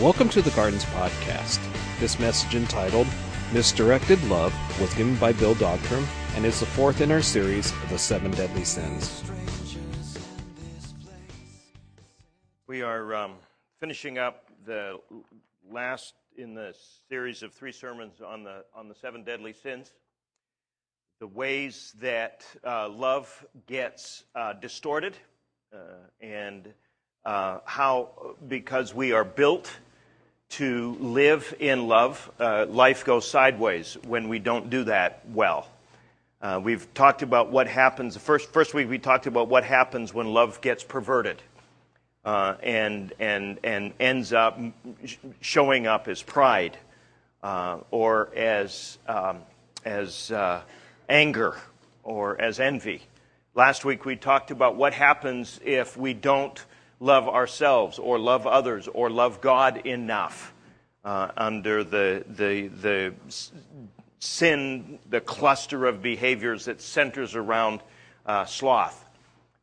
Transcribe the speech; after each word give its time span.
Welcome 0.00 0.28
to 0.28 0.42
the 0.42 0.50
Gardens 0.50 0.84
Podcast. 0.84 1.58
This 2.00 2.18
message 2.18 2.54
entitled 2.54 3.06
Misdirected 3.54 4.22
Love 4.24 4.52
was 4.78 4.92
given 4.92 5.16
by 5.16 5.32
Bill 5.32 5.54
Dogterom 5.54 6.06
and 6.34 6.44
is 6.44 6.60
the 6.60 6.66
fourth 6.66 7.00
in 7.00 7.10
our 7.10 7.22
series 7.22 7.72
of 7.72 7.88
the 7.88 7.96
Seven 7.98 8.30
Deadly 8.32 8.62
Sins. 8.64 9.24
We 12.66 12.82
are 12.82 13.14
um, 13.14 13.36
finishing 13.80 14.18
up 14.18 14.50
the 14.66 15.00
last 15.72 16.12
in 16.36 16.52
the 16.52 16.74
series 17.08 17.42
of 17.42 17.54
three 17.54 17.72
sermons 17.72 18.20
on 18.20 18.44
the 18.44 18.66
on 18.74 18.90
the 18.90 18.94
seven 18.94 19.24
deadly 19.24 19.54
sins. 19.54 19.94
The 21.20 21.26
ways 21.26 21.94
that 22.02 22.44
uh, 22.62 22.90
love 22.90 23.46
gets 23.66 24.24
uh, 24.34 24.52
distorted, 24.52 25.16
uh, 25.72 25.78
and 26.20 26.68
uh, 27.24 27.60
how 27.64 28.36
because 28.46 28.94
we 28.94 29.12
are 29.12 29.24
built 29.24 29.74
to 30.50 30.96
live 31.00 31.54
in 31.58 31.88
love, 31.88 32.30
uh, 32.38 32.66
life 32.68 33.04
goes 33.04 33.28
sideways 33.28 33.96
when 34.06 34.28
we 34.28 34.38
don't 34.38 34.70
do 34.70 34.84
that 34.84 35.22
well. 35.32 35.68
Uh, 36.40 36.60
we've 36.62 36.92
talked 36.94 37.22
about 37.22 37.50
what 37.50 37.66
happens. 37.66 38.14
The 38.14 38.20
First, 38.20 38.52
first 38.52 38.74
week 38.74 38.88
we 38.88 38.98
talked 38.98 39.26
about 39.26 39.48
what 39.48 39.64
happens 39.64 40.14
when 40.14 40.26
love 40.32 40.60
gets 40.60 40.84
perverted 40.84 41.42
uh, 42.24 42.54
and, 42.62 43.12
and, 43.18 43.58
and 43.64 43.92
ends 43.98 44.32
up 44.32 44.58
showing 45.40 45.86
up 45.86 46.08
as 46.08 46.22
pride 46.22 46.76
uh, 47.42 47.78
or 47.90 48.30
as, 48.36 48.98
um, 49.06 49.38
as 49.84 50.30
uh, 50.30 50.60
anger 51.08 51.56
or 52.02 52.40
as 52.40 52.60
envy. 52.60 53.02
Last 53.54 53.84
week 53.84 54.04
we 54.04 54.16
talked 54.16 54.50
about 54.50 54.76
what 54.76 54.92
happens 54.92 55.58
if 55.64 55.96
we 55.96 56.14
don't 56.14 56.62
love 57.00 57.28
ourselves 57.28 57.98
or 57.98 58.18
love 58.18 58.46
others 58.46 58.88
or 58.88 59.10
love 59.10 59.40
God 59.40 59.86
enough 59.86 60.52
uh, 61.04 61.30
under 61.36 61.84
the, 61.84 62.24
the, 62.28 62.68
the 62.68 63.14
sin, 64.18 64.98
the 65.08 65.20
cluster 65.20 65.86
of 65.86 66.02
behaviors 66.02 66.64
that 66.64 66.80
centers 66.80 67.34
around 67.34 67.80
uh, 68.24 68.44
sloth. 68.44 69.04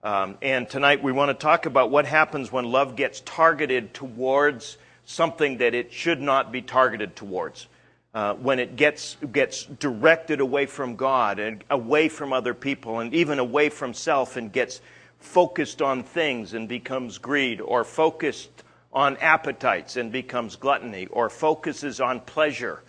Um, 0.03 0.37
and 0.41 0.69
tonight 0.69 1.01
we 1.01 1.11
want 1.11 1.29
to 1.29 1.33
talk 1.33 1.65
about 1.65 1.89
what 1.89 2.05
happens 2.05 2.51
when 2.51 2.65
love 2.65 2.95
gets 2.95 3.21
targeted 3.21 3.93
towards 3.93 4.77
something 5.05 5.57
that 5.57 5.73
it 5.73 5.91
should 5.91 6.21
not 6.21 6.51
be 6.51 6.61
targeted 6.61 7.15
towards. 7.15 7.67
Uh, 8.13 8.35
when 8.35 8.59
it 8.59 8.75
gets, 8.75 9.17
gets 9.31 9.63
directed 9.65 10.39
away 10.39 10.67
from 10.67 10.95
God 10.95 11.39
and 11.39 11.63
away 11.69 12.09
from 12.09 12.31
other 12.31 12.53
people 12.53 12.99
and 12.99 13.11
even 13.13 13.39
away 13.39 13.69
from 13.69 13.93
self 13.93 14.37
and 14.37 14.51
gets 14.51 14.81
focused 15.23 15.81
on 15.81 16.03
things 16.03 16.53
and 16.53 16.67
becomes 16.67 17.17
greed, 17.17 17.61
or 17.61 17.83
focused 17.83 18.51
on 18.91 19.17
appetites 19.17 19.97
and 19.97 20.11
becomes 20.11 20.55
gluttony, 20.55 21.07
or 21.07 21.29
focuses 21.29 21.99
on 21.99 22.19
pleasure 22.19 22.83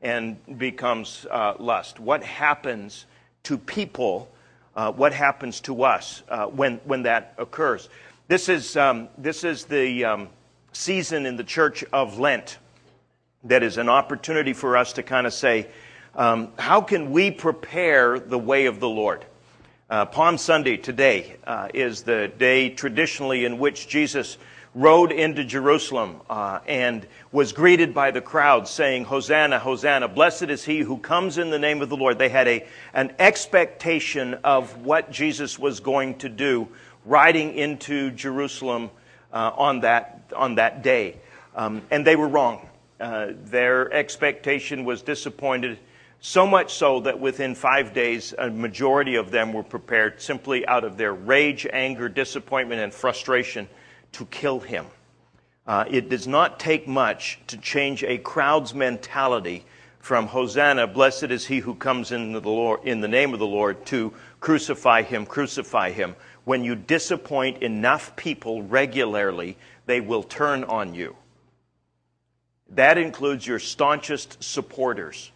and 0.00 0.36
becomes 0.58 1.26
uh, 1.30 1.54
lust. 1.58 2.00
What 2.00 2.22
happens 2.22 3.06
to 3.42 3.58
people? 3.58 4.30
Uh, 4.74 4.92
what 4.92 5.12
happens 5.12 5.60
to 5.60 5.82
us 5.82 6.22
uh, 6.28 6.46
when, 6.46 6.80
when 6.84 7.02
that 7.02 7.34
occurs? 7.36 7.88
This 8.28 8.48
is, 8.48 8.76
um, 8.76 9.08
this 9.18 9.44
is 9.44 9.64
the 9.64 10.04
um, 10.04 10.28
season 10.72 11.26
in 11.26 11.36
the 11.36 11.44
church 11.44 11.84
of 11.92 12.18
Lent 12.18 12.58
that 13.44 13.62
is 13.62 13.76
an 13.76 13.88
opportunity 13.88 14.52
for 14.52 14.76
us 14.76 14.94
to 14.94 15.02
kind 15.02 15.26
of 15.26 15.34
say, 15.34 15.66
um, 16.14 16.52
how 16.58 16.80
can 16.80 17.10
we 17.10 17.30
prepare 17.30 18.18
the 18.18 18.38
way 18.38 18.66
of 18.66 18.80
the 18.80 18.88
Lord? 18.88 19.26
Uh, 19.92 20.06
Palm 20.06 20.38
Sunday 20.38 20.78
today 20.78 21.36
uh, 21.46 21.68
is 21.74 22.02
the 22.02 22.32
day 22.38 22.70
traditionally 22.70 23.44
in 23.44 23.58
which 23.58 23.88
Jesus 23.88 24.38
rode 24.74 25.12
into 25.12 25.44
Jerusalem 25.44 26.22
uh, 26.30 26.60
and 26.66 27.06
was 27.30 27.52
greeted 27.52 27.92
by 27.92 28.10
the 28.10 28.22
crowd 28.22 28.66
saying, 28.66 29.04
Hosanna, 29.04 29.58
Hosanna, 29.58 30.08
blessed 30.08 30.44
is 30.44 30.64
he 30.64 30.78
who 30.78 30.96
comes 30.96 31.36
in 31.36 31.50
the 31.50 31.58
name 31.58 31.82
of 31.82 31.90
the 31.90 31.96
Lord. 31.98 32.18
They 32.18 32.30
had 32.30 32.48
a, 32.48 32.66
an 32.94 33.14
expectation 33.18 34.32
of 34.44 34.78
what 34.78 35.10
Jesus 35.10 35.58
was 35.58 35.80
going 35.80 36.16
to 36.20 36.30
do 36.30 36.68
riding 37.04 37.52
into 37.52 38.12
Jerusalem 38.12 38.88
uh, 39.30 39.50
on, 39.54 39.80
that, 39.80 40.22
on 40.34 40.54
that 40.54 40.82
day. 40.82 41.16
Um, 41.54 41.82
and 41.90 42.06
they 42.06 42.16
were 42.16 42.28
wrong. 42.28 42.66
Uh, 42.98 43.32
their 43.44 43.92
expectation 43.92 44.86
was 44.86 45.02
disappointed 45.02 45.78
so 46.24 46.46
much 46.46 46.72
so 46.72 47.00
that 47.00 47.18
within 47.18 47.52
five 47.52 47.92
days, 47.92 48.32
a 48.38 48.48
majority 48.48 49.16
of 49.16 49.32
them 49.32 49.52
were 49.52 49.64
prepared 49.64 50.22
simply 50.22 50.64
out 50.68 50.84
of 50.84 50.96
their 50.96 51.12
rage, 51.12 51.66
anger, 51.72 52.08
disappointment, 52.08 52.80
and 52.80 52.94
frustration 52.94 53.68
to 54.12 54.24
kill 54.26 54.60
him. 54.60 54.86
Uh, 55.66 55.84
it 55.90 56.08
does 56.08 56.28
not 56.28 56.60
take 56.60 56.86
much 56.86 57.40
to 57.48 57.56
change 57.56 58.04
a 58.04 58.18
crowd's 58.18 58.72
mentality 58.72 59.64
from 59.98 60.28
Hosanna, 60.28 60.86
blessed 60.86 61.24
is 61.24 61.46
he 61.46 61.58
who 61.58 61.74
comes 61.74 62.12
in 62.12 62.32
the, 62.32 62.40
Lord, 62.40 62.84
in 62.84 63.00
the 63.00 63.08
name 63.08 63.32
of 63.32 63.40
the 63.40 63.46
Lord, 63.46 63.84
to 63.86 64.12
crucify 64.38 65.02
him, 65.02 65.26
crucify 65.26 65.90
him. 65.90 66.14
When 66.44 66.62
you 66.62 66.76
disappoint 66.76 67.62
enough 67.62 68.14
people 68.14 68.62
regularly, 68.62 69.56
they 69.86 70.00
will 70.00 70.22
turn 70.22 70.62
on 70.64 70.94
you. 70.94 71.16
That 72.70 72.96
includes 72.96 73.44
your 73.44 73.58
staunchest 73.58 74.42
supporters. 74.42 75.31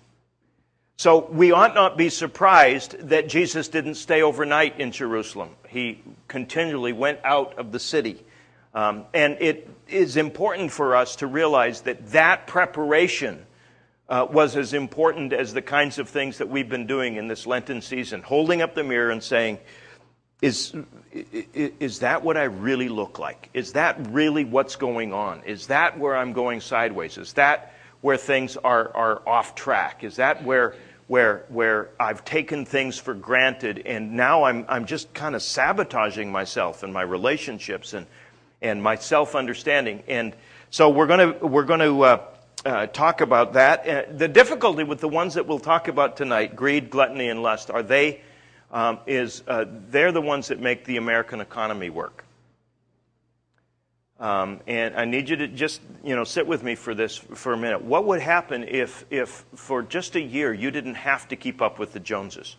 So 0.99 1.29
we 1.31 1.53
ought 1.53 1.75
not 1.75 1.99
be 1.99 2.09
surprised 2.09 2.99
that 3.09 3.29
Jesus 3.29 3.69
didn't 3.69 3.97
stay 3.97 4.23
overnight 4.23 4.81
in 4.81 4.93
Jerusalem. 4.93 5.51
He 5.69 6.03
continually 6.27 6.95
went 6.95 7.21
out 7.23 7.59
of 7.59 7.71
the 7.71 7.79
city. 7.79 8.25
Um, 8.73 9.05
and 9.13 9.37
it 9.41 9.69
is 9.89 10.17
important 10.17 10.73
for 10.73 10.97
us 10.97 11.17
to 11.17 11.27
realize 11.27 11.83
that 11.83 12.13
that 12.13 12.47
preparation 12.47 13.45
uh, 14.09 14.27
was 14.31 14.57
as 14.57 14.73
important 14.73 15.35
as 15.35 15.53
the 15.53 15.63
kinds 15.63 15.99
of 15.99 16.09
things 16.09 16.39
that 16.39 16.49
we've 16.49 16.69
been 16.69 16.87
doing 16.87 17.17
in 17.17 17.29
this 17.29 17.47
Lenten 17.47 17.83
season, 17.83 18.23
holding 18.23 18.63
up 18.63 18.75
the 18.75 18.85
mirror 18.85 19.11
and 19.11 19.23
saying, 19.23 19.59
is, 20.41 20.75
is 21.13 21.99
that 22.01 22.23
what 22.23 22.37
I 22.37 22.45
really 22.45 22.89
look 22.89 23.19
like? 23.19 23.51
Is 23.53 23.73
that 23.73 23.99
really 24.11 24.45
what's 24.45 24.77
going 24.77 25.13
on? 25.13 25.43
Is 25.45 25.67
that 25.67 25.99
where 25.99 26.17
I'm 26.17 26.33
going 26.33 26.61
sideways? 26.61 27.19
Is 27.19 27.33
that 27.35 27.73
where 28.01 28.17
things 28.17 28.57
are, 28.57 28.95
are 28.95 29.29
off 29.29 29.55
track? 29.55 30.05
Is 30.05 30.17
that 30.17 30.45
where 30.45 30.75
where, 31.07 31.45
where 31.49 31.91
I've 32.01 32.25
taken 32.25 32.65
things 32.65 32.99
for 32.99 33.15
granted 33.15 33.83
and 33.87 34.15
now 34.15 34.45
I'm, 34.45 34.65
I'm 34.69 34.87
just 34.87 35.15
kind 35.15 35.35
of 35.35 35.43
sabotaging 35.43 36.33
myself 36.33 36.83
and 36.83 36.93
my 36.93 37.03
relationships 37.03 37.95
and, 37.95 38.07
and 38.61 38.83
my 38.83 38.97
self 38.97 39.35
understanding. 39.35 40.03
And 40.09 40.35
so 40.71 40.91
we're 40.91 41.07
going 41.07 41.35
to, 41.35 41.47
we're 41.47 41.65
going 41.65 41.81
to 41.81 42.03
uh, 42.03 42.25
uh, 42.65 42.87
talk 42.89 43.21
about 43.21 43.53
that. 43.53 43.87
Uh, 43.87 44.03
the 44.13 44.29
difficulty 44.29 44.83
with 44.83 45.01
the 45.01 45.09
ones 45.09 45.35
that 45.35 45.47
we'll 45.47 45.61
talk 45.61 45.87
about 45.87 46.17
tonight, 46.17 46.57
greed, 46.57 46.91
gluttony, 46.91 47.29
and 47.29 47.43
lust, 47.43 47.71
are 47.71 47.85
they, 47.85 48.23
um, 48.73 48.99
is 49.07 49.45
uh, 49.47 49.65
they're 49.91 50.11
the 50.11 50.21
ones 50.21 50.49
that 50.49 50.59
make 50.59 50.85
the 50.85 50.97
American 50.97 51.41
economy 51.41 51.91
work. 51.91 52.26
Um, 54.19 54.61
and 54.67 54.97
I 54.97 55.05
need 55.05 55.29
you 55.29 55.37
to 55.37 55.49
just, 55.49 55.83
you 56.03 56.17
know, 56.17 56.25
sit 56.25 56.47
with 56.47 56.63
me 56.63 56.75
for 56.75 56.95
this 56.95 57.17
for 57.17 57.53
a 57.53 57.57
minute. 57.57 57.83
What 57.83 58.07
would 58.07 58.21
happen 58.21 58.65
if, 58.65 59.05
if 59.11 59.45
for 59.55 59.83
just 59.83 60.17
a 60.17 60.21
year 60.21 60.55
you 60.55 60.71
didn't 60.71 60.95
have 60.95 61.29
to 61.29 61.37
keep 61.37 61.61
up 61.61 61.79
with 61.79 61.93
the 61.93 62.01
Joneses? 62.01 62.57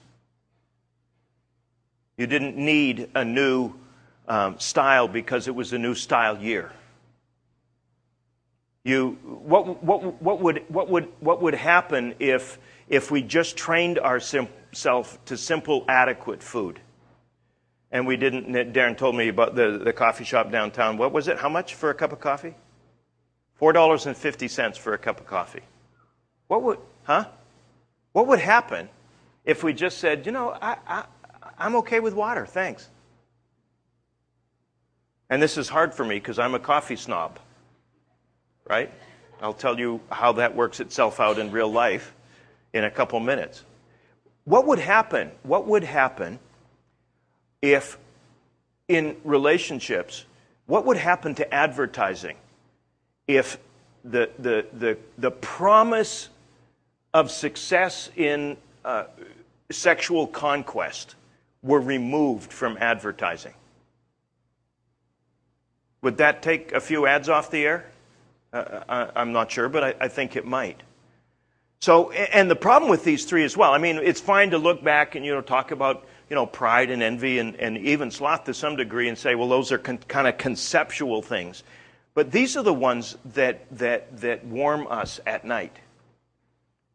You 2.15 2.27
didn't 2.27 2.57
need 2.57 3.09
a 3.15 3.25
new 3.25 3.73
um, 4.27 4.59
style 4.59 5.07
because 5.07 5.47
it 5.47 5.55
was 5.55 5.73
a 5.73 5.79
new 5.79 5.95
style 5.95 6.37
year. 6.37 6.71
You, 8.83 9.17
what, 9.23 9.83
what, 9.83 10.21
what, 10.21 10.39
would, 10.41 10.63
what, 10.69 10.89
would, 10.89 11.11
what 11.19 11.41
would 11.41 11.55
happen 11.55 12.15
if, 12.19 12.57
if 12.87 13.11
we 13.11 13.21
just 13.21 13.57
trained 13.57 13.99
ourselves 13.99 15.19
to 15.25 15.37
simple, 15.37 15.85
adequate 15.87 16.41
food? 16.41 16.79
And 17.91 18.05
we 18.05 18.17
didn't. 18.17 18.47
Darren 18.73 18.97
told 18.97 19.15
me 19.15 19.29
about 19.29 19.55
the, 19.55 19.79
the 19.83 19.93
coffee 19.93 20.23
shop 20.23 20.51
downtown. 20.51 20.97
What 20.97 21.11
was 21.11 21.27
it? 21.27 21.37
How 21.37 21.49
much 21.49 21.75
for 21.75 21.89
a 21.89 21.93
cup 21.93 22.11
of 22.11 22.19
coffee? 22.19 22.55
Four 23.55 23.73
dollars 23.73 24.05
and 24.05 24.15
fifty 24.15 24.47
cents 24.47 24.77
for 24.77 24.93
a 24.93 24.97
cup 24.97 25.19
of 25.19 25.27
coffee. 25.27 25.63
What 26.47 26.63
would, 26.63 26.79
huh? 27.03 27.25
What 28.13 28.27
would 28.27 28.39
happen 28.39 28.89
if 29.45 29.63
we 29.63 29.73
just 29.73 29.97
said, 29.97 30.25
you 30.25 30.31
know, 30.31 30.49
I, 30.49 30.77
I, 30.87 31.05
I'm 31.57 31.75
okay 31.77 31.99
with 31.99 32.13
water, 32.13 32.45
thanks. 32.45 32.87
And 35.29 35.41
this 35.41 35.57
is 35.57 35.69
hard 35.69 35.93
for 35.93 36.05
me 36.05 36.15
because 36.15 36.39
I'm 36.39 36.55
a 36.55 36.59
coffee 36.59 36.95
snob, 36.95 37.39
right? 38.69 38.91
I'll 39.41 39.53
tell 39.53 39.79
you 39.79 40.01
how 40.09 40.33
that 40.33 40.55
works 40.55 40.79
itself 40.79 41.19
out 41.19 41.37
in 41.37 41.51
real 41.51 41.71
life 41.71 42.13
in 42.73 42.83
a 42.83 42.91
couple 42.91 43.19
minutes. 43.19 43.63
What 44.45 44.65
would 44.67 44.79
happen? 44.79 45.31
What 45.43 45.67
would 45.67 45.83
happen 45.83 46.39
if 47.73 47.97
in 48.87 49.17
relationships, 49.23 50.25
what 50.65 50.85
would 50.85 50.97
happen 50.97 51.35
to 51.35 51.53
advertising 51.53 52.37
if 53.27 53.57
the, 54.03 54.29
the, 54.39 54.65
the, 54.73 54.97
the 55.17 55.31
promise 55.31 56.29
of 57.13 57.29
success 57.29 58.09
in 58.15 58.57
uh, 58.85 59.05
sexual 59.69 60.27
conquest 60.27 61.15
were 61.61 61.81
removed 61.81 62.53
from 62.53 62.77
advertising? 62.79 63.53
Would 66.01 66.17
that 66.17 66.41
take 66.41 66.71
a 66.71 66.79
few 66.79 67.05
ads 67.05 67.27
off 67.27 67.51
the 67.51 67.65
air? 67.65 67.85
Uh, 68.53 69.09
I, 69.15 69.21
am 69.21 69.33
not 69.33 69.51
sure, 69.51 69.67
but 69.67 69.83
I, 69.83 69.93
I 69.99 70.07
think 70.07 70.37
it 70.37 70.45
might. 70.45 70.81
So, 71.79 72.11
and 72.11 72.49
the 72.49 72.55
problem 72.55 72.89
with 72.89 73.03
these 73.03 73.25
three 73.25 73.43
as 73.43 73.57
well, 73.57 73.73
I 73.73 73.77
mean, 73.77 73.97
it's 73.97 74.21
fine 74.21 74.51
to 74.51 74.57
look 74.57 74.83
back 74.83 75.15
and, 75.15 75.25
you 75.25 75.33
know, 75.33 75.41
talk 75.41 75.71
about, 75.71 76.05
you 76.29 76.35
know, 76.35 76.45
pride 76.45 76.89
and 76.89 77.01
envy 77.01 77.39
and, 77.39 77.55
and 77.55 77.77
even 77.77 78.11
sloth 78.11 78.43
to 78.45 78.53
some 78.53 78.75
degree 78.75 79.07
and 79.07 79.17
say, 79.17 79.35
well, 79.35 79.47
those 79.47 79.71
are 79.71 79.77
con- 79.77 79.99
kind 80.07 80.27
of 80.27 80.37
conceptual 80.37 81.21
things. 81.21 81.63
But 82.13 82.31
these 82.31 82.57
are 82.57 82.63
the 82.63 82.73
ones 82.73 83.17
that, 83.33 83.65
that, 83.77 84.19
that 84.21 84.45
warm 84.45 84.87
us 84.87 85.19
at 85.25 85.45
night. 85.45 85.75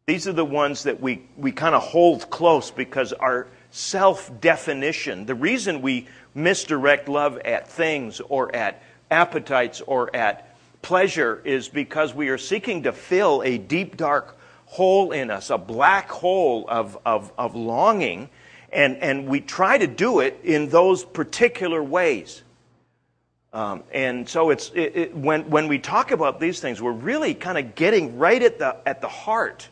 These 0.06 0.26
are 0.26 0.32
the 0.32 0.44
ones 0.44 0.82
that 0.82 1.00
we, 1.00 1.23
we 1.37 1.52
kind 1.52 1.75
of 1.75 1.82
hold 1.82 2.29
close 2.29 2.70
because 2.70 3.12
our 3.12 3.46
self 3.70 4.31
definition, 4.40 5.26
the 5.26 5.34
reason 5.34 5.81
we 5.81 6.08
misdirect 6.34 7.08
love 7.08 7.38
at 7.38 7.69
things 7.69 8.20
or 8.20 8.55
at 8.55 8.82
appetites 9.11 9.81
or 9.81 10.14
at 10.14 10.56
pleasure 10.82 11.40
is 11.44 11.69
because 11.69 12.12
we 12.12 12.29
are 12.29 12.38
seeking 12.38 12.82
to 12.82 12.93
fill 12.93 13.43
a 13.43 13.58
deep, 13.58 13.96
dark 13.96 14.37
hole 14.67 15.12
in 15.12 15.31
us, 15.31 15.50
a 15.50 15.58
black 15.58 16.11
hole 16.11 16.64
of, 16.69 16.99
of, 17.06 17.32
of 17.38 17.55
longing, 17.55 18.29
and, 18.72 18.96
and 18.98 19.26
we 19.26 19.40
try 19.40 19.78
to 19.78 19.86
do 19.86 20.20
it 20.20 20.40
in 20.44 20.69
those 20.69 21.04
particular 21.04 21.82
ways. 21.82 22.42
Um, 23.52 23.82
and 23.92 24.26
so 24.26 24.48
it's 24.48 24.70
it, 24.74 24.96
it, 24.96 25.16
when 25.16 25.50
when 25.50 25.69
we 25.69 25.78
talk 25.78 26.10
about 26.10 26.40
these 26.40 26.58
things, 26.60 26.80
we're 26.80 26.92
really 26.92 27.34
kind 27.34 27.58
of 27.58 27.74
getting 27.74 28.19
right 28.19 28.42
at 28.42 28.58
the 28.58 28.76
at 28.86 29.02
the 29.02 29.08
heart 29.08 29.69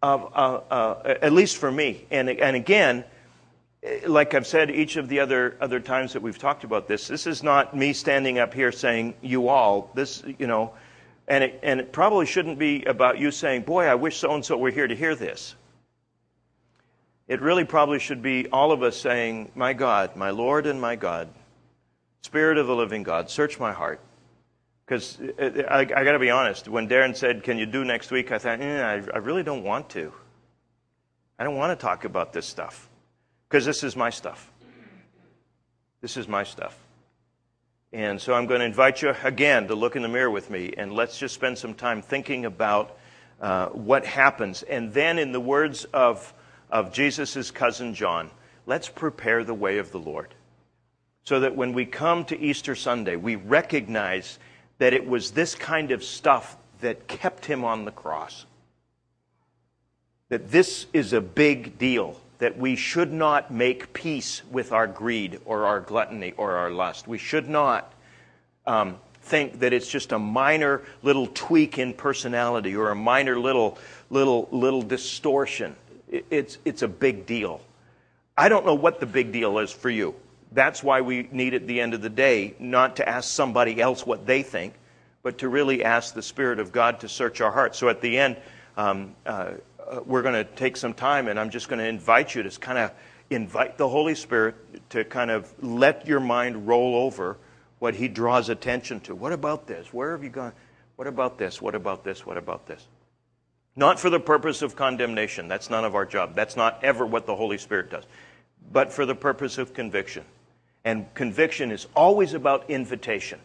of 0.00 0.32
uh, 0.34 0.60
uh, 0.72 1.14
at 1.20 1.32
least 1.32 1.56
for 1.56 1.70
me. 1.70 2.06
And 2.12 2.30
and 2.30 2.54
again, 2.54 3.04
like 4.06 4.34
I've 4.34 4.46
said 4.46 4.70
each 4.70 4.94
of 4.96 5.08
the 5.08 5.18
other 5.18 5.56
other 5.60 5.80
times 5.80 6.12
that 6.12 6.22
we've 6.22 6.38
talked 6.38 6.62
about 6.62 6.86
this, 6.86 7.08
this 7.08 7.26
is 7.26 7.42
not 7.42 7.76
me 7.76 7.92
standing 7.92 8.38
up 8.38 8.54
here 8.54 8.70
saying 8.70 9.14
you 9.20 9.48
all. 9.48 9.90
This 9.94 10.22
you 10.38 10.46
know, 10.46 10.72
and 11.26 11.42
it 11.42 11.58
and 11.64 11.80
it 11.80 11.92
probably 11.92 12.26
shouldn't 12.26 12.60
be 12.60 12.84
about 12.84 13.18
you 13.18 13.32
saying, 13.32 13.62
boy, 13.62 13.86
I 13.86 13.96
wish 13.96 14.18
so 14.18 14.32
and 14.32 14.44
so 14.44 14.56
were 14.56 14.70
here 14.70 14.86
to 14.86 14.94
hear 14.94 15.16
this. 15.16 15.56
It 17.32 17.40
really 17.40 17.64
probably 17.64 17.98
should 17.98 18.20
be 18.20 18.46
all 18.48 18.72
of 18.72 18.82
us 18.82 18.94
saying, 18.94 19.52
my 19.54 19.72
God, 19.72 20.16
my 20.16 20.28
Lord 20.28 20.66
and 20.66 20.78
my 20.78 20.96
God 20.96 21.28
Spirit 22.20 22.58
of 22.58 22.66
the 22.66 22.76
living 22.76 23.02
God, 23.02 23.30
search 23.30 23.58
my 23.58 23.72
heart. 23.72 23.98
Because 24.84 25.18
I, 25.40 25.80
I 25.80 25.84
got 26.04 26.12
to 26.12 26.18
be 26.18 26.30
honest, 26.30 26.68
when 26.68 26.88
Darren 26.88 27.16
said, 27.16 27.42
Can 27.42 27.56
you 27.56 27.64
do 27.64 27.86
next 27.86 28.10
week? 28.10 28.30
I 28.30 28.38
thought, 28.38 28.60
eh, 28.60 28.82
I, 28.82 29.02
I 29.14 29.18
really 29.18 29.42
don't 29.42 29.64
want 29.64 29.88
to. 29.90 30.12
I 31.38 31.44
don't 31.44 31.56
want 31.56 31.78
to 31.78 31.82
talk 31.82 32.04
about 32.04 32.34
this 32.34 32.44
stuff. 32.44 32.86
Because 33.48 33.64
this 33.64 33.82
is 33.82 33.96
my 33.96 34.10
stuff. 34.10 34.50
This 36.02 36.18
is 36.18 36.28
my 36.28 36.44
stuff. 36.44 36.78
And 37.94 38.20
so 38.20 38.34
I'm 38.34 38.46
going 38.46 38.60
to 38.60 38.66
invite 38.66 39.00
you 39.00 39.14
again 39.24 39.68
to 39.68 39.74
look 39.74 39.96
in 39.96 40.02
the 40.02 40.08
mirror 40.08 40.30
with 40.30 40.50
me 40.50 40.74
and 40.76 40.92
let's 40.92 41.18
just 41.18 41.34
spend 41.34 41.56
some 41.56 41.72
time 41.72 42.02
thinking 42.02 42.44
about 42.44 42.98
uh, 43.40 43.68
what 43.68 44.04
happens. 44.04 44.62
And 44.62 44.92
then, 44.92 45.18
in 45.18 45.32
the 45.32 45.40
words 45.40 45.86
of, 45.86 46.32
of 46.72 46.92
Jesus' 46.92 47.52
cousin 47.52 47.94
John, 47.94 48.30
let's 48.66 48.88
prepare 48.88 49.44
the 49.44 49.54
way 49.54 49.78
of 49.78 49.92
the 49.92 50.00
Lord 50.00 50.34
so 51.24 51.40
that 51.40 51.54
when 51.54 51.72
we 51.72 51.84
come 51.86 52.24
to 52.24 52.38
Easter 52.40 52.74
Sunday, 52.74 53.16
we 53.16 53.36
recognize 53.36 54.38
that 54.78 54.92
it 54.92 55.06
was 55.06 55.30
this 55.30 55.54
kind 55.54 55.92
of 55.92 56.02
stuff 56.02 56.56
that 56.80 57.06
kept 57.06 57.44
him 57.46 57.64
on 57.64 57.84
the 57.84 57.92
cross. 57.92 58.44
That 60.30 60.50
this 60.50 60.86
is 60.92 61.12
a 61.12 61.20
big 61.20 61.78
deal, 61.78 62.20
that 62.38 62.58
we 62.58 62.74
should 62.74 63.12
not 63.12 63.52
make 63.52 63.92
peace 63.92 64.42
with 64.50 64.72
our 64.72 64.88
greed 64.88 65.40
or 65.44 65.66
our 65.66 65.80
gluttony 65.80 66.32
or 66.36 66.52
our 66.52 66.70
lust. 66.70 67.06
We 67.06 67.18
should 67.18 67.48
not 67.48 67.92
um, 68.66 68.96
think 69.20 69.60
that 69.60 69.72
it's 69.72 69.88
just 69.88 70.10
a 70.10 70.18
minor 70.18 70.82
little 71.02 71.28
tweak 71.28 71.78
in 71.78 71.92
personality 71.92 72.74
or 72.74 72.90
a 72.90 72.96
minor 72.96 73.38
little, 73.38 73.78
little, 74.10 74.48
little 74.50 74.82
distortion. 74.82 75.76
It's, 76.12 76.58
it's 76.64 76.82
a 76.82 76.88
big 76.88 77.24
deal. 77.24 77.62
I 78.36 78.48
don't 78.48 78.66
know 78.66 78.74
what 78.74 79.00
the 79.00 79.06
big 79.06 79.32
deal 79.32 79.58
is 79.58 79.72
for 79.72 79.88
you. 79.88 80.14
That's 80.52 80.82
why 80.82 81.00
we 81.00 81.28
need 81.32 81.54
at 81.54 81.66
the 81.66 81.80
end 81.80 81.94
of 81.94 82.02
the 82.02 82.10
day 82.10 82.54
not 82.58 82.96
to 82.96 83.08
ask 83.08 83.30
somebody 83.30 83.80
else 83.80 84.06
what 84.06 84.26
they 84.26 84.42
think, 84.42 84.74
but 85.22 85.38
to 85.38 85.48
really 85.48 85.82
ask 85.82 86.14
the 86.14 86.22
Spirit 86.22 86.58
of 86.58 86.70
God 86.70 87.00
to 87.00 87.08
search 87.08 87.40
our 87.40 87.50
hearts. 87.50 87.78
So 87.78 87.88
at 87.88 88.02
the 88.02 88.18
end, 88.18 88.36
um, 88.76 89.14
uh, 89.24 89.52
uh 89.78 90.00
we're 90.04 90.22
going 90.22 90.34
to 90.34 90.44
take 90.44 90.76
some 90.76 90.92
time, 90.92 91.28
and 91.28 91.40
I'm 91.40 91.48
just 91.48 91.68
going 91.68 91.78
to 91.78 91.88
invite 91.88 92.34
you 92.34 92.42
to 92.42 92.50
kind 92.60 92.78
of 92.78 92.92
invite 93.30 93.78
the 93.78 93.88
Holy 93.88 94.14
Spirit 94.14 94.56
to 94.90 95.04
kind 95.04 95.30
of 95.30 95.50
let 95.62 96.06
your 96.06 96.20
mind 96.20 96.66
roll 96.66 96.96
over 96.96 97.38
what 97.78 97.94
He 97.94 98.08
draws 98.08 98.50
attention 98.50 99.00
to. 99.00 99.14
What 99.14 99.32
about 99.32 99.66
this? 99.66 99.92
Where 99.92 100.12
have 100.12 100.22
you 100.22 100.30
gone? 100.30 100.52
What 100.96 101.08
about 101.08 101.38
this? 101.38 101.62
What 101.62 101.74
about 101.74 102.04
this? 102.04 102.26
What 102.26 102.36
about 102.36 102.66
this? 102.66 102.86
Not 103.74 103.98
for 103.98 104.10
the 104.10 104.20
purpose 104.20 104.62
of 104.62 104.76
condemnation. 104.76 105.48
That's 105.48 105.70
none 105.70 105.84
of 105.84 105.94
our 105.94 106.04
job. 106.04 106.34
That's 106.34 106.56
not 106.56 106.82
ever 106.84 107.06
what 107.06 107.26
the 107.26 107.34
Holy 107.34 107.58
Spirit 107.58 107.90
does. 107.90 108.04
But 108.70 108.92
for 108.92 109.06
the 109.06 109.14
purpose 109.14 109.58
of 109.58 109.72
conviction. 109.72 110.24
And 110.84 111.12
conviction 111.14 111.70
is 111.70 111.86
always 111.94 112.34
about 112.34 112.68
invitation. 112.68 113.38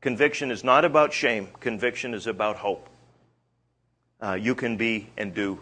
Conviction 0.00 0.50
is 0.50 0.64
not 0.64 0.84
about 0.84 1.12
shame, 1.12 1.48
conviction 1.60 2.12
is 2.12 2.26
about 2.26 2.56
hope. 2.56 2.88
Uh, 4.20 4.34
you 4.34 4.54
can 4.54 4.76
be 4.76 5.08
and 5.16 5.34
do 5.34 5.60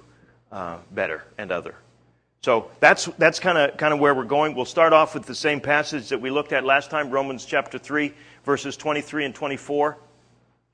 uh, 0.51 0.79
better 0.91 1.25
and 1.39 1.53
other. 1.53 1.75
So 2.43 2.71
that's, 2.81 3.05
that's 3.19 3.39
kind 3.39 3.59
of 3.59 3.77
kind 3.77 3.93
of 3.93 4.01
where 4.01 4.15
we're 4.15 4.25
going. 4.25 4.55
We'll 4.55 4.65
start 4.65 4.95
off 4.95 5.15
with 5.15 5.27
the 5.27 5.35
same 5.35 5.61
passage 5.61 6.09
that 6.09 6.21
we 6.21 6.31
looked 6.31 6.53
at 6.53 6.65
last 6.65 6.91
time, 6.91 7.11
Romans 7.11 7.45
chapter 7.45 7.79
3, 7.79 8.15
verses 8.45 8.79
23 8.79 9.27
and 9.27 9.35
24. 9.35 9.99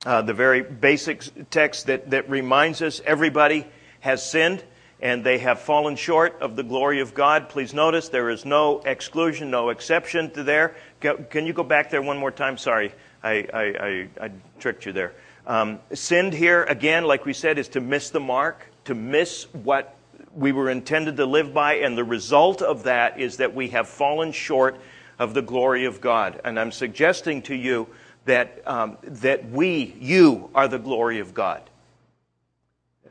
Uh, 0.07 0.21
the 0.21 0.33
very 0.33 0.61
basic 0.61 1.21
text 1.49 1.87
that, 1.87 2.11
that 2.11 2.29
reminds 2.29 2.81
us 2.81 3.01
everybody 3.05 3.67
has 3.99 4.25
sinned 4.25 4.63
and 5.01 5.21
they 5.21 5.37
have 5.37 5.59
fallen 5.59 5.97
short 5.97 6.37
of 6.39 6.55
the 6.55 6.63
glory 6.63 7.01
of 7.01 7.13
God. 7.13 7.49
Please 7.49 7.73
notice 7.73 8.07
there 8.07 8.29
is 8.29 8.45
no 8.45 8.79
exclusion, 8.85 9.51
no 9.51 9.67
exception 9.67 10.31
to 10.31 10.43
there. 10.43 10.77
Can 11.01 11.45
you 11.45 11.51
go 11.51 11.61
back 11.61 11.89
there 11.89 12.01
one 12.01 12.17
more 12.17 12.31
time? 12.31 12.57
Sorry, 12.57 12.93
I, 13.21 13.47
I, 13.53 13.63
I, 13.63 14.09
I 14.21 14.31
tricked 14.61 14.85
you 14.85 14.93
there. 14.93 15.13
Um, 15.45 15.79
sinned 15.93 16.31
here, 16.31 16.63
again, 16.63 17.03
like 17.03 17.25
we 17.25 17.33
said, 17.33 17.57
is 17.57 17.67
to 17.69 17.81
miss 17.81 18.09
the 18.09 18.21
mark, 18.21 18.65
to 18.85 18.95
miss 18.95 19.43
what 19.51 19.97
we 20.33 20.53
were 20.53 20.69
intended 20.69 21.17
to 21.17 21.25
live 21.25 21.53
by, 21.53 21.79
and 21.79 21.97
the 21.97 22.05
result 22.05 22.61
of 22.61 22.83
that 22.83 23.19
is 23.19 23.35
that 23.37 23.53
we 23.53 23.67
have 23.71 23.89
fallen 23.89 24.31
short 24.31 24.79
of 25.19 25.33
the 25.33 25.41
glory 25.41 25.83
of 25.83 25.99
God. 25.99 26.39
And 26.45 26.57
I'm 26.57 26.71
suggesting 26.71 27.41
to 27.41 27.55
you 27.55 27.89
that, 28.27 28.61
um, 28.65 28.97
that 29.03 29.49
we, 29.49 29.95
you, 29.99 30.49
are 30.55 30.67
the 30.67 30.79
glory 30.79 31.19
of 31.19 31.33
God. 31.33 31.61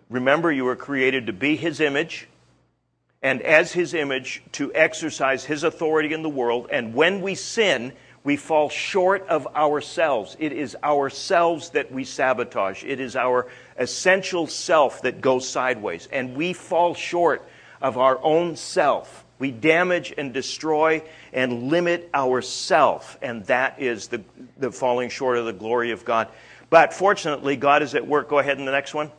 Remember, 0.09 0.53
you 0.53 0.65
were 0.65 0.77
created 0.77 1.27
to 1.27 1.33
be 1.33 1.57
His 1.57 1.81
image, 1.81 2.29
and 3.23 3.43
as 3.43 3.73
His 3.73 3.93
image, 3.93 4.43
to 4.53 4.73
exercise 4.75 5.45
His 5.45 5.65
authority 5.65 6.15
in 6.15 6.23
the 6.23 6.29
world. 6.29 6.69
And 6.71 6.95
when 6.95 7.21
we 7.21 7.35
sin, 7.35 7.93
we 8.23 8.37
fall 8.37 8.69
short 8.69 9.27
of 9.29 9.47
ourselves. 9.55 10.37
It 10.39 10.53
is 10.53 10.77
ourselves 10.83 11.71
that 11.71 11.93
we 11.93 12.05
sabotage. 12.05 12.85
It 12.85 13.01
is 13.01 13.17
our 13.17 13.49
essential 13.77 14.47
self 14.47 15.03
that 15.03 15.21
goes 15.21 15.49
sideways. 15.49 16.09
And 16.11 16.37
we 16.37 16.53
fall 16.53 16.95
short 16.95 17.47
of 17.81 17.99
our 17.99 18.19
own 18.23 18.57
self. 18.57 19.25
We 19.39 19.51
damage 19.51 20.15
and 20.17 20.33
destroy 20.33 21.03
and 21.33 21.65
limit 21.65 22.11
ourself. 22.15 23.19
And 23.21 23.45
that 23.47 23.81
is 23.81 24.09
the, 24.09 24.23
the 24.57 24.73
falling 24.73 25.11
short 25.11 25.39
of 25.39 25.45
the 25.45 25.53
glory 25.53 25.91
of 25.91 26.05
God. 26.05 26.29
But 26.71 26.93
fortunately, 26.93 27.57
God 27.57 27.83
is 27.83 27.95
at 27.95 28.07
work. 28.07 28.29
Go 28.29 28.39
ahead 28.39 28.59
in 28.59 28.65
the 28.65 28.73
next 28.73 28.95
one 28.95 29.11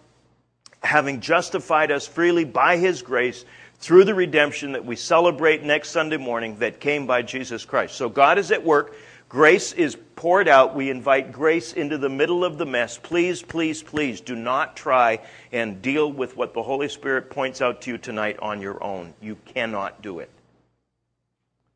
having 0.83 1.19
justified 1.19 1.91
us 1.91 2.07
freely 2.07 2.45
by 2.45 2.77
his 2.77 3.01
grace 3.01 3.45
through 3.79 4.03
the 4.03 4.15
redemption 4.15 4.71
that 4.71 4.85
we 4.85 4.95
celebrate 4.95 5.63
next 5.63 5.89
Sunday 5.89 6.17
morning 6.17 6.57
that 6.59 6.79
came 6.79 7.05
by 7.05 7.21
Jesus 7.21 7.65
Christ. 7.65 7.95
So 7.95 8.09
God 8.09 8.37
is 8.37 8.51
at 8.51 8.63
work. 8.63 8.95
Grace 9.29 9.73
is 9.73 9.97
poured 10.15 10.47
out. 10.47 10.73
We 10.73 10.89
invite 10.89 11.33
grace 11.33 11.73
into 11.73 11.97
the 11.97 12.09
middle 12.09 12.45
of 12.45 12.57
the 12.57 12.65
mess. 12.65 12.97
Please, 12.97 13.41
please, 13.41 13.83
please 13.83 14.21
do 14.21 14.35
not 14.35 14.77
try 14.77 15.19
and 15.51 15.81
deal 15.81 16.09
with 16.09 16.37
what 16.37 16.53
the 16.53 16.63
Holy 16.63 16.87
Spirit 16.87 17.29
points 17.29 17.61
out 17.61 17.81
to 17.81 17.91
you 17.91 17.97
tonight 17.97 18.39
on 18.39 18.61
your 18.61 18.81
own. 18.81 19.13
You 19.21 19.35
cannot 19.45 20.01
do 20.01 20.19
it. 20.19 20.29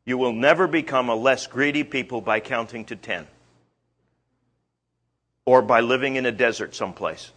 You 0.06 0.16
will 0.16 0.32
never 0.32 0.66
become 0.66 1.10
a 1.10 1.14
less 1.14 1.46
greedy 1.46 1.84
people 1.84 2.22
by 2.22 2.40
counting 2.40 2.86
to 2.86 2.96
10 2.96 3.26
or 5.44 5.60
by 5.60 5.80
living 5.80 6.16
in 6.16 6.24
a 6.24 6.32
desert 6.32 6.74
someplace 6.74 7.32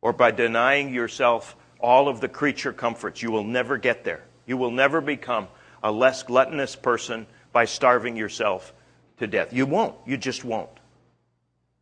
or 0.00 0.12
by 0.12 0.30
denying 0.30 0.94
yourself 0.94 1.56
all 1.80 2.08
of 2.08 2.20
the 2.20 2.28
creature 2.28 2.72
comforts. 2.72 3.20
You 3.20 3.32
will 3.32 3.44
never 3.44 3.76
get 3.76 4.04
there. 4.04 4.22
You 4.46 4.56
will 4.56 4.70
never 4.70 5.00
become 5.00 5.48
a 5.82 5.90
less 5.90 6.22
gluttonous 6.22 6.76
person 6.76 7.26
by 7.52 7.64
starving 7.64 8.16
yourself 8.16 8.72
to 9.20 9.26
death. 9.26 9.52
You 9.52 9.66
won't. 9.66 9.94
You 10.06 10.16
just 10.16 10.44
won't. 10.44 10.70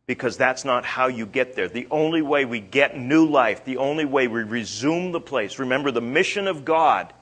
Because 0.05 0.37
that's 0.37 0.63
not 0.63 0.85
how 0.85 1.07
you 1.07 1.25
get 1.25 1.55
there. 1.55 1.67
The 1.67 1.87
only 1.91 2.21
way 2.21 2.45
we 2.45 2.59
get 2.59 2.97
new 2.97 3.25
life, 3.25 3.65
the 3.65 3.77
only 3.77 4.05
way 4.05 4.27
we 4.27 4.43
resume 4.43 5.11
the 5.11 5.19
place. 5.19 5.59
Remember, 5.59 5.91
the 5.91 6.01
mission 6.01 6.47
of 6.47 6.63
God 6.63 7.13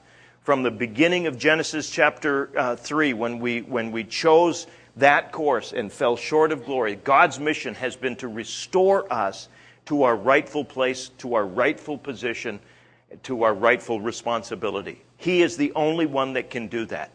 from 0.42 0.62
the 0.62 0.70
beginning 0.70 1.26
of 1.26 1.38
Genesis 1.38 1.90
chapter 1.90 2.50
uh, 2.56 2.76
3, 2.76 3.12
when 3.12 3.38
we, 3.38 3.60
when 3.62 3.92
we 3.92 4.04
chose 4.04 4.66
that 4.96 5.32
course 5.32 5.72
and 5.72 5.92
fell 5.92 6.16
short 6.16 6.52
of 6.52 6.64
glory. 6.64 6.96
God's 6.96 7.38
mission 7.38 7.74
has 7.74 7.96
been 7.96 8.16
to 8.16 8.28
restore 8.28 9.10
us 9.12 9.48
to 9.86 10.02
our 10.02 10.16
rightful 10.16 10.64
place, 10.64 11.10
to 11.18 11.34
our 11.34 11.46
rightful 11.46 11.98
position, 11.98 12.60
to 13.22 13.42
our 13.42 13.54
rightful 13.54 14.00
responsibility. 14.00 15.02
He 15.16 15.42
is 15.42 15.56
the 15.56 15.72
only 15.74 16.06
one 16.06 16.32
that 16.34 16.50
can 16.50 16.68
do 16.68 16.86
that. 16.86 17.10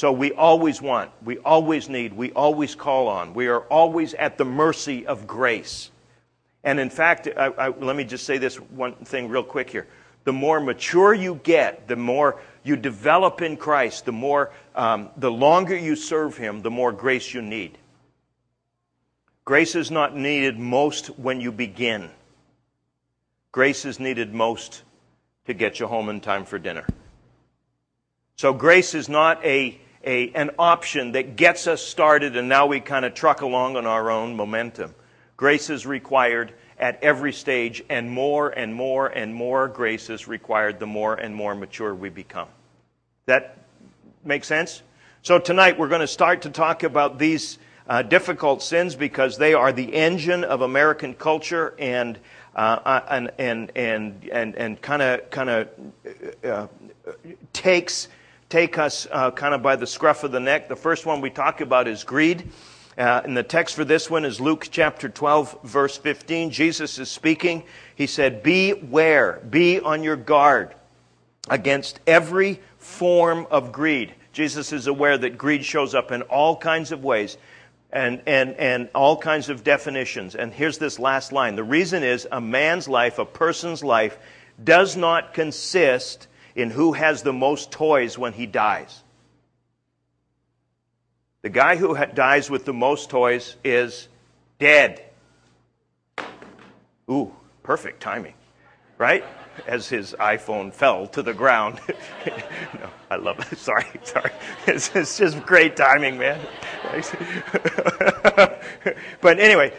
So 0.00 0.12
we 0.12 0.32
always 0.32 0.80
want, 0.80 1.10
we 1.22 1.36
always 1.40 1.90
need, 1.90 2.14
we 2.14 2.32
always 2.32 2.74
call 2.74 3.06
on, 3.06 3.34
we 3.34 3.48
are 3.48 3.60
always 3.64 4.14
at 4.14 4.38
the 4.38 4.46
mercy 4.46 5.06
of 5.06 5.26
grace. 5.26 5.90
And 6.64 6.80
in 6.80 6.88
fact, 6.88 7.28
I, 7.36 7.48
I, 7.48 7.68
let 7.68 7.96
me 7.96 8.04
just 8.04 8.24
say 8.24 8.38
this 8.38 8.56
one 8.56 8.94
thing 8.94 9.28
real 9.28 9.42
quick 9.42 9.68
here. 9.68 9.86
The 10.24 10.32
more 10.32 10.58
mature 10.58 11.12
you 11.12 11.38
get, 11.42 11.86
the 11.86 11.96
more 11.96 12.40
you 12.64 12.76
develop 12.76 13.42
in 13.42 13.58
Christ, 13.58 14.06
the 14.06 14.12
more, 14.12 14.52
um, 14.74 15.10
the 15.18 15.30
longer 15.30 15.76
you 15.76 15.96
serve 15.96 16.34
Him, 16.34 16.62
the 16.62 16.70
more 16.70 16.92
grace 16.92 17.34
you 17.34 17.42
need. 17.42 17.76
Grace 19.44 19.74
is 19.74 19.90
not 19.90 20.16
needed 20.16 20.58
most 20.58 21.08
when 21.18 21.42
you 21.42 21.52
begin. 21.52 22.08
Grace 23.52 23.84
is 23.84 24.00
needed 24.00 24.32
most 24.32 24.82
to 25.44 25.52
get 25.52 25.78
you 25.78 25.86
home 25.86 26.08
in 26.08 26.22
time 26.22 26.46
for 26.46 26.58
dinner. 26.58 26.86
So 28.36 28.54
grace 28.54 28.94
is 28.94 29.06
not 29.06 29.44
a, 29.44 29.78
a, 30.04 30.30
an 30.32 30.50
option 30.58 31.12
that 31.12 31.36
gets 31.36 31.66
us 31.66 31.82
started 31.82 32.36
and 32.36 32.48
now 32.48 32.66
we 32.66 32.80
kind 32.80 33.04
of 33.04 33.14
truck 33.14 33.42
along 33.42 33.76
on 33.76 33.86
our 33.86 34.10
own 34.10 34.36
momentum. 34.36 34.94
Grace 35.36 35.70
is 35.70 35.86
required 35.86 36.52
at 36.80 37.02
every 37.02 37.32
stage, 37.32 37.84
and 37.90 38.10
more 38.10 38.48
and 38.48 38.74
more 38.74 39.06
and 39.06 39.34
more 39.34 39.68
grace 39.68 40.08
is 40.08 40.26
required 40.26 40.80
the 40.80 40.86
more 40.86 41.14
and 41.14 41.34
more 41.34 41.54
mature 41.54 41.94
we 41.94 42.08
become. 42.08 42.48
That 43.26 43.58
make 44.24 44.44
sense? 44.44 44.82
So 45.22 45.38
tonight 45.38 45.78
we're 45.78 45.88
going 45.88 46.00
to 46.00 46.06
start 46.06 46.42
to 46.42 46.50
talk 46.50 46.82
about 46.82 47.18
these 47.18 47.58
uh, 47.86 48.00
difficult 48.00 48.62
sins 48.62 48.94
because 48.94 49.36
they 49.36 49.52
are 49.52 49.72
the 49.72 49.94
engine 49.94 50.42
of 50.42 50.62
American 50.62 51.12
culture 51.12 51.74
and 51.78 52.18
uh, 52.56 53.00
and 53.08 53.30
and 53.38 53.72
and 53.76 54.28
and 54.32 54.56
and 54.56 54.80
kind 54.80 55.02
of 55.02 55.30
kind 55.30 55.50
of 55.50 55.68
uh, 56.42 56.66
takes 57.52 58.08
take 58.50 58.78
us 58.78 59.06
uh, 59.12 59.30
kind 59.30 59.54
of 59.54 59.62
by 59.62 59.76
the 59.76 59.86
scruff 59.86 60.24
of 60.24 60.32
the 60.32 60.40
neck. 60.40 60.68
The 60.68 60.76
first 60.76 61.06
one 61.06 61.20
we 61.20 61.30
talk 61.30 61.60
about 61.60 61.86
is 61.86 62.02
greed. 62.02 62.50
Uh, 62.98 63.22
and 63.24 63.36
the 63.36 63.44
text 63.44 63.76
for 63.76 63.84
this 63.84 64.10
one 64.10 64.24
is 64.24 64.40
Luke 64.40 64.66
chapter 64.70 65.08
12, 65.08 65.62
verse 65.62 65.96
15. 65.96 66.50
Jesus 66.50 66.98
is 66.98 67.08
speaking. 67.08 67.62
He 67.94 68.08
said, 68.08 68.42
Beware, 68.42 69.40
be 69.48 69.78
on 69.78 70.02
your 70.02 70.16
guard 70.16 70.74
against 71.48 72.00
every 72.08 72.60
form 72.78 73.46
of 73.52 73.70
greed. 73.70 74.14
Jesus 74.32 74.72
is 74.72 74.88
aware 74.88 75.16
that 75.16 75.38
greed 75.38 75.64
shows 75.64 75.94
up 75.94 76.10
in 76.10 76.22
all 76.22 76.56
kinds 76.56 76.90
of 76.90 77.04
ways 77.04 77.38
and, 77.92 78.20
and, 78.26 78.56
and 78.56 78.88
all 78.96 79.16
kinds 79.16 79.48
of 79.48 79.62
definitions. 79.62 80.34
And 80.34 80.52
here's 80.52 80.78
this 80.78 80.98
last 80.98 81.30
line 81.30 81.54
The 81.54 81.64
reason 81.64 82.02
is 82.02 82.26
a 82.32 82.40
man's 82.40 82.88
life, 82.88 83.20
a 83.20 83.24
person's 83.24 83.84
life, 83.84 84.18
does 84.62 84.96
not 84.96 85.34
consist 85.34 86.26
in 86.54 86.70
who 86.70 86.92
has 86.92 87.22
the 87.22 87.32
most 87.32 87.70
toys 87.70 88.18
when 88.18 88.32
he 88.32 88.46
dies. 88.46 89.02
The 91.42 91.48
guy 91.48 91.76
who 91.76 91.96
dies 92.14 92.50
with 92.50 92.64
the 92.64 92.72
most 92.72 93.08
toys 93.08 93.56
is 93.64 94.08
dead. 94.58 95.02
Ooh, 97.10 97.34
perfect 97.62 98.00
timing, 98.00 98.34
right? 98.98 99.24
As 99.66 99.88
his 99.88 100.14
iPhone 100.18 100.72
fell 100.72 101.06
to 101.08 101.22
the 101.22 101.32
ground. 101.34 101.80
no, 102.74 102.90
I 103.10 103.16
love 103.16 103.38
it. 103.40 103.58
Sorry, 103.70 103.86
sorry. 104.02 104.30
It's, 104.66 104.94
it's 104.94 105.18
just 105.18 105.44
great 105.44 105.76
timing, 105.76 106.18
man. 106.18 106.40
but 109.20 109.38
anyway, 109.38 109.72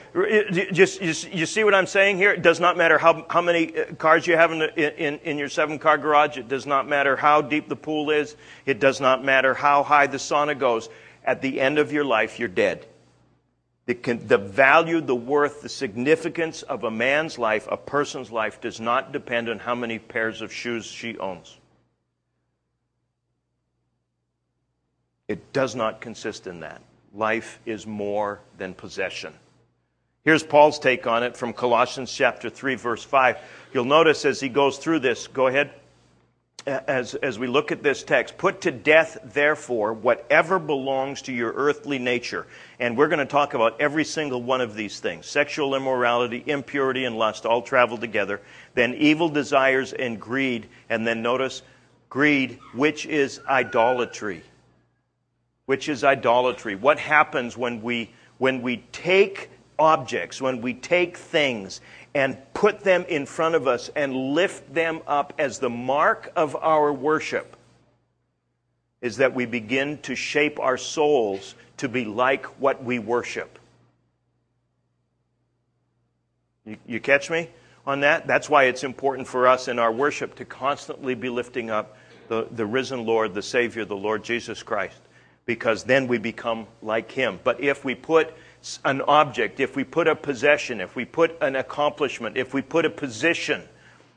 just, 0.71 1.01
just, 1.01 1.31
you 1.31 1.45
see 1.45 1.63
what 1.63 1.73
I'm 1.73 1.87
saying 1.87 2.17
here? 2.17 2.31
It 2.31 2.41
does 2.41 2.59
not 2.59 2.77
matter 2.77 2.97
how, 2.97 3.25
how 3.29 3.41
many 3.41 3.77
uh, 3.77 3.93
cars 3.95 4.27
you 4.27 4.35
have 4.35 4.51
in, 4.51 4.59
the, 4.59 5.03
in, 5.03 5.17
in 5.19 5.37
your 5.37 5.49
seven 5.49 5.79
car 5.79 5.97
garage. 5.97 6.37
It 6.37 6.47
does 6.47 6.65
not 6.65 6.87
matter 6.87 7.15
how 7.15 7.41
deep 7.41 7.69
the 7.69 7.75
pool 7.75 8.11
is. 8.11 8.35
It 8.65 8.79
does 8.79 9.01
not 9.01 9.23
matter 9.23 9.53
how 9.53 9.83
high 9.83 10.07
the 10.07 10.17
sauna 10.17 10.57
goes. 10.57 10.89
At 11.23 11.41
the 11.41 11.61
end 11.61 11.77
of 11.77 11.91
your 11.91 12.05
life, 12.05 12.39
you're 12.39 12.47
dead. 12.47 12.87
The, 13.91 14.13
the 14.13 14.37
value, 14.37 15.01
the 15.01 15.15
worth, 15.15 15.61
the 15.61 15.69
significance 15.69 16.61
of 16.61 16.85
a 16.85 16.91
man's 16.91 17.37
life, 17.37 17.67
a 17.69 17.75
person's 17.75 18.31
life, 18.31 18.61
does 18.61 18.79
not 18.79 19.11
depend 19.11 19.49
on 19.49 19.59
how 19.59 19.75
many 19.75 19.99
pairs 19.99 20.41
of 20.41 20.53
shoes 20.53 20.85
she 20.85 21.17
owns. 21.17 21.57
It 25.27 25.51
does 25.51 25.75
not 25.75 25.99
consist 25.99 26.47
in 26.47 26.61
that. 26.61 26.81
Life 27.13 27.59
is 27.65 27.85
more 27.85 28.39
than 28.57 28.73
possession. 28.73 29.33
Here's 30.23 30.43
Paul's 30.43 30.79
take 30.79 31.05
on 31.05 31.23
it 31.23 31.35
from 31.35 31.51
Colossians 31.51 32.13
chapter 32.13 32.49
3 32.49 32.75
verse 32.75 33.03
5. 33.03 33.37
You'll 33.73 33.83
notice 33.83 34.23
as 34.23 34.39
he 34.39 34.47
goes 34.47 34.77
through 34.77 34.99
this, 34.99 35.27
go 35.27 35.47
ahead. 35.47 35.71
As, 36.67 37.15
as 37.15 37.39
we 37.39 37.47
look 37.47 37.71
at 37.71 37.81
this 37.81 38.03
text, 38.03 38.37
put 38.37 38.61
to 38.61 38.71
death, 38.71 39.17
therefore, 39.23 39.93
whatever 39.93 40.59
belongs 40.59 41.23
to 41.23 41.33
your 41.33 41.51
earthly 41.53 41.97
nature. 41.97 42.45
And 42.79 42.95
we're 42.95 43.07
going 43.07 43.19
to 43.19 43.25
talk 43.25 43.55
about 43.55 43.81
every 43.81 44.05
single 44.05 44.43
one 44.43 44.61
of 44.61 44.75
these 44.75 44.99
things 44.99 45.25
sexual 45.25 45.73
immorality, 45.73 46.43
impurity, 46.45 47.05
and 47.05 47.17
lust 47.17 47.45
all 47.45 47.61
travel 47.61 47.97
together. 47.97 48.41
Then 48.75 48.93
evil 48.93 49.27
desires 49.27 49.93
and 49.93 50.19
greed. 50.19 50.67
And 50.89 51.07
then 51.07 51.23
notice 51.23 51.63
greed, 52.09 52.59
which 52.73 53.05
is 53.05 53.39
idolatry 53.47 54.43
which 55.71 55.87
is 55.87 56.03
idolatry. 56.03 56.75
What 56.75 56.99
happens 56.99 57.55
when 57.55 57.81
we, 57.81 58.11
when 58.39 58.61
we 58.61 58.83
take 58.91 59.49
objects, 59.81 60.39
when 60.39 60.61
we 60.61 60.73
take 60.73 61.17
things 61.17 61.81
and 62.13 62.37
put 62.53 62.81
them 62.81 63.03
in 63.09 63.25
front 63.25 63.55
of 63.55 63.67
us 63.67 63.89
and 63.95 64.13
lift 64.13 64.73
them 64.73 65.01
up 65.07 65.33
as 65.39 65.57
the 65.59 65.69
mark 65.69 66.31
of 66.35 66.55
our 66.55 66.93
worship? 66.93 67.57
Is 69.01 69.17
that 69.17 69.33
we 69.33 69.47
begin 69.47 69.97
to 70.03 70.15
shape 70.15 70.59
our 70.59 70.77
souls 70.77 71.55
to 71.77 71.89
be 71.89 72.05
like 72.05 72.45
what 72.61 72.83
we 72.83 72.99
worship. 72.99 73.57
You, 76.63 76.77
you 76.85 76.99
catch 76.99 77.31
me 77.31 77.49
on 77.87 78.01
that? 78.01 78.27
That's 78.27 78.47
why 78.47 78.65
it's 78.65 78.83
important 78.83 79.27
for 79.27 79.47
us 79.47 79.67
in 79.67 79.79
our 79.79 79.91
worship 79.91 80.35
to 80.35 80.45
constantly 80.45 81.15
be 81.15 81.29
lifting 81.29 81.71
up 81.71 81.97
the, 82.27 82.47
the 82.51 82.67
risen 82.67 83.07
Lord, 83.07 83.33
the 83.33 83.41
Savior, 83.41 83.83
the 83.83 83.95
Lord 83.95 84.23
Jesus 84.23 84.61
Christ 84.61 85.01
because 85.45 85.83
then 85.83 86.07
we 86.07 86.17
become 86.17 86.67
like 86.81 87.11
him. 87.11 87.39
But 87.43 87.59
if 87.59 87.83
we 87.83 87.95
put 87.95 88.33
an 88.85 89.01
object, 89.01 89.59
if 89.59 89.75
we 89.75 89.83
put 89.83 90.07
a 90.07 90.15
possession, 90.15 90.81
if 90.81 90.95
we 90.95 91.05
put 91.05 91.37
an 91.41 91.55
accomplishment, 91.55 92.37
if 92.37 92.53
we 92.53 92.61
put 92.61 92.85
a 92.85 92.89
position, 92.89 93.63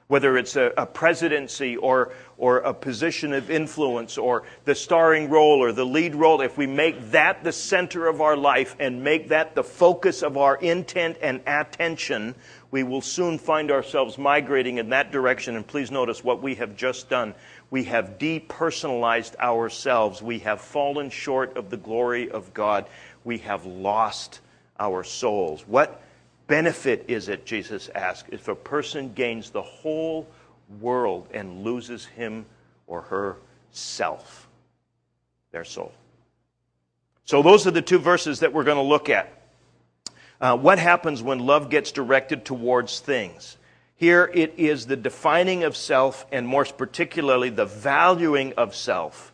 whether 0.06 0.36
it's 0.36 0.56
a, 0.56 0.72
a, 0.76 0.84
presidency 0.84 1.76
or, 1.76 2.12
or 2.36 2.58
a 2.58 2.74
position 2.74 3.32
of 3.32 3.50
influence 3.50 4.18
or 4.18 4.42
the 4.66 4.74
starring 4.74 5.30
role 5.30 5.62
or 5.62 5.72
the 5.72 5.86
lead 5.86 6.14
role, 6.14 6.42
if 6.42 6.58
we 6.58 6.66
make 6.66 7.10
that 7.10 7.42
the 7.42 7.52
center 7.52 8.06
of 8.06 8.20
our 8.20 8.36
life 8.36 8.76
and 8.78 9.02
make 9.02 9.28
that 9.28 9.54
the 9.54 9.64
focus 9.64 10.22
of 10.22 10.36
our 10.36 10.56
intent 10.56 11.16
and 11.22 11.40
attention, 11.46 12.34
we 12.70 12.82
will 12.82 13.00
soon 13.00 13.38
find 13.38 13.70
ourselves 13.70 14.18
migrating 14.18 14.76
in 14.76 14.90
that 14.90 15.10
direction. 15.10 15.56
And 15.56 15.66
please 15.66 15.90
notice 15.90 16.22
what 16.22 16.42
we 16.42 16.56
have 16.56 16.76
just 16.76 17.08
done 17.08 17.34
we 17.74 17.82
have 17.82 18.18
depersonalized 18.18 19.34
ourselves. 19.40 20.22
We 20.22 20.38
have 20.38 20.60
fallen 20.60 21.10
short 21.10 21.56
of 21.56 21.70
the 21.70 21.76
glory 21.76 22.30
of 22.30 22.54
God. 22.54 22.86
We 23.24 23.38
have 23.38 23.66
lost 23.66 24.40
our 24.78 25.02
souls. 25.02 25.64
What 25.66 26.02
benefit 26.46 27.06
is 27.08 27.28
it, 27.28 27.46
Jesus 27.46 27.88
asked, 27.94 28.28
if 28.32 28.48
a 28.48 28.54
person 28.54 29.12
gains 29.14 29.50
the 29.50 29.62
whole 29.62 30.28
world 30.80 31.28
and 31.32 31.64
loses 31.64 32.04
him 32.04 32.46
or 32.86 33.02
her 33.02 33.36
self, 33.70 34.48
their 35.50 35.64
soul? 35.64 35.92
So, 37.24 37.42
those 37.42 37.66
are 37.66 37.70
the 37.70 37.82
two 37.82 37.98
verses 37.98 38.40
that 38.40 38.52
we're 38.52 38.64
going 38.64 38.76
to 38.76 38.82
look 38.82 39.08
at. 39.08 39.32
Uh, 40.40 40.56
what 40.56 40.78
happens 40.78 41.22
when 41.22 41.38
love 41.38 41.70
gets 41.70 41.90
directed 41.90 42.44
towards 42.44 43.00
things? 43.00 43.56
Here 43.96 44.30
it 44.34 44.54
is 44.58 44.86
the 44.86 44.96
defining 44.96 45.64
of 45.64 45.76
self, 45.76 46.26
and 46.30 46.46
more 46.46 46.66
particularly, 46.66 47.48
the 47.48 47.64
valuing 47.64 48.52
of 48.54 48.74
self. 48.74 49.32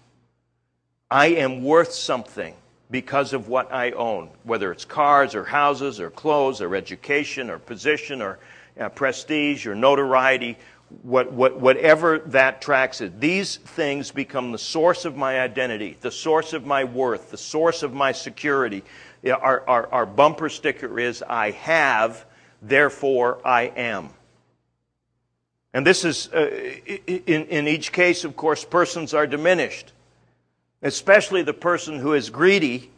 I 1.11 1.29
am 1.29 1.65
worth 1.65 1.93
something 1.93 2.55
because 2.91 3.33
of 3.33 3.49
what 3.49 3.73
I 3.73 3.93
own, 3.93 4.31
whether 4.43 4.73
it's 4.73 4.85
cars 4.85 5.35
or 5.35 5.45
houses 5.45 6.01
or 6.01 6.11
clothes 6.11 6.61
or 6.61 6.75
education 6.75 7.51
or 7.51 7.59
position 7.59 8.21
or 8.21 8.39
uh, 8.79 8.89
prestige 8.89 9.67
or 9.67 9.75
notoriety, 9.75 10.57
what, 11.03 11.33
what, 11.33 11.61
whatever 11.61 12.19
that 12.19 12.61
tracks 12.61 13.01
it. 13.01 13.21
These 13.21 13.57
things 13.57 14.11
become 14.11 14.51
the 14.53 14.59
source 14.59 15.05
of 15.05 15.17
my 15.17 15.41
identity, 15.41 15.97
the 16.01 16.11
source 16.11 16.53
of 16.53 16.67
my 16.67 16.85
worth, 16.85 17.31
the 17.31 17.39
source 17.39 17.83
of 17.83 17.95
my 17.95 18.13
security. 18.13 18.83
Our, 19.25 19.69
our, 19.69 19.87
our 19.93 20.07
bumper 20.07 20.49
sticker 20.49 20.99
is 20.99 21.23
I 21.23 21.53
have, 21.53 22.25
therefore 22.61 23.39
I 23.45 23.65
am. 23.77 24.11
And 25.73 25.87
this 25.87 26.05
is, 26.05 26.29
uh, 26.33 26.51
in, 27.07 27.47
in 27.47 27.69
each 27.69 27.93
case, 27.93 28.25
of 28.25 28.37
course, 28.37 28.65
persons 28.65 29.15
are 29.15 29.27
diminished, 29.27 29.93
especially 30.83 31.43
the 31.43 31.53
person 31.53 31.99
who 31.99 32.15
is 32.15 32.31
greedy 32.31 32.91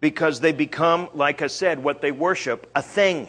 because 0.00 0.40
they 0.40 0.52
become, 0.52 1.08
like 1.14 1.42
I 1.42 1.46
said, 1.46 1.82
what 1.82 2.00
they 2.00 2.12
worship 2.12 2.70
a 2.74 2.82
thing, 2.82 3.28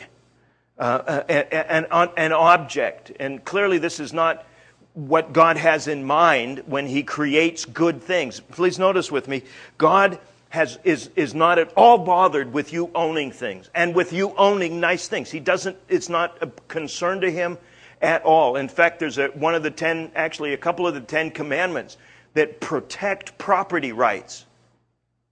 uh, 0.78 1.24
an, 1.30 1.86
an 2.18 2.32
object. 2.34 3.12
And 3.20 3.44
clearly, 3.44 3.78
this 3.78 4.00
is 4.00 4.14
not 4.14 4.46
what 4.94 5.32
God 5.32 5.58
has 5.58 5.88
in 5.88 6.04
mind 6.04 6.64
when 6.66 6.88
He 6.88 7.04
creates 7.04 7.66
good 7.66 8.02
things. 8.02 8.40
Please 8.40 8.80
notice 8.80 9.12
with 9.12 9.28
me, 9.28 9.44
God 9.78 10.20
has, 10.50 10.80
is, 10.84 11.10
is 11.16 11.34
not 11.34 11.60
at 11.60 11.72
all 11.78 11.98
bothered 11.98 12.52
with 12.52 12.74
you 12.74 12.92
owning 12.94 13.32
things 13.32 13.70
and 13.74 13.96
with 13.96 14.12
you 14.12 14.36
owning 14.36 14.82
nice 14.82 15.08
things. 15.08 15.32
He 15.32 15.40
doesn't, 15.40 15.78
it's 15.88 16.10
not 16.10 16.38
a 16.42 16.48
concern 16.68 17.22
to 17.22 17.32
Him 17.32 17.58
at 18.02 18.24
all. 18.24 18.58
In 18.58 18.68
fact, 18.68 19.00
there's 19.00 19.18
a, 19.18 19.28
one 19.28 19.56
of 19.56 19.64
the 19.64 19.72
ten, 19.72 20.12
actually, 20.16 20.54
a 20.54 20.58
couple 20.58 20.88
of 20.88 20.94
the 20.94 21.02
Ten 21.02 21.32
Commandments 21.32 21.98
that 22.34 22.60
protect 22.60 23.38
property 23.38 23.92
rights. 23.92 24.46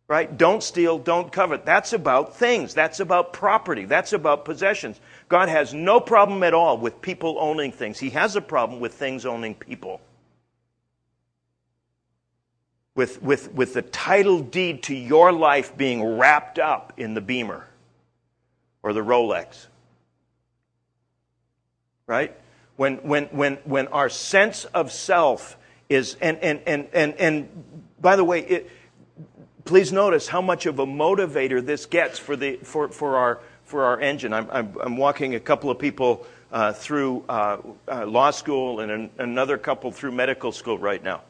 Right? 0.08 0.36
Don't 0.36 0.64
steal, 0.64 0.98
don't 0.98 1.32
covet. 1.32 1.66
That's 1.66 1.94
about 1.94 2.36
things. 2.36 2.74
That's 2.74 3.00
about 3.00 3.32
property. 3.32 3.86
That's 3.86 4.12
about 4.12 4.44
possessions. 4.44 5.00
God 5.28 5.50
has 5.50 5.72
no 5.72 6.00
problem 6.00 6.42
at 6.42 6.56
all 6.56 6.80
with 6.80 7.00
people 7.00 7.38
owning 7.40 7.72
things. 7.72 8.00
He 8.00 8.10
has 8.10 8.36
a 8.36 8.42
problem 8.42 8.80
with 8.80 8.96
things 8.96 9.28
owning 9.28 9.54
people. 9.54 10.02
With, 12.96 13.22
with, 13.22 13.54
with 13.54 13.76
the 13.76 13.84
title 13.84 14.40
deed 14.40 14.82
to 14.84 14.96
your 14.96 15.32
life 15.32 15.78
being 15.78 16.18
wrapped 16.18 16.58
up 16.58 16.94
in 16.98 17.14
the 17.14 17.22
Beamer 17.22 17.68
or 18.82 18.94
the 18.94 19.02
Rolex. 19.02 19.68
Right? 22.08 22.36
When, 22.78 22.96
when, 22.98 23.26
when, 23.26 23.56
when 23.64 23.88
our 23.90 24.10
sense 24.10 24.66
of 24.66 24.92
self 24.92 25.56
is, 25.90 26.16
and, 26.22 26.38
and, 26.38 26.62
and, 26.68 26.88
and, 26.94 27.16
and 27.16 27.50
by 28.00 28.16
the 28.16 28.24
way, 28.24 28.42
it, 28.42 28.72
please 29.66 29.92
notice 29.92 30.28
how 30.28 30.42
much 30.42 30.68
of 30.68 30.80
a 30.80 30.86
motivator 30.86 31.66
this 31.66 31.88
gets 31.88 32.20
for, 32.20 32.36
the, 32.36 32.58
for, 32.58 32.90
for, 32.90 33.18
our, 33.18 33.40
for 33.66 33.84
our 33.84 34.00
engine. 34.00 34.32
I'm, 34.32 34.48
I'm, 34.52 34.76
I'm 34.80 34.98
walking 34.98 35.36
a 35.36 35.40
couple 35.40 35.72
of 35.72 35.80
people 35.80 36.26
uh, 36.52 36.74
through 36.74 37.26
uh, 37.28 37.58
uh, 37.88 38.06
law 38.06 38.32
school 38.32 38.80
and 38.80 38.92
an, 38.92 39.10
another 39.18 39.58
couple 39.58 39.92
through 39.92 40.12
medical 40.12 40.52
school 40.52 40.78
right 40.78 41.04
now. 41.04 41.22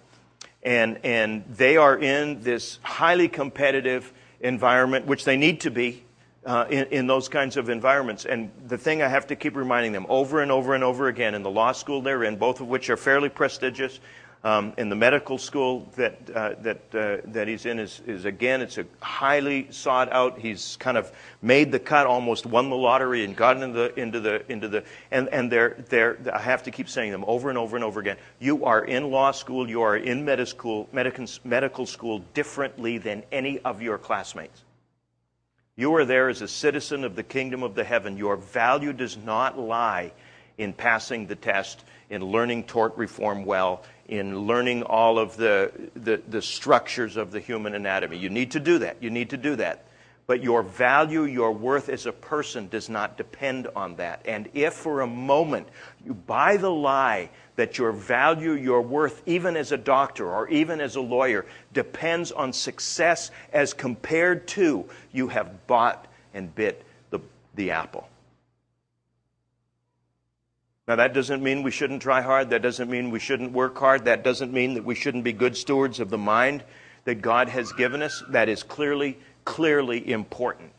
And, 0.61 0.99
and 1.03 1.45
they 1.47 1.77
are 1.77 1.97
in 1.97 2.41
this 2.41 2.79
highly 2.81 3.29
competitive 3.29 4.11
environment, 4.41 5.05
which 5.05 5.23
they 5.23 5.37
need 5.37 5.61
to 5.61 5.71
be 5.71 6.03
uh, 6.45 6.65
in, 6.69 6.85
in 6.87 7.07
those 7.07 7.29
kinds 7.29 7.55
of 7.57 7.69
environments. 7.69 8.25
And 8.25 8.51
the 8.67 8.77
thing 8.77 9.01
I 9.01 9.07
have 9.07 9.27
to 9.27 9.35
keep 9.35 9.55
reminding 9.55 9.93
them 9.93 10.05
over 10.09 10.41
and 10.41 10.51
over 10.51 10.75
and 10.75 10.83
over 10.83 11.07
again 11.07 11.33
in 11.33 11.43
the 11.43 11.49
law 11.49 11.71
school 11.71 12.01
they're 12.01 12.23
in, 12.23 12.37
both 12.37 12.59
of 12.59 12.67
which 12.67 12.89
are 12.89 12.97
fairly 12.97 13.29
prestigious, 13.29 13.99
um, 14.43 14.73
in 14.77 14.87
the 14.87 14.95
medical 14.95 15.37
school 15.37 15.87
that, 15.97 16.17
uh, 16.33 16.55
that, 16.61 16.95
uh, 16.95 17.17
that 17.31 17.47
he's 17.47 17.65
in 17.65 17.77
is, 17.77 18.01
is, 18.07 18.23
again, 18.23 18.61
it's 18.61 18.77
a 18.77 18.85
highly 19.01 19.67
sought 19.71 20.11
out. 20.13 20.39
He's 20.39 20.77
kind 20.77 20.97
of 20.97 21.11
made 21.41 21.71
the 21.73 21.79
cut, 21.79 22.07
almost 22.07 22.45
won 22.45 22.69
the 22.69 22.75
lottery 22.75 23.25
and 23.25 23.35
gotten 23.35 23.63
into 23.63 23.79
the, 23.79 23.99
into 23.99 24.19
the, 24.21 24.51
into 24.51 24.67
the 24.69 24.83
and, 25.11 25.27
and 25.29 25.51
they're, 25.51 26.17
I 26.33 26.39
have 26.39 26.63
to 26.63 26.71
keep 26.71 26.87
saying 26.87 27.11
them 27.11 27.25
over 27.27 27.49
and 27.49 27.57
over 27.57 27.75
and 27.75 27.83
over 27.83 27.99
again. 27.99 28.17
You 28.39 28.63
are 28.63 28.83
in 28.83 29.11
law 29.11 29.31
school, 29.31 29.69
you 29.69 29.81
are 29.81 29.97
in 29.97 30.23
medical 30.23 30.45
school, 30.45 30.89
medical 31.43 31.85
school 31.85 32.19
differently 32.33 32.97
than 32.97 33.23
any 33.31 33.59
of 33.59 33.81
your 33.81 33.97
classmates. 33.97 34.63
You 35.75 35.93
are 35.95 36.05
there 36.05 36.29
as 36.29 36.41
a 36.41 36.47
citizen 36.47 37.03
of 37.03 37.15
the 37.15 37.23
kingdom 37.23 37.63
of 37.63 37.75
the 37.75 37.83
heaven. 37.83 38.17
Your 38.17 38.37
value 38.37 38.93
does 38.93 39.17
not 39.17 39.59
lie 39.59 40.11
in 40.57 40.73
passing 40.73 41.25
the 41.25 41.35
test, 41.35 41.83
in 42.09 42.21
learning 42.21 42.63
tort 42.65 42.97
reform 42.97 43.45
well, 43.45 43.83
in 44.09 44.47
learning 44.47 44.81
all 44.81 45.19
of 45.19 45.37
the, 45.37 45.71
the, 45.93 46.19
the, 46.27 46.41
structures 46.41 47.15
of 47.15 47.31
the 47.31 47.39
human 47.39 47.75
anatomy. 47.75 48.17
You 48.17 48.31
need 48.31 48.51
to 48.51 48.59
do 48.59 48.79
that. 48.79 48.97
You 49.01 49.11
need 49.11 49.29
to 49.29 49.37
do 49.37 49.55
that. 49.57 49.85
But 50.25 50.41
your 50.43 50.63
value, 50.63 51.23
your 51.23 51.51
worth 51.51 51.89
as 51.89 52.07
a 52.07 52.11
person 52.11 52.67
does 52.69 52.89
not 52.89 53.17
depend 53.17 53.67
on 53.75 53.95
that. 53.97 54.21
And 54.25 54.49
if 54.55 54.73
for 54.73 55.01
a 55.01 55.07
moment 55.07 55.67
you 56.03 56.15
buy 56.15 56.57
the 56.57 56.71
lie 56.71 57.29
that 57.55 57.77
your 57.77 57.91
value, 57.91 58.53
your 58.53 58.81
worth, 58.81 59.21
even 59.27 59.55
as 59.55 59.71
a 59.71 59.77
doctor 59.77 60.27
or 60.27 60.47
even 60.49 60.81
as 60.81 60.95
a 60.95 61.01
lawyer, 61.01 61.45
depends 61.73 62.31
on 62.31 62.51
success 62.51 63.29
as 63.53 63.73
compared 63.73 64.47
to, 64.49 64.89
you 65.11 65.27
have 65.27 65.67
bought 65.67 66.07
and 66.33 66.53
bit 66.55 66.83
the, 67.11 67.19
the 67.55 67.69
apple. 67.69 68.07
Now, 70.89 70.95
that 70.95 71.13
doesn't 71.13 71.43
mean 71.43 71.61
we 71.61 71.69
shouldn't 71.69 72.01
try 72.01 72.19
hard. 72.19 72.49
That 72.49 72.63
doesn't 72.63 72.89
mean 72.89 73.11
we 73.11 73.19
shouldn't 73.19 73.51
work 73.51 73.77
hard. 73.77 74.05
That 74.05 74.23
doesn't 74.23 74.51
mean 74.51 74.73
that 74.73 74.83
we 74.83 74.95
shouldn't 74.95 75.23
be 75.23 75.33
good 75.33 75.55
stewards 75.55 75.99
of 75.99 76.09
the 76.09 76.17
mind 76.17 76.63
that 77.03 77.21
God 77.21 77.47
has 77.47 77.71
given 77.73 78.01
us. 78.01 78.23
That 78.29 78.49
is 78.49 78.63
clearly, 78.63 79.19
clearly 79.45 80.11
important. 80.11 80.71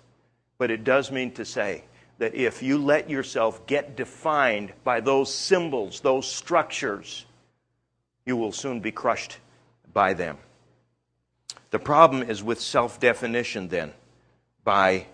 But 0.59 0.73
it 0.73 0.83
does 0.83 1.13
mean 1.13 1.31
to 1.35 1.45
say 1.45 1.85
that 2.19 2.35
if 2.35 2.61
you 2.61 2.77
let 2.77 3.09
yourself 3.09 3.65
get 3.69 3.95
defined 3.95 4.73
by 4.83 4.99
those 4.99 5.33
symbols, 5.33 6.01
those 6.01 6.29
structures, 6.29 7.25
you 8.27 8.37
will 8.37 8.51
soon 8.51 8.81
be 8.81 8.91
crushed 8.91 9.39
by 9.93 10.15
them. 10.15 10.39
The 11.71 11.79
problem 11.79 12.29
is 12.29 12.43
with 12.43 12.61
self 12.61 12.99
definition, 12.99 13.69
then, 13.69 13.93
by 14.65 15.07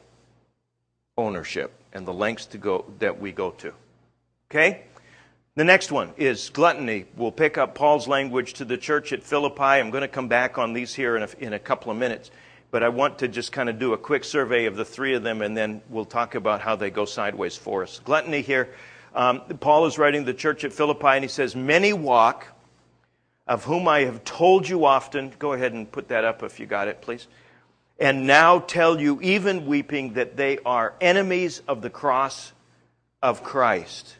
ownership 1.19 1.75
and 1.93 2.07
the 2.07 2.15
lengths 2.15 2.47
to 2.47 2.57
go, 2.57 2.87
that 2.99 3.21
we 3.21 3.31
go 3.31 3.51
to. 3.51 3.75
Okay? 4.51 4.83
The 5.57 5.65
next 5.65 5.91
one 5.91 6.13
is 6.17 6.51
gluttony. 6.51 7.07
We'll 7.17 7.33
pick 7.33 7.59
up 7.59 7.75
Paul's 7.75 8.07
language 8.07 8.55
to 8.55 8.65
the 8.65 8.77
church 8.77 9.13
at 9.13 9.23
Philippi. 9.23 9.63
I'm 9.63 9.91
going 9.91 10.03
to 10.03 10.09
come 10.09 10.29
back 10.29 10.59
on 10.59 10.73
these 10.73 10.95
here 10.95 11.17
in 11.17 11.23
a, 11.23 11.29
in 11.39 11.53
a 11.53 11.59
couple 11.59 11.91
of 11.91 11.97
minutes, 11.97 12.31
but 12.71 12.83
I 12.83 12.91
want 12.91 13.19
to 13.21 13.29
just 13.29 13.53
kind 13.53 13.69
of 13.69 13.79
do 13.79 13.93
a 13.93 13.99
quick 13.99 14.23
survey 14.23 14.67
of 14.67 14.77
the 14.77 14.85
three 14.85 15.15
of 15.15 15.23
them, 15.23 15.43
and 15.43 15.57
then 15.57 15.81
we'll 15.89 16.05
talk 16.05 16.35
about 16.35 16.61
how 16.61 16.77
they 16.77 16.91
go 16.91 17.07
sideways 17.07 17.57
for 17.57 17.83
us. 17.83 18.01
Gluttony 18.05 18.43
here. 18.43 18.69
Um, 19.15 19.41
Paul 19.61 19.87
is 19.87 19.99
writing 19.99 20.27
the 20.27 20.35
church 20.35 20.63
at 20.63 20.75
Philippi, 20.75 21.07
and 21.07 21.25
he 21.25 21.29
says, 21.29 21.57
Many 21.57 21.95
walk, 21.95 22.49
of 23.47 23.65
whom 23.65 23.89
I 23.89 24.01
have 24.01 24.25
told 24.25 24.69
you 24.69 24.85
often. 24.85 25.33
Go 25.39 25.55
ahead 25.55 25.73
and 25.73 25.91
put 25.91 26.09
that 26.09 26.25
up 26.25 26.43
if 26.43 26.61
you 26.61 26.67
got 26.67 26.87
it, 26.87 27.01
please. 27.01 27.27
And 27.99 28.27
now 28.27 28.59
tell 28.59 29.01
you, 29.01 29.19
even 29.23 29.65
weeping, 29.65 30.13
that 30.15 30.37
they 30.37 30.59
are 30.67 30.95
enemies 31.01 31.63
of 31.67 31.81
the 31.81 31.89
cross 31.89 32.53
of 33.23 33.43
Christ 33.43 34.17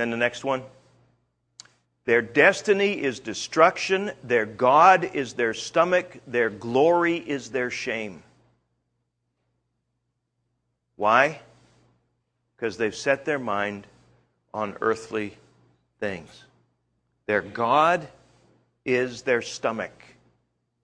then 0.00 0.10
the 0.10 0.16
next 0.16 0.44
one. 0.44 0.62
Their 2.06 2.22
destiny 2.22 2.92
is 2.92 3.20
destruction, 3.20 4.12
their 4.24 4.46
God 4.46 5.10
is 5.14 5.34
their 5.34 5.52
stomach, 5.52 6.18
their 6.26 6.48
glory 6.48 7.16
is 7.18 7.50
their 7.50 7.70
shame. 7.70 8.22
Why? 10.96 11.40
Because 12.56 12.78
they've 12.78 12.94
set 12.94 13.26
their 13.26 13.38
mind 13.38 13.86
on 14.52 14.76
earthly 14.80 15.36
things. 16.00 16.44
Their 17.26 17.42
God 17.42 18.08
is 18.84 19.22
their 19.22 19.42
stomach, 19.42 20.02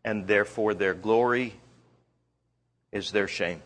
and 0.05 0.27
therefore 0.27 0.75
their 0.75 0.95
glory 0.95 1.55
is 2.93 3.11
their 3.11 3.29
shame. 3.29 3.63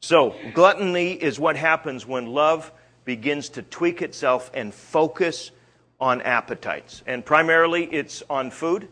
So, 0.00 0.34
gluttony 0.54 1.12
is 1.12 1.38
what 1.38 1.56
happens 1.56 2.06
when 2.06 2.26
love 2.26 2.72
begins 3.10 3.48
to 3.48 3.60
tweak 3.60 4.02
itself 4.02 4.52
and 4.54 4.72
focus 4.72 5.50
on 5.98 6.22
appetites. 6.22 7.02
And 7.08 7.26
primarily 7.26 7.82
it's 7.86 8.22
on 8.30 8.52
food. 8.52 8.86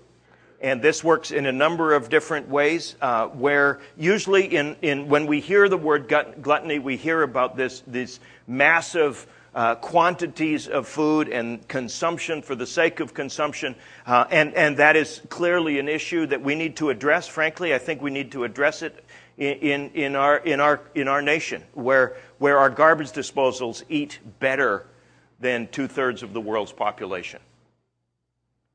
And 0.60 0.82
this 0.82 1.04
works 1.04 1.30
in 1.30 1.46
a 1.46 1.52
number 1.52 1.94
of 1.94 2.08
different 2.08 2.48
ways, 2.48 2.96
uh, 3.00 3.28
where 3.28 3.78
usually 3.96 4.46
in, 4.46 4.74
in, 4.82 5.08
when 5.08 5.28
we 5.28 5.38
hear 5.38 5.68
the 5.68 5.76
word 5.76 6.12
gluttony, 6.42 6.80
we 6.80 6.96
hear 6.96 7.22
about 7.22 7.56
this, 7.56 7.84
these 7.86 8.18
massive 8.48 9.24
uh, 9.54 9.76
quantities 9.76 10.66
of 10.66 10.88
food 10.88 11.28
and 11.28 11.68
consumption 11.68 12.42
for 12.42 12.56
the 12.56 12.66
sake 12.66 12.98
of 12.98 13.14
consumption. 13.14 13.76
Uh, 14.04 14.24
and, 14.32 14.52
and 14.54 14.78
that 14.78 14.96
is 14.96 15.22
clearly 15.28 15.78
an 15.78 15.88
issue 15.88 16.26
that 16.26 16.42
we 16.42 16.56
need 16.56 16.74
to 16.78 16.90
address. 16.90 17.28
Frankly, 17.28 17.72
I 17.72 17.78
think 17.78 18.02
we 18.02 18.10
need 18.10 18.32
to 18.32 18.42
address 18.42 18.82
it 18.82 19.04
in, 19.38 19.90
in, 19.90 20.16
our, 20.16 20.38
in, 20.38 20.58
our, 20.58 20.80
in 20.96 21.06
our 21.06 21.22
nation, 21.22 21.62
where 21.74 22.16
where 22.38 22.58
our 22.58 22.70
garbage 22.70 23.12
disposals 23.12 23.82
eat 23.88 24.18
better 24.38 24.86
than 25.40 25.68
two 25.68 25.86
thirds 25.86 26.22
of 26.22 26.32
the 26.32 26.40
world's 26.40 26.72
population. 26.72 27.40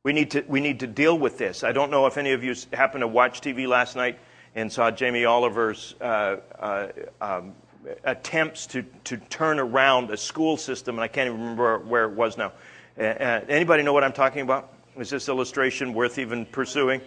We 0.03 0.11
need, 0.11 0.31
to, 0.31 0.43
we 0.47 0.59
need 0.59 0.81
to 0.81 0.87
deal 0.87 1.17
with 1.17 1.37
this. 1.37 1.63
I 1.63 1.71
don't 1.71 1.89
know 1.89 2.07
if 2.07 2.17
any 2.17 2.33
of 2.33 2.43
you 2.43 2.55
happened 2.73 3.01
to 3.01 3.07
watch 3.07 3.39
TV 3.39 3.67
last 3.67 3.95
night 3.95 4.19
and 4.53 4.71
saw 4.71 4.91
Jamie 4.91 5.25
Oliver's 5.25 5.95
uh, 6.01 6.37
uh, 6.59 6.87
um, 7.21 7.53
attempts 8.03 8.67
to, 8.67 8.83
to 9.05 9.17
turn 9.17 9.59
around 9.59 10.11
a 10.11 10.17
school 10.17 10.57
system, 10.57 10.95
and 10.95 11.03
I 11.03 11.07
can't 11.07 11.27
even 11.27 11.39
remember 11.39 11.79
where 11.79 12.05
it 12.05 12.11
was 12.11 12.37
now. 12.37 12.51
Uh, 12.97 13.01
anybody 13.47 13.81
know 13.83 13.93
what 13.93 14.03
I'm 14.03 14.13
talking 14.13 14.41
about? 14.41 14.73
Is 14.97 15.09
this 15.09 15.29
illustration 15.29 15.93
worth 15.93 16.19
even 16.19 16.45
pursuing? 16.45 17.01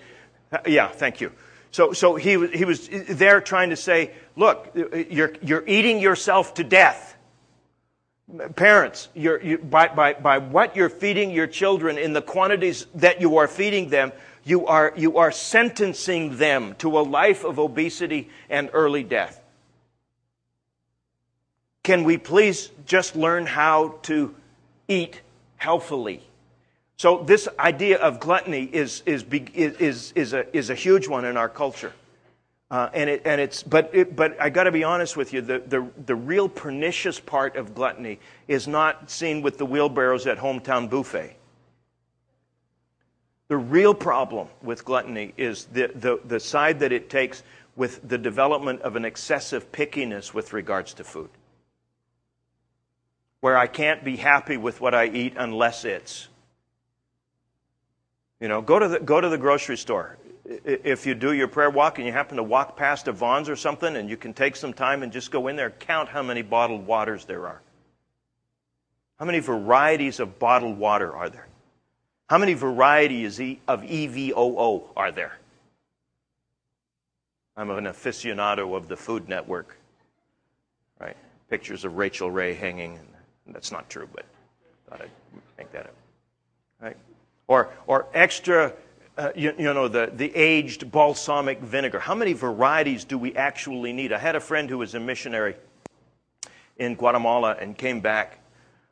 Uh, 0.50 0.58
yeah, 0.66 0.88
thank 0.88 1.20
you. 1.20 1.32
So, 1.76 1.92
so 1.92 2.14
he, 2.14 2.30
he 2.56 2.64
was 2.64 2.88
there 2.88 3.42
trying 3.42 3.68
to 3.68 3.76
say, 3.76 4.12
look, 4.34 4.74
you're, 5.10 5.34
you're 5.42 5.62
eating 5.66 5.98
yourself 5.98 6.54
to 6.54 6.64
death. 6.64 7.18
Parents, 8.54 9.10
you're, 9.12 9.42
you, 9.42 9.58
by, 9.58 9.88
by, 9.88 10.14
by 10.14 10.38
what 10.38 10.74
you're 10.74 10.88
feeding 10.88 11.30
your 11.30 11.46
children 11.46 11.98
in 11.98 12.14
the 12.14 12.22
quantities 12.22 12.86
that 12.94 13.20
you 13.20 13.36
are 13.36 13.46
feeding 13.46 13.90
them, 13.90 14.12
you 14.42 14.66
are, 14.66 14.94
you 14.96 15.18
are 15.18 15.30
sentencing 15.30 16.38
them 16.38 16.76
to 16.78 16.98
a 16.98 17.02
life 17.02 17.44
of 17.44 17.58
obesity 17.58 18.30
and 18.48 18.70
early 18.72 19.02
death. 19.02 19.38
Can 21.82 22.04
we 22.04 22.16
please 22.16 22.70
just 22.86 23.16
learn 23.16 23.44
how 23.44 23.98
to 24.04 24.34
eat 24.88 25.20
healthily? 25.58 26.22
So, 26.98 27.22
this 27.22 27.46
idea 27.58 27.98
of 27.98 28.20
gluttony 28.20 28.64
is, 28.64 29.02
is, 29.04 29.24
is, 29.30 30.12
is, 30.16 30.32
a, 30.32 30.56
is 30.56 30.70
a 30.70 30.74
huge 30.74 31.08
one 31.08 31.26
in 31.26 31.36
our 31.36 31.48
culture. 31.48 31.92
Uh, 32.70 32.88
and, 32.94 33.08
it, 33.08 33.22
and 33.24 33.40
it's, 33.40 33.62
but, 33.62 33.90
it, 33.92 34.16
but 34.16 34.40
I 34.40 34.50
got 34.50 34.64
to 34.64 34.72
be 34.72 34.82
honest 34.82 35.16
with 35.16 35.32
you, 35.32 35.40
the, 35.40 35.60
the, 35.60 35.86
the 36.06 36.16
real 36.16 36.48
pernicious 36.48 37.20
part 37.20 37.56
of 37.56 37.74
gluttony 37.74 38.18
is 38.48 38.66
not 38.66 39.10
seen 39.10 39.42
with 39.42 39.58
the 39.58 39.66
wheelbarrows 39.66 40.26
at 40.26 40.38
Hometown 40.38 40.90
Buffet. 40.90 41.36
The 43.48 43.56
real 43.56 43.94
problem 43.94 44.48
with 44.62 44.84
gluttony 44.84 45.32
is 45.36 45.66
the, 45.66 45.92
the, 45.94 46.18
the 46.24 46.40
side 46.40 46.80
that 46.80 46.92
it 46.92 47.08
takes 47.08 47.44
with 47.76 48.08
the 48.08 48.18
development 48.18 48.80
of 48.80 48.96
an 48.96 49.04
excessive 49.04 49.70
pickiness 49.70 50.34
with 50.34 50.52
regards 50.52 50.94
to 50.94 51.04
food. 51.04 51.30
Where 53.40 53.56
I 53.56 53.68
can't 53.68 54.02
be 54.02 54.16
happy 54.16 54.56
with 54.56 54.80
what 54.80 54.94
I 54.94 55.06
eat 55.06 55.34
unless 55.36 55.84
it's. 55.84 56.28
You 58.40 58.48
know, 58.48 58.60
go 58.60 58.78
to 58.78 58.88
the, 58.88 59.00
go 59.00 59.20
to 59.20 59.28
the 59.28 59.38
grocery 59.38 59.76
store 59.76 60.16
if 60.64 61.06
you 61.06 61.14
do 61.14 61.32
your 61.32 61.48
prayer 61.48 61.70
walk 61.70 61.98
and 61.98 62.06
you 62.06 62.12
happen 62.12 62.36
to 62.36 62.42
walk 62.42 62.76
past 62.76 63.08
a 63.08 63.12
Vons 63.12 63.48
or 63.48 63.56
something 63.56 63.96
and 63.96 64.08
you 64.08 64.16
can 64.16 64.32
take 64.32 64.56
some 64.56 64.72
time 64.72 65.02
and 65.02 65.12
just 65.12 65.30
go 65.30 65.48
in 65.48 65.56
there, 65.56 65.70
count 65.70 66.08
how 66.08 66.22
many 66.22 66.42
bottled 66.42 66.86
waters 66.86 67.24
there 67.24 67.46
are. 67.46 67.60
How 69.18 69.24
many 69.24 69.40
varieties 69.40 70.20
of 70.20 70.38
bottled 70.38 70.78
water 70.78 71.14
are 71.14 71.30
there? 71.30 71.46
How 72.28 72.38
many 72.38 72.54
varieties 72.54 73.40
of 73.66 73.82
EVOO 73.82 74.84
are 74.96 75.12
there? 75.12 75.38
I'm 77.56 77.70
an 77.70 77.84
aficionado 77.84 78.76
of 78.76 78.88
the 78.88 78.96
Food 78.96 79.28
Network. 79.28 79.78
Right? 81.00 81.16
Pictures 81.48 81.84
of 81.84 81.96
Rachael 81.96 82.30
Ray 82.30 82.54
hanging. 82.54 82.98
That's 83.46 83.72
not 83.72 83.88
true, 83.88 84.08
but 84.12 84.26
thought 84.88 85.00
I'd 85.00 85.10
make 85.56 85.72
that 85.72 85.86
up. 85.86 85.94
Right? 86.80 86.96
Or, 87.48 87.70
or 87.86 88.06
extra 88.12 88.72
uh, 89.18 89.30
you, 89.34 89.54
you, 89.58 89.72
know, 89.72 89.88
the, 89.88 90.12
the 90.14 90.34
aged 90.34 90.90
balsamic 90.90 91.60
vinegar. 91.60 91.98
How 91.98 92.14
many 92.14 92.34
varieties 92.34 93.04
do 93.04 93.16
we 93.16 93.34
actually 93.34 93.92
need? 93.92 94.12
I 94.12 94.18
had 94.18 94.36
a 94.36 94.40
friend 94.40 94.68
who 94.68 94.78
was 94.78 94.94
a 94.94 95.00
missionary 95.00 95.54
in 96.76 96.96
Guatemala 96.96 97.56
and 97.58 97.76
came 97.76 98.00
back, 98.00 98.38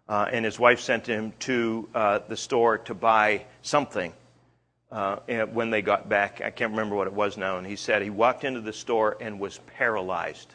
uh, 0.09 0.29
and 0.33 0.45
his 0.45 0.59
wife 0.59 0.81
sent 0.81 1.07
him 1.07 1.35
to 1.41 1.89
uh, 1.95 2.21
the 2.29 2.37
store 2.37 2.79
to 2.79 2.95
buy 2.95 3.45
something. 3.63 4.13
Uh, 4.91 5.17
when 5.53 5.71
they 5.71 5.83
got 5.83 6.09
back, 6.09 6.41
I 6.41 6.51
can't 6.51 6.71
remember 6.71 6.95
what 6.95 7.07
it 7.07 7.13
was 7.13 7.37
now, 7.37 7.59
and 7.59 7.67
he 7.67 7.77
said 7.77 8.01
he 8.01 8.11
walked 8.11 8.45
into 8.45 8.61
the 8.61 8.73
store 8.73 9.17
and 9.21 9.41
was 9.41 9.59
paralyzed 9.77 10.55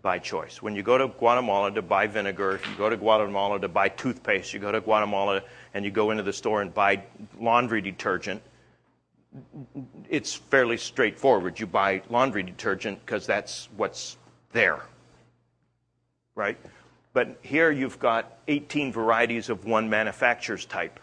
by 0.00 0.18
choice. 0.18 0.60
When 0.60 0.74
you 0.74 0.82
go 0.82 0.98
to 0.98 1.08
Guatemala 1.08 1.70
to 1.72 1.82
buy 1.82 2.06
vinegar, 2.06 2.60
you 2.68 2.76
go 2.76 2.88
to 2.88 2.96
Guatemala 2.96 3.60
to 3.60 3.68
buy 3.68 3.90
toothpaste, 3.90 4.54
you 4.54 4.58
go 4.58 4.72
to 4.72 4.80
Guatemala 4.80 5.42
and 5.74 5.84
you 5.84 5.90
go 5.90 6.12
into 6.12 6.22
the 6.22 6.32
store 6.32 6.62
and 6.62 6.72
buy 6.72 7.02
laundry 7.38 7.82
detergent, 7.82 8.40
it's 10.08 10.32
fairly 10.32 10.76
straightforward. 10.76 11.58
You 11.58 11.66
buy 11.66 12.02
laundry 12.08 12.44
detergent 12.44 13.04
because 13.04 13.26
that's 13.26 13.68
what's 13.76 14.16
there. 14.52 14.80
Right? 16.36 16.56
But 17.12 17.38
here 17.42 17.72
you've 17.72 17.98
got 17.98 18.38
18 18.46 18.92
varieties 18.92 19.48
of 19.50 19.64
one 19.64 19.90
manufacturer's 19.90 20.64
type. 20.64 21.00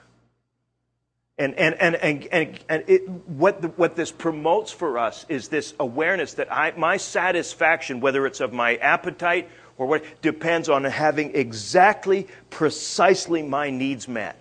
And, 1.37 1.55
and, 1.55 1.75
and, 1.75 1.95
and, 1.95 2.27
and, 2.31 2.59
and 2.69 2.83
it, 2.87 3.09
what, 3.09 3.61
the, 3.61 3.69
what 3.69 3.95
this 3.95 4.11
promotes 4.11 4.71
for 4.71 4.97
us 4.97 5.25
is 5.27 5.47
this 5.47 5.73
awareness 5.79 6.35
that 6.35 6.51
I, 6.53 6.71
my 6.77 6.97
satisfaction, 6.97 7.99
whether 7.99 8.25
it's 8.25 8.39
of 8.39 8.53
my 8.53 8.75
appetite 8.75 9.49
or 9.77 9.87
what, 9.87 10.03
depends 10.21 10.69
on 10.69 10.83
having 10.83 11.35
exactly, 11.35 12.27
precisely 12.49 13.41
my 13.41 13.69
needs 13.69 14.07
met 14.07 14.40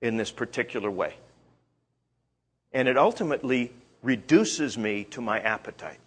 in 0.00 0.16
this 0.16 0.30
particular 0.30 0.90
way. 0.90 1.14
And 2.72 2.88
it 2.88 2.96
ultimately 2.96 3.72
reduces 4.02 4.78
me 4.78 5.04
to 5.04 5.20
my 5.20 5.40
appetite. 5.40 5.98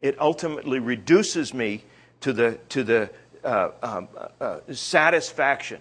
It 0.00 0.20
ultimately 0.20 0.78
reduces 0.78 1.54
me 1.54 1.82
to 2.20 2.32
the, 2.32 2.58
to 2.70 2.84
the 2.84 3.10
uh, 3.44 3.70
um, 3.82 4.08
uh, 4.16 4.28
uh 4.42 4.60
satisfaction 4.72 5.80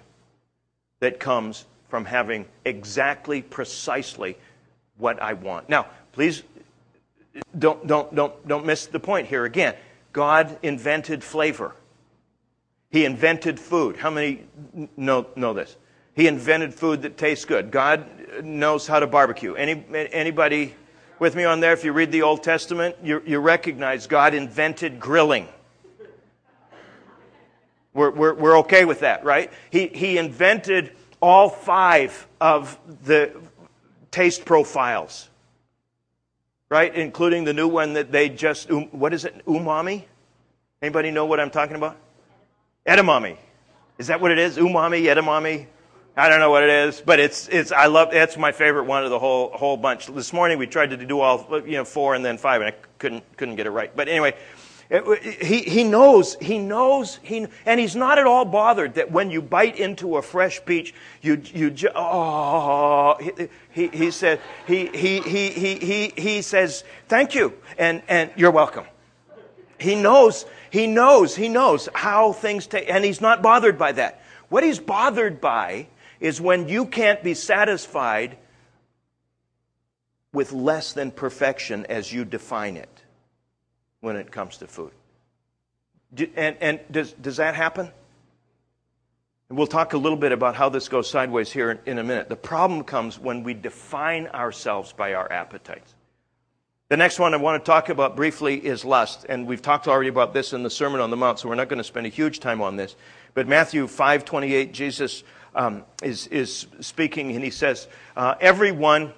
that 0.99 1.19
comes 1.19 1.65
from 1.89 2.05
having 2.05 2.45
exactly, 2.63 3.41
precisely 3.41 4.37
what 4.97 5.21
I 5.21 5.33
want. 5.33 5.69
Now, 5.69 5.87
please 6.11 6.43
don't, 7.57 7.85
don't, 7.85 8.13
don't, 8.15 8.47
don't 8.47 8.65
miss 8.65 8.85
the 8.85 8.99
point 8.99 9.27
here 9.27 9.45
again. 9.45 9.75
God 10.13 10.57
invented 10.63 11.23
flavor. 11.23 11.75
He 12.89 13.03
invented 13.03 13.59
food. 13.59 13.97
How 13.97 14.09
many 14.09 14.43
know, 14.95 15.27
know 15.35 15.53
this? 15.53 15.75
He 16.15 16.27
invented 16.27 16.73
food 16.73 17.01
that 17.01 17.17
tastes 17.17 17.43
good. 17.43 17.71
God 17.71 18.07
knows 18.41 18.87
how 18.87 18.99
to 18.99 19.07
barbecue. 19.07 19.53
Any, 19.55 19.83
anybody 19.93 20.73
with 21.19 21.35
me 21.35 21.43
on 21.43 21.59
there? 21.59 21.73
If 21.73 21.83
you 21.83 21.91
read 21.91 22.11
the 22.11 22.21
Old 22.21 22.41
Testament, 22.41 22.95
you, 23.03 23.21
you 23.25 23.39
recognize 23.39 24.07
God 24.07 24.33
invented 24.33 24.99
grilling. 24.99 25.47
We're, 27.93 28.11
we're, 28.11 28.33
we're 28.33 28.57
okay 28.59 28.85
with 28.85 29.01
that, 29.01 29.25
right? 29.25 29.51
He, 29.69 29.87
he 29.87 30.17
invented 30.17 30.91
all 31.21 31.49
five 31.49 32.27
of 32.39 32.77
the 33.03 33.35
taste 34.11 34.45
profiles, 34.45 35.29
right? 36.69 36.93
Including 36.95 37.43
the 37.43 37.53
new 37.53 37.67
one 37.67 37.93
that 37.93 38.11
they 38.11 38.29
just, 38.29 38.71
um, 38.71 38.85
what 38.91 39.13
is 39.13 39.25
it, 39.25 39.45
umami? 39.45 40.03
Anybody 40.81 41.11
know 41.11 41.25
what 41.25 41.39
I'm 41.39 41.49
talking 41.49 41.75
about? 41.75 41.97
Edamame. 42.85 43.37
Is 43.97 44.07
that 44.07 44.21
what 44.21 44.31
it 44.31 44.39
is? 44.39 44.57
Umami, 44.57 45.03
edamame? 45.03 45.67
I 46.17 46.29
don't 46.29 46.39
know 46.39 46.49
what 46.49 46.63
it 46.63 46.69
is, 46.69 47.01
but 47.01 47.19
it's, 47.19 47.49
it's, 47.49 47.73
I 47.73 47.87
love, 47.87 48.11
that's 48.11 48.37
my 48.37 48.53
favorite 48.53 48.85
one 48.85 49.03
of 49.03 49.09
the 49.09 49.19
whole, 49.19 49.49
whole 49.49 49.75
bunch. 49.75 50.07
This 50.07 50.31
morning 50.31 50.57
we 50.57 50.65
tried 50.65 50.91
to 50.91 50.97
do 50.97 51.19
all, 51.19 51.45
you 51.65 51.73
know, 51.73 51.83
four 51.83 52.15
and 52.15 52.23
then 52.23 52.37
five, 52.37 52.61
and 52.61 52.69
I 52.69 52.75
couldn't, 52.99 53.23
couldn't 53.35 53.57
get 53.57 53.67
it 53.67 53.71
right. 53.71 53.93
But 53.93 54.07
anyway, 54.07 54.33
he, 55.41 55.59
he 55.63 55.83
knows, 55.83 56.35
he 56.35 56.57
knows, 56.57 57.19
he, 57.21 57.47
and 57.65 57.81
he's 57.81 57.97
not 57.97 58.17
at 58.17 58.25
all 58.25 58.45
bothered 58.45 58.93
that 58.93 59.11
when 59.11 59.29
you 59.29 59.41
bite 59.41 59.77
into 59.77 60.15
a 60.15 60.21
fresh 60.21 60.63
peach, 60.63 60.93
you, 61.21 61.41
you, 61.53 61.75
oh, 61.93 63.17
he, 63.19 63.49
he, 63.71 63.87
he 63.89 64.11
said, 64.11 64.39
he, 64.67 64.85
he, 64.87 65.19
he, 65.19 65.49
he, 65.49 65.75
he, 65.75 66.13
he 66.15 66.41
says, 66.41 66.85
thank 67.09 67.35
you, 67.35 67.55
and, 67.77 68.01
and 68.07 68.31
you're 68.37 68.51
welcome. 68.51 68.85
He 69.77 69.95
knows, 69.95 70.45
he 70.69 70.87
knows, 70.87 71.35
he 71.35 71.49
knows 71.49 71.89
how 71.93 72.31
things 72.31 72.67
take, 72.67 72.89
and 72.89 73.03
he's 73.03 73.19
not 73.19 73.41
bothered 73.41 73.77
by 73.77 73.91
that. 73.91 74.21
What 74.47 74.63
he's 74.63 74.79
bothered 74.79 75.41
by 75.41 75.87
is 76.25 76.41
when 76.41 76.67
you 76.67 76.87
can't 76.87 77.21
be 77.21 77.35
satisfied 77.35 78.35
with 80.33 80.51
less 80.51 80.91
than 80.93 81.11
perfection 81.11 81.85
as 81.85 82.11
you 82.11 82.25
define 82.25 82.77
it 82.77 83.03
when 83.99 84.15
it 84.15 84.31
comes 84.31 84.57
to 84.57 84.65
food. 84.65 84.91
And, 86.35 86.57
and 86.59 86.79
does, 86.89 87.11
does 87.13 87.37
that 87.37 87.53
happen? 87.53 87.91
And 89.49 89.57
we'll 89.57 89.67
talk 89.67 89.93
a 89.93 89.99
little 89.99 90.17
bit 90.17 90.31
about 90.31 90.55
how 90.55 90.69
this 90.69 90.89
goes 90.89 91.07
sideways 91.07 91.51
here 91.51 91.69
in, 91.69 91.79
in 91.85 91.97
a 91.99 92.03
minute. 92.03 92.27
The 92.27 92.35
problem 92.35 92.83
comes 92.83 93.19
when 93.19 93.43
we 93.43 93.53
define 93.53 94.25
ourselves 94.25 94.93
by 94.93 95.13
our 95.13 95.31
appetites. 95.31 95.93
The 96.89 96.97
next 96.97 97.19
one 97.19 97.35
I 97.35 97.37
want 97.37 97.63
to 97.63 97.71
talk 97.71 97.89
about 97.89 98.15
briefly 98.15 98.63
is 98.63 98.83
lust, 98.83 99.27
and 99.29 99.45
we've 99.45 99.61
talked 99.61 99.87
already 99.87 100.09
about 100.09 100.33
this 100.33 100.53
in 100.53 100.63
the 100.63 100.71
Sermon 100.71 101.01
on 101.01 101.11
the 101.11 101.17
Mount, 101.17 101.37
so 101.37 101.49
we're 101.49 101.55
not 101.55 101.69
going 101.69 101.77
to 101.77 101.83
spend 101.83 102.07
a 102.07 102.09
huge 102.09 102.39
time 102.39 102.61
on 102.61 102.77
this. 102.77 102.95
But 103.35 103.47
Matthew 103.47 103.85
5:28, 103.85 104.71
Jesus 104.71 105.23
um, 105.55 105.83
is 106.03 106.27
is 106.27 106.67
speaking, 106.81 107.31
and 107.31 107.43
he 107.43 107.49
says, 107.49 107.87
uh, 108.15 108.35
"Everyone 108.39 109.13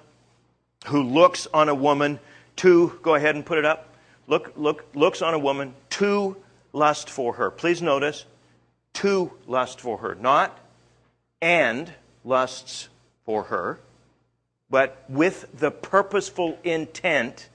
who 0.86 1.02
looks 1.02 1.46
on 1.52 1.68
a 1.68 1.74
woman 1.74 2.18
to 2.56 2.98
go 3.02 3.14
ahead 3.14 3.34
and 3.34 3.44
put 3.44 3.58
it 3.58 3.64
up 3.64 3.88
look, 4.28 4.52
look, 4.56 4.84
looks 4.94 5.22
on 5.22 5.34
a 5.34 5.38
woman 5.38 5.74
to 5.90 6.36
lust 6.72 7.10
for 7.10 7.34
her. 7.34 7.50
Please 7.50 7.82
notice, 7.82 8.24
to 8.94 9.32
lust 9.46 9.80
for 9.80 9.98
her, 9.98 10.14
not 10.14 10.56
and 11.40 11.92
lusts 12.24 12.88
for 13.24 13.44
her, 13.44 13.80
but 14.70 15.04
with 15.08 15.46
the 15.58 15.70
purposeful 15.70 16.58
intent 16.62 17.48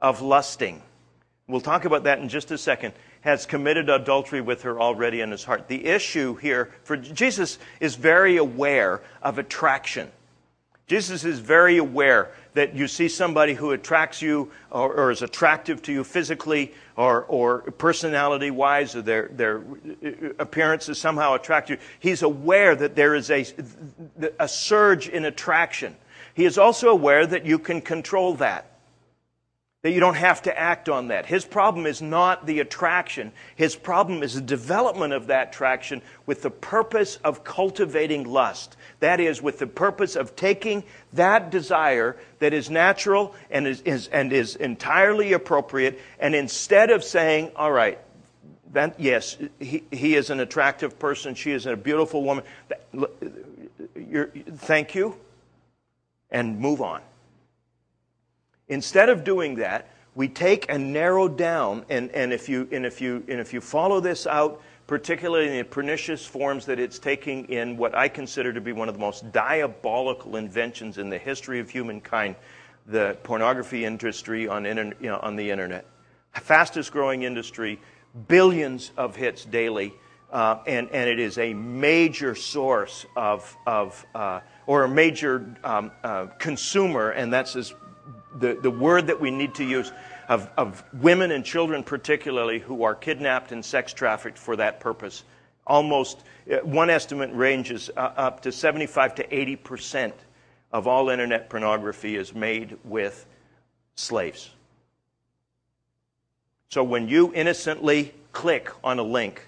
of 0.00 0.22
lusting. 0.22 0.82
We'll 1.46 1.60
talk 1.60 1.84
about 1.84 2.04
that 2.04 2.18
in 2.18 2.28
just 2.28 2.50
a 2.50 2.58
second. 2.58 2.94
Has 3.26 3.44
committed 3.44 3.90
adultery 3.90 4.40
with 4.40 4.62
her 4.62 4.80
already 4.80 5.20
in 5.20 5.32
his 5.32 5.42
heart. 5.42 5.66
The 5.66 5.84
issue 5.84 6.36
here 6.36 6.70
for 6.84 6.96
Jesus 6.96 7.58
is 7.80 7.96
very 7.96 8.36
aware 8.36 9.02
of 9.20 9.38
attraction. 9.38 10.12
Jesus 10.86 11.24
is 11.24 11.40
very 11.40 11.78
aware 11.78 12.30
that 12.54 12.76
you 12.76 12.86
see 12.86 13.08
somebody 13.08 13.54
who 13.54 13.72
attracts 13.72 14.22
you 14.22 14.52
or, 14.70 14.94
or 14.94 15.10
is 15.10 15.22
attractive 15.22 15.82
to 15.82 15.92
you 15.92 16.04
physically 16.04 16.72
or, 16.96 17.24
or 17.24 17.62
personality 17.72 18.52
wise, 18.52 18.94
or 18.94 19.02
their, 19.02 19.26
their 19.32 19.64
appearances 20.38 20.96
somehow 20.96 21.34
attract 21.34 21.68
you. 21.68 21.78
He's 21.98 22.22
aware 22.22 22.76
that 22.76 22.94
there 22.94 23.16
is 23.16 23.28
a, 23.32 23.44
a 24.38 24.46
surge 24.46 25.08
in 25.08 25.24
attraction. 25.24 25.96
He 26.34 26.44
is 26.44 26.58
also 26.58 26.90
aware 26.90 27.26
that 27.26 27.44
you 27.44 27.58
can 27.58 27.80
control 27.80 28.34
that 28.34 28.75
that 29.86 29.92
you 29.92 30.00
don't 30.00 30.16
have 30.16 30.42
to 30.42 30.58
act 30.58 30.88
on 30.88 31.06
that. 31.06 31.26
His 31.26 31.44
problem 31.44 31.86
is 31.86 32.02
not 32.02 32.44
the 32.44 32.58
attraction. 32.58 33.30
His 33.54 33.76
problem 33.76 34.24
is 34.24 34.34
the 34.34 34.40
development 34.40 35.12
of 35.12 35.28
that 35.28 35.50
attraction 35.50 36.02
with 36.26 36.42
the 36.42 36.50
purpose 36.50 37.20
of 37.22 37.44
cultivating 37.44 38.24
lust. 38.24 38.76
That 38.98 39.20
is, 39.20 39.40
with 39.40 39.60
the 39.60 39.68
purpose 39.68 40.16
of 40.16 40.34
taking 40.34 40.82
that 41.12 41.52
desire 41.52 42.16
that 42.40 42.52
is 42.52 42.68
natural 42.68 43.36
and 43.48 43.64
is, 43.64 43.80
is 43.82 44.08
and 44.08 44.32
is 44.32 44.56
entirely 44.56 45.34
appropriate, 45.34 46.00
and 46.18 46.34
instead 46.34 46.90
of 46.90 47.04
saying, 47.04 47.52
all 47.54 47.70
right, 47.70 48.00
that, 48.72 48.98
yes, 48.98 49.36
he, 49.60 49.84
he 49.92 50.16
is 50.16 50.30
an 50.30 50.40
attractive 50.40 50.98
person, 50.98 51.36
she 51.36 51.52
is 51.52 51.64
a 51.64 51.76
beautiful 51.76 52.24
woman, 52.24 52.42
thank 54.56 54.96
you, 54.96 55.14
and 56.32 56.58
move 56.58 56.82
on. 56.82 57.02
Instead 58.68 59.08
of 59.08 59.24
doing 59.24 59.56
that, 59.56 59.88
we 60.14 60.28
take 60.28 60.66
and 60.68 60.92
narrow 60.92 61.28
down, 61.28 61.84
and, 61.88 62.10
and, 62.12 62.32
if 62.32 62.48
you, 62.48 62.66
and, 62.72 62.86
if 62.86 63.00
you, 63.00 63.22
and 63.28 63.38
if 63.38 63.52
you 63.52 63.60
follow 63.60 64.00
this 64.00 64.26
out, 64.26 64.62
particularly 64.86 65.48
in 65.48 65.58
the 65.58 65.64
pernicious 65.64 66.24
forms 66.24 66.64
that 66.66 66.78
it's 66.78 66.98
taking 66.98 67.44
in 67.46 67.76
what 67.76 67.94
I 67.94 68.08
consider 68.08 68.52
to 68.52 68.60
be 68.60 68.72
one 68.72 68.88
of 68.88 68.94
the 68.94 69.00
most 69.00 69.30
diabolical 69.32 70.36
inventions 70.36 70.98
in 70.98 71.10
the 71.10 71.18
history 71.18 71.60
of 71.60 71.68
humankind, 71.68 72.36
the 72.86 73.18
pornography 73.24 73.84
industry 73.84 74.48
on, 74.48 74.64
inter, 74.64 74.92
you 75.00 75.08
know, 75.08 75.18
on 75.18 75.36
the 75.36 75.50
internet. 75.50 75.84
Fastest 76.32 76.92
growing 76.92 77.22
industry, 77.22 77.80
billions 78.28 78.92
of 78.96 79.16
hits 79.16 79.44
daily, 79.44 79.92
uh, 80.32 80.58
and, 80.66 80.88
and 80.90 81.10
it 81.10 81.18
is 81.18 81.38
a 81.38 81.52
major 81.54 82.34
source 82.34 83.06
of, 83.16 83.56
of 83.66 84.04
uh, 84.14 84.40
or 84.66 84.84
a 84.84 84.88
major 84.88 85.56
um, 85.62 85.90
uh, 86.02 86.26
consumer, 86.38 87.10
and 87.10 87.32
that's 87.32 87.54
as 87.56 87.74
the, 88.38 88.54
the 88.54 88.70
word 88.70 89.06
that 89.06 89.20
we 89.20 89.30
need 89.30 89.54
to 89.56 89.64
use 89.64 89.92
of, 90.28 90.50
of 90.56 90.82
women 90.92 91.30
and 91.30 91.44
children, 91.44 91.82
particularly, 91.82 92.58
who 92.58 92.82
are 92.82 92.94
kidnapped 92.94 93.52
and 93.52 93.64
sex 93.64 93.92
trafficked 93.92 94.38
for 94.38 94.56
that 94.56 94.80
purpose. 94.80 95.24
Almost, 95.66 96.22
uh, 96.50 96.56
one 96.58 96.90
estimate 96.90 97.30
ranges 97.32 97.90
uh, 97.96 98.12
up 98.16 98.42
to 98.42 98.52
75 98.52 99.16
to 99.16 99.34
80 99.34 99.56
percent 99.56 100.14
of 100.72 100.86
all 100.86 101.08
internet 101.08 101.48
pornography 101.48 102.16
is 102.16 102.34
made 102.34 102.76
with 102.84 103.26
slaves. 103.94 104.50
So 106.68 106.82
when 106.82 107.08
you 107.08 107.32
innocently 107.32 108.12
click 108.32 108.70
on 108.82 108.98
a 108.98 109.02
link, 109.02 109.46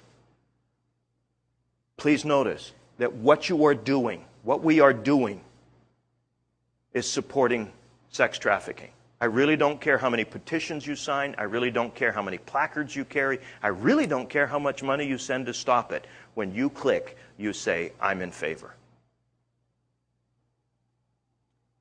please 1.97 2.25
notice 2.25 2.73
that 2.99 3.13
what 3.13 3.49
you 3.49 3.65
are 3.67 3.75
doing, 3.75 4.25
what 4.45 4.63
we 4.63 4.81
are 4.81 4.93
doing, 4.93 5.41
is 6.95 7.11
supporting 7.11 7.71
sex 8.19 8.37
trafficking. 8.37 8.91
I 9.21 9.27
really 9.27 9.55
don't 9.55 9.81
care 9.81 9.97
how 9.97 10.11
many 10.11 10.25
petitions 10.25 10.85
you 10.85 10.97
sign. 10.97 11.37
I 11.39 11.45
really 11.45 11.71
don't 11.71 11.95
care 11.95 12.11
how 12.11 12.21
many 12.21 12.39
placards 12.39 12.97
you 12.97 13.05
carry. 13.05 13.39
I 13.63 13.69
really 13.69 14.09
don't 14.09 14.29
care 14.29 14.49
how 14.49 14.59
much 14.59 14.83
money 14.83 15.07
you 15.07 15.19
send 15.19 15.47
to 15.47 15.55
stop 15.55 15.93
it. 15.93 16.05
When 16.35 16.53
you 16.53 16.69
click, 16.69 17.17
you 17.37 17.53
say, 17.53 17.93
I'm 18.01 18.21
in 18.21 18.33
favor. 18.33 18.75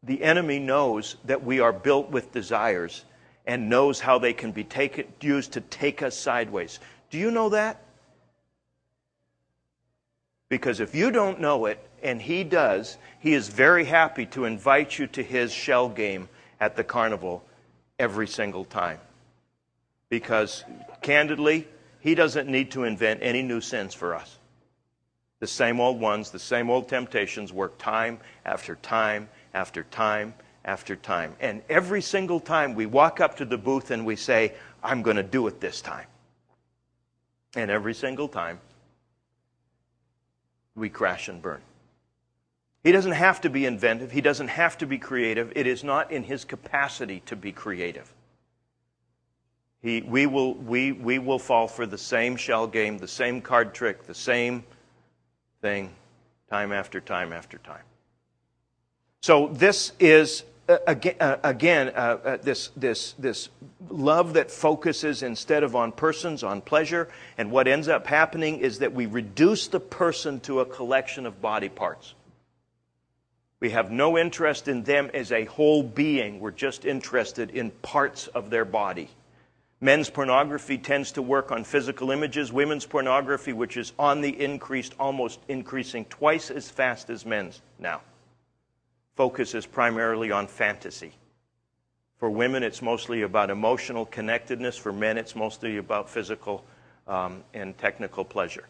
The 0.03 0.21
enemy 0.21 0.59
knows 0.59 1.15
that 1.25 1.43
we 1.43 1.59
are 1.59 1.73
built 1.73 2.11
with 2.11 2.31
desires 2.31 3.03
and 3.47 3.67
knows 3.67 3.99
how 3.99 4.19
they 4.19 4.33
can 4.33 4.51
be 4.51 4.63
taken, 4.63 5.05
used 5.19 5.53
to 5.53 5.61
take 5.61 6.03
us 6.03 6.15
sideways. 6.15 6.79
Do 7.09 7.17
you 7.17 7.31
know 7.31 7.49
that? 7.49 7.81
Because 10.49 10.79
if 10.79 10.95
you 10.95 11.11
don't 11.11 11.41
know 11.41 11.65
it, 11.65 11.83
and 12.03 12.21
he 12.21 12.43
does, 12.43 12.97
he 13.19 13.33
is 13.33 13.49
very 13.49 13.85
happy 13.85 14.25
to 14.27 14.45
invite 14.45 14.97
you 14.97 15.07
to 15.07 15.23
his 15.23 15.51
shell 15.51 15.89
game 15.89 16.29
at 16.59 16.75
the 16.75 16.83
carnival 16.83 17.43
every 17.99 18.27
single 18.27 18.65
time. 18.65 18.99
Because, 20.09 20.63
candidly, 21.01 21.67
he 21.99 22.15
doesn't 22.15 22.47
need 22.47 22.71
to 22.71 22.83
invent 22.83 23.19
any 23.23 23.41
new 23.41 23.59
sins 23.59 23.93
for 23.93 24.15
us. 24.15 24.37
The 25.39 25.47
same 25.47 25.79
old 25.79 25.99
ones, 25.99 26.31
the 26.31 26.39
same 26.39 26.69
old 26.69 26.87
temptations 26.87 27.51
work 27.51 27.77
time 27.77 28.19
after 28.45 28.75
time 28.75 29.29
after 29.53 29.83
time 29.83 30.33
after 30.65 30.95
time. 30.95 31.35
And 31.39 31.61
every 31.69 32.01
single 32.01 32.39
time 32.39 32.73
we 32.73 32.85
walk 32.85 33.19
up 33.19 33.37
to 33.37 33.45
the 33.45 33.57
booth 33.57 33.91
and 33.91 34.05
we 34.05 34.15
say, 34.15 34.53
I'm 34.83 35.01
going 35.01 35.17
to 35.17 35.23
do 35.23 35.47
it 35.47 35.59
this 35.59 35.81
time. 35.81 36.07
And 37.55 37.69
every 37.69 37.93
single 37.93 38.27
time, 38.27 38.59
we 40.77 40.89
crash 40.89 41.27
and 41.27 41.41
burn. 41.41 41.61
He 42.83 42.91
doesn't 42.91 43.13
have 43.13 43.41
to 43.41 43.49
be 43.49 43.65
inventive. 43.65 44.11
He 44.11 44.21
doesn't 44.21 44.47
have 44.47 44.77
to 44.77 44.85
be 44.85 44.97
creative. 44.97 45.51
It 45.55 45.67
is 45.67 45.83
not 45.83 46.11
in 46.11 46.23
his 46.23 46.45
capacity 46.45 47.21
to 47.25 47.35
be 47.35 47.51
creative. 47.51 48.13
He, 49.81 50.01
we, 50.01 50.25
will, 50.25 50.53
we, 50.53 50.91
we 50.91 51.19
will 51.19 51.39
fall 51.39 51.67
for 51.67 51.85
the 51.85 51.97
same 51.97 52.35
shell 52.35 52.67
game, 52.67 52.97
the 52.97 53.07
same 53.07 53.41
card 53.41 53.73
trick, 53.73 54.05
the 54.05 54.13
same 54.13 54.63
thing 55.61 55.93
time 56.49 56.71
after 56.71 57.01
time 57.01 57.33
after 57.33 57.57
time. 57.57 57.83
So, 59.21 59.47
this 59.47 59.91
is, 59.99 60.43
again, 60.87 61.15
uh, 61.19 61.37
again 61.43 61.89
uh, 61.89 62.17
uh, 62.23 62.37
this, 62.37 62.69
this, 62.75 63.13
this 63.13 63.49
love 63.89 64.33
that 64.33 64.51
focuses 64.51 65.23
instead 65.23 65.63
of 65.63 65.75
on 65.75 65.91
persons, 65.91 66.43
on 66.43 66.61
pleasure. 66.61 67.09
And 67.37 67.51
what 67.51 67.67
ends 67.67 67.87
up 67.87 68.07
happening 68.07 68.59
is 68.59 68.79
that 68.79 68.93
we 68.93 69.05
reduce 69.05 69.67
the 69.67 69.79
person 69.79 70.39
to 70.41 70.59
a 70.59 70.65
collection 70.65 71.25
of 71.25 71.41
body 71.41 71.69
parts. 71.69 72.13
We 73.59 73.71
have 73.71 73.91
no 73.91 74.17
interest 74.17 74.67
in 74.67 74.83
them 74.83 75.09
as 75.13 75.31
a 75.31 75.45
whole 75.45 75.81
being. 75.81 76.39
We're 76.39 76.51
just 76.51 76.85
interested 76.85 77.51
in 77.51 77.71
parts 77.71 78.27
of 78.27 78.49
their 78.49 78.65
body. 78.65 79.09
Men's 79.79 80.09
pornography 80.09 80.77
tends 80.77 81.11
to 81.13 81.21
work 81.21 81.51
on 81.51 81.63
physical 81.63 82.11
images. 82.11 82.51
Women's 82.51 82.85
pornography, 82.85 83.53
which 83.53 83.77
is 83.77 83.93
on 83.97 84.21
the 84.21 84.43
increased, 84.43 84.93
almost 84.99 85.39
increasing 85.47 86.05
twice 86.05 86.49
as 86.49 86.69
fast 86.69 87.09
as 87.09 87.25
men's 87.25 87.61
now, 87.77 88.01
focuses 89.17 89.65
primarily 89.65 90.31
on 90.31 90.47
fantasy. 90.47 91.11
For 92.19 92.29
women, 92.29 92.63
it's 92.63 92.81
mostly 92.81 93.23
about 93.23 93.49
emotional 93.49 94.05
connectedness. 94.05 94.77
For 94.77 94.93
men, 94.93 95.17
it's 95.17 95.35
mostly 95.35 95.77
about 95.77 96.09
physical 96.09 96.63
um, 97.07 97.43
and 97.53 97.77
technical 97.77 98.23
pleasure 98.23 98.65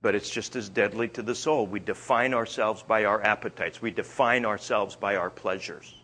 but 0.00 0.14
it's 0.14 0.30
just 0.30 0.56
as 0.56 0.68
deadly 0.68 1.08
to 1.08 1.22
the 1.22 1.34
soul. 1.34 1.66
We 1.66 1.80
define 1.80 2.34
ourselves 2.34 2.82
by 2.82 3.04
our 3.04 3.22
appetites, 3.22 3.82
we 3.82 3.90
define 3.90 4.44
ourselves 4.44 4.96
by 4.96 5.16
our 5.16 5.30
pleasures. 5.30 5.94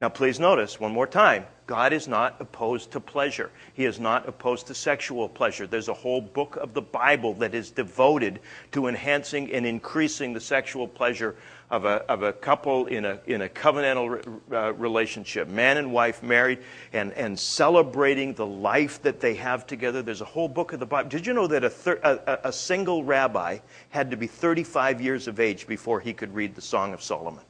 Now, 0.00 0.08
please 0.08 0.38
notice 0.38 0.78
one 0.78 0.92
more 0.92 1.08
time 1.08 1.46
God 1.66 1.92
is 1.92 2.06
not 2.06 2.36
opposed 2.40 2.92
to 2.92 3.00
pleasure. 3.00 3.50
He 3.74 3.84
is 3.84 3.98
not 3.98 4.28
opposed 4.28 4.68
to 4.68 4.74
sexual 4.74 5.28
pleasure. 5.28 5.66
There's 5.66 5.88
a 5.88 5.94
whole 5.94 6.20
book 6.20 6.56
of 6.56 6.72
the 6.72 6.82
Bible 6.82 7.34
that 7.34 7.54
is 7.54 7.70
devoted 7.70 8.40
to 8.72 8.86
enhancing 8.86 9.52
and 9.52 9.66
increasing 9.66 10.32
the 10.32 10.40
sexual 10.40 10.86
pleasure 10.86 11.34
of 11.70 11.84
a, 11.84 12.02
of 12.10 12.22
a 12.22 12.32
couple 12.32 12.86
in 12.86 13.04
a, 13.04 13.20
in 13.26 13.42
a 13.42 13.48
covenantal 13.48 14.40
uh, 14.50 14.72
relationship, 14.74 15.48
man 15.48 15.76
and 15.76 15.92
wife 15.92 16.22
married, 16.22 16.60
and, 16.92 17.12
and 17.12 17.38
celebrating 17.38 18.32
the 18.34 18.46
life 18.46 19.02
that 19.02 19.20
they 19.20 19.34
have 19.34 19.66
together. 19.66 20.00
There's 20.00 20.22
a 20.22 20.26
whole 20.26 20.48
book 20.48 20.72
of 20.72 20.80
the 20.80 20.86
Bible. 20.86 21.10
Did 21.10 21.26
you 21.26 21.34
know 21.34 21.46
that 21.46 21.64
a, 21.64 21.70
thir- 21.70 22.00
a, 22.02 22.48
a 22.48 22.52
single 22.52 23.04
rabbi 23.04 23.58
had 23.90 24.10
to 24.12 24.16
be 24.16 24.26
35 24.26 25.00
years 25.02 25.28
of 25.28 25.40
age 25.40 25.66
before 25.66 26.00
he 26.00 26.14
could 26.14 26.34
read 26.34 26.54
the 26.54 26.62
Song 26.62 26.94
of 26.94 27.02
Solomon? 27.02 27.44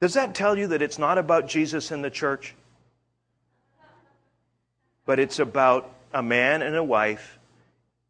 Does 0.00 0.14
that 0.14 0.34
tell 0.34 0.58
you 0.58 0.66
that 0.68 0.82
it's 0.82 0.98
not 0.98 1.16
about 1.16 1.48
Jesus 1.48 1.92
and 1.92 2.02
the 2.02 2.10
church? 2.10 2.54
But 5.06 5.20
it's 5.20 5.38
about 5.38 5.90
a 6.12 6.22
man 6.22 6.62
and 6.62 6.74
a 6.74 6.84
wife 6.84 7.38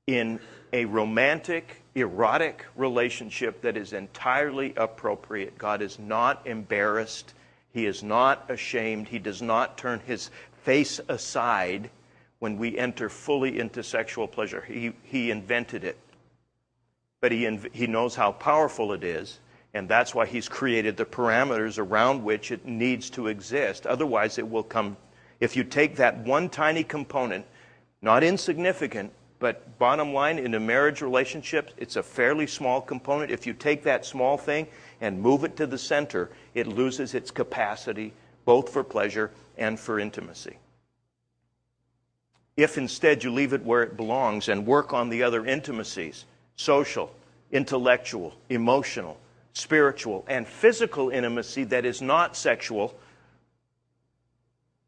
in 0.06 0.40
a 0.74 0.84
romantic, 0.86 1.82
erotic 1.94 2.66
relationship 2.74 3.62
that 3.62 3.76
is 3.76 3.92
entirely 3.92 4.74
appropriate. 4.76 5.56
God 5.56 5.80
is 5.80 6.00
not 6.00 6.44
embarrassed. 6.48 7.32
He 7.72 7.86
is 7.86 8.02
not 8.02 8.50
ashamed. 8.50 9.06
He 9.06 9.20
does 9.20 9.40
not 9.40 9.78
turn 9.78 10.00
his 10.00 10.30
face 10.64 11.00
aside 11.06 11.90
when 12.40 12.58
we 12.58 12.76
enter 12.76 13.08
fully 13.08 13.60
into 13.60 13.84
sexual 13.84 14.26
pleasure. 14.26 14.62
He, 14.62 14.92
he 15.04 15.30
invented 15.30 15.84
it. 15.84 15.96
But 17.20 17.30
he, 17.30 17.56
he 17.72 17.86
knows 17.86 18.16
how 18.16 18.32
powerful 18.32 18.92
it 18.92 19.04
is, 19.04 19.38
and 19.74 19.88
that's 19.88 20.12
why 20.12 20.26
he's 20.26 20.48
created 20.48 20.96
the 20.96 21.04
parameters 21.04 21.78
around 21.78 22.24
which 22.24 22.50
it 22.50 22.66
needs 22.66 23.10
to 23.10 23.28
exist. 23.28 23.86
Otherwise, 23.86 24.38
it 24.38 24.50
will 24.50 24.64
come. 24.64 24.96
If 25.38 25.56
you 25.56 25.62
take 25.62 25.94
that 25.96 26.18
one 26.18 26.48
tiny 26.48 26.82
component, 26.82 27.46
not 28.02 28.24
insignificant, 28.24 29.12
but 29.44 29.78
bottom 29.78 30.14
line, 30.14 30.38
in 30.38 30.54
a 30.54 30.58
marriage 30.58 31.02
relationship, 31.02 31.70
it's 31.76 31.96
a 31.96 32.02
fairly 32.02 32.46
small 32.46 32.80
component. 32.80 33.30
If 33.30 33.46
you 33.46 33.52
take 33.52 33.82
that 33.82 34.06
small 34.06 34.38
thing 34.38 34.66
and 35.02 35.20
move 35.20 35.44
it 35.44 35.54
to 35.56 35.66
the 35.66 35.76
center, 35.76 36.30
it 36.54 36.66
loses 36.66 37.12
its 37.12 37.30
capacity 37.30 38.14
both 38.46 38.70
for 38.70 38.82
pleasure 38.82 39.32
and 39.58 39.78
for 39.78 40.00
intimacy. 40.00 40.56
If 42.56 42.78
instead 42.78 43.22
you 43.22 43.32
leave 43.32 43.52
it 43.52 43.62
where 43.62 43.82
it 43.82 43.98
belongs 43.98 44.48
and 44.48 44.66
work 44.66 44.94
on 44.94 45.10
the 45.10 45.22
other 45.22 45.44
intimacies 45.44 46.24
social, 46.56 47.14
intellectual, 47.52 48.32
emotional, 48.48 49.18
spiritual, 49.52 50.24
and 50.26 50.48
physical 50.48 51.10
intimacy 51.10 51.64
that 51.64 51.84
is 51.84 52.00
not 52.00 52.34
sexual, 52.34 52.94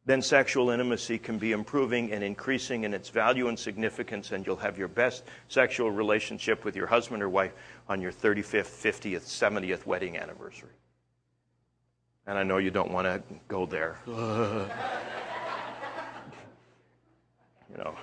then 0.06 0.22
sexual 0.22 0.70
intimacy 0.70 1.18
can 1.18 1.36
be 1.36 1.50
improving 1.50 2.12
and 2.12 2.22
increasing 2.22 2.84
in 2.84 2.94
its 2.94 3.08
value 3.08 3.48
and 3.48 3.58
significance, 3.58 4.30
and 4.30 4.46
you'll 4.46 4.54
have 4.56 4.78
your 4.78 4.86
best 4.86 5.24
sexual 5.48 5.90
relationship 5.90 6.64
with 6.64 6.76
your 6.76 6.86
husband 6.86 7.24
or 7.24 7.28
wife 7.28 7.52
on 7.88 8.00
your 8.00 8.12
35th, 8.12 8.70
50th, 8.70 9.22
70th 9.22 9.84
wedding 9.84 10.16
anniversary. 10.16 10.70
And 12.24 12.38
I 12.38 12.44
know 12.44 12.58
you 12.58 12.70
don't 12.70 12.92
want 12.92 13.06
to 13.06 13.20
go 13.48 13.66
there. 13.66 13.98
you 14.06 14.14
know. 17.76 17.96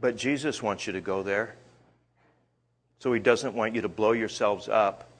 But 0.00 0.16
Jesus 0.16 0.62
wants 0.62 0.86
you 0.86 0.94
to 0.94 1.02
go 1.02 1.22
there. 1.22 1.56
So 3.00 3.12
he 3.12 3.20
doesn't 3.20 3.54
want 3.54 3.74
you 3.74 3.82
to 3.82 3.88
blow 3.88 4.12
yourselves 4.12 4.66
up 4.68 5.10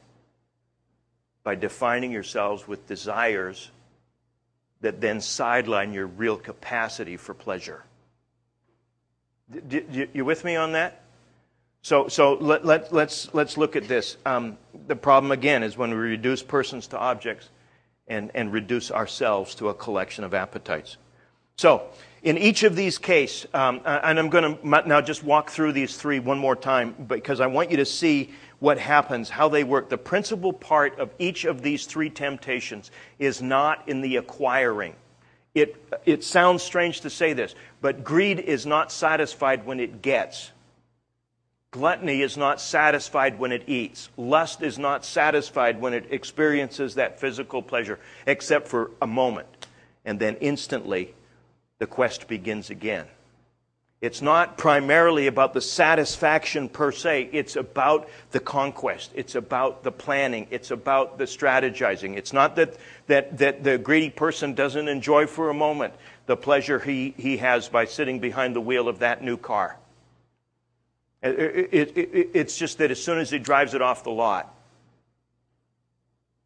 by 1.43 1.55
defining 1.55 2.13
yourselves 2.13 2.67
with 2.67 2.87
desires 2.87 3.71
that 4.81 5.01
then 5.01 5.21
sideline 5.21 5.93
your 5.93 6.07
real 6.07 6.37
capacity 6.37 7.17
for 7.17 7.35
pleasure. 7.35 7.85
You 10.15 10.25
with 10.25 10.45
me 10.45 10.57
on 10.57 10.73
that? 10.73 11.03
So, 11.83 12.09
so 12.09 12.35
let, 12.35 12.65
let, 12.65 12.93
let's, 12.93 13.33
let's 13.33 13.57
look 13.57 13.77
at 13.77 13.89
this. 13.89 14.17
Um, 14.27 14.59
the 14.87 14.97
problem, 14.97 15.33
again, 15.33 15.63
is 15.63 15.77
when 15.77 15.91
we 15.91 15.97
reduce 15.97 16.43
persons 16.43 16.87
to 16.89 16.99
objects 16.99 17.49
and, 18.09 18.31
and 18.35 18.53
reduce 18.53 18.91
ourselves 18.91 19.55
to 19.57 19.69
a 19.69 19.75
collection 19.75 20.25
of 20.25 20.35
appetites. 20.35 20.97
So, 21.57 21.89
in 22.23 22.37
each 22.37 22.63
of 22.63 22.75
these 22.75 22.99
cases, 22.99 23.47
um, 23.55 23.81
and 23.85 24.19
I'm 24.19 24.29
going 24.29 24.57
to 24.57 24.89
now 24.89 25.01
just 25.01 25.23
walk 25.23 25.51
through 25.51 25.73
these 25.73 25.97
three 25.97 26.19
one 26.19 26.39
more 26.39 26.57
time 26.57 26.95
because 27.07 27.41
I 27.41 27.47
want 27.47 27.71
you 27.71 27.77
to 27.79 27.85
see 27.85 28.35
what 28.61 28.79
happens, 28.79 29.31
how 29.31 29.49
they 29.49 29.65
work. 29.65 29.89
The 29.89 29.99
principal 29.99 30.53
part 30.53 30.99
of 30.99 31.11
each 31.19 31.45
of 31.45 31.63
these 31.63 31.87
three 31.87 32.11
temptations 32.11 32.91
is 33.19 33.41
not 33.41 33.89
in 33.89 34.01
the 34.01 34.17
acquiring. 34.17 34.95
It, 35.55 35.77
it 36.05 36.25
sounds 36.25 36.63
strange 36.63 37.01
to 37.03 37.11
say 37.11 37.33
this, 37.33 37.55
but 37.81 38.05
greed 38.05 38.39
is 38.39 38.67
not 38.67 38.93
satisfied 38.93 39.67
when 39.67 39.81
it 39.81 40.03
gets. 40.03 40.51
Gluttony 41.71 42.23
is 42.23 42.37
not 42.37 42.61
satisfied 42.61 43.39
when 43.39 43.53
it 43.53 43.69
eats. 43.69 44.09
Lust 44.17 44.63
is 44.63 44.79
not 44.79 45.05
satisfied 45.05 45.81
when 45.81 45.93
it 45.93 46.07
experiences 46.11 46.95
that 46.95 47.21
physical 47.21 47.63
pleasure, 47.63 47.99
except 48.27 48.69
for 48.69 48.91
a 49.03 49.07
moment. 49.07 49.67
And 50.05 50.19
then 50.19 50.37
instantly, 50.37 51.15
the 51.79 51.87
quest 51.87 52.27
begins 52.27 52.71
again. 52.71 53.07
It's 54.01 54.23
not 54.23 54.57
primarily 54.57 55.27
about 55.27 55.55
the 55.55 55.61
satisfaction 55.61 56.69
per 56.69 56.93
se. 56.93 57.31
It's 57.33 57.57
about 57.57 58.09
the 58.31 58.39
conquest. 58.39 59.11
It's 59.15 59.35
about 59.35 59.83
the 59.83 59.91
planning. 59.91 60.47
It's 60.51 60.71
about 60.71 61.19
the 61.19 61.25
strategizing. 61.25 62.17
It's 62.17 62.33
not 62.33 62.55
that, 62.57 62.77
that, 63.09 63.39
that 63.39 63.65
the 63.65 63.77
greedy 63.77 64.11
person 64.11 64.55
doesn't 64.55 64.87
enjoy 64.87 65.27
for 65.27 65.51
a 65.51 65.55
moment 65.55 65.95
the 66.27 66.37
pleasure 66.37 66.79
he, 66.79 67.13
he 67.17 67.39
has 67.39 67.69
by 67.69 67.87
sitting 67.87 68.21
behind 68.21 68.55
the 68.55 68.61
wheel 68.61 68.87
of 68.87 69.01
that 69.01 69.25
new 69.25 69.37
car. 69.37 69.77
It, 71.21 71.69
it, 71.73 71.97
it, 71.97 72.31
it's 72.35 72.57
just 72.57 72.79
that 72.79 72.93
as 72.93 73.03
soon 73.03 73.19
as 73.19 73.31
he 73.31 73.41
drives 73.41 73.75
it 73.75 73.83
off 73.83 74.05
the 74.05 74.11
lot, 74.11 74.55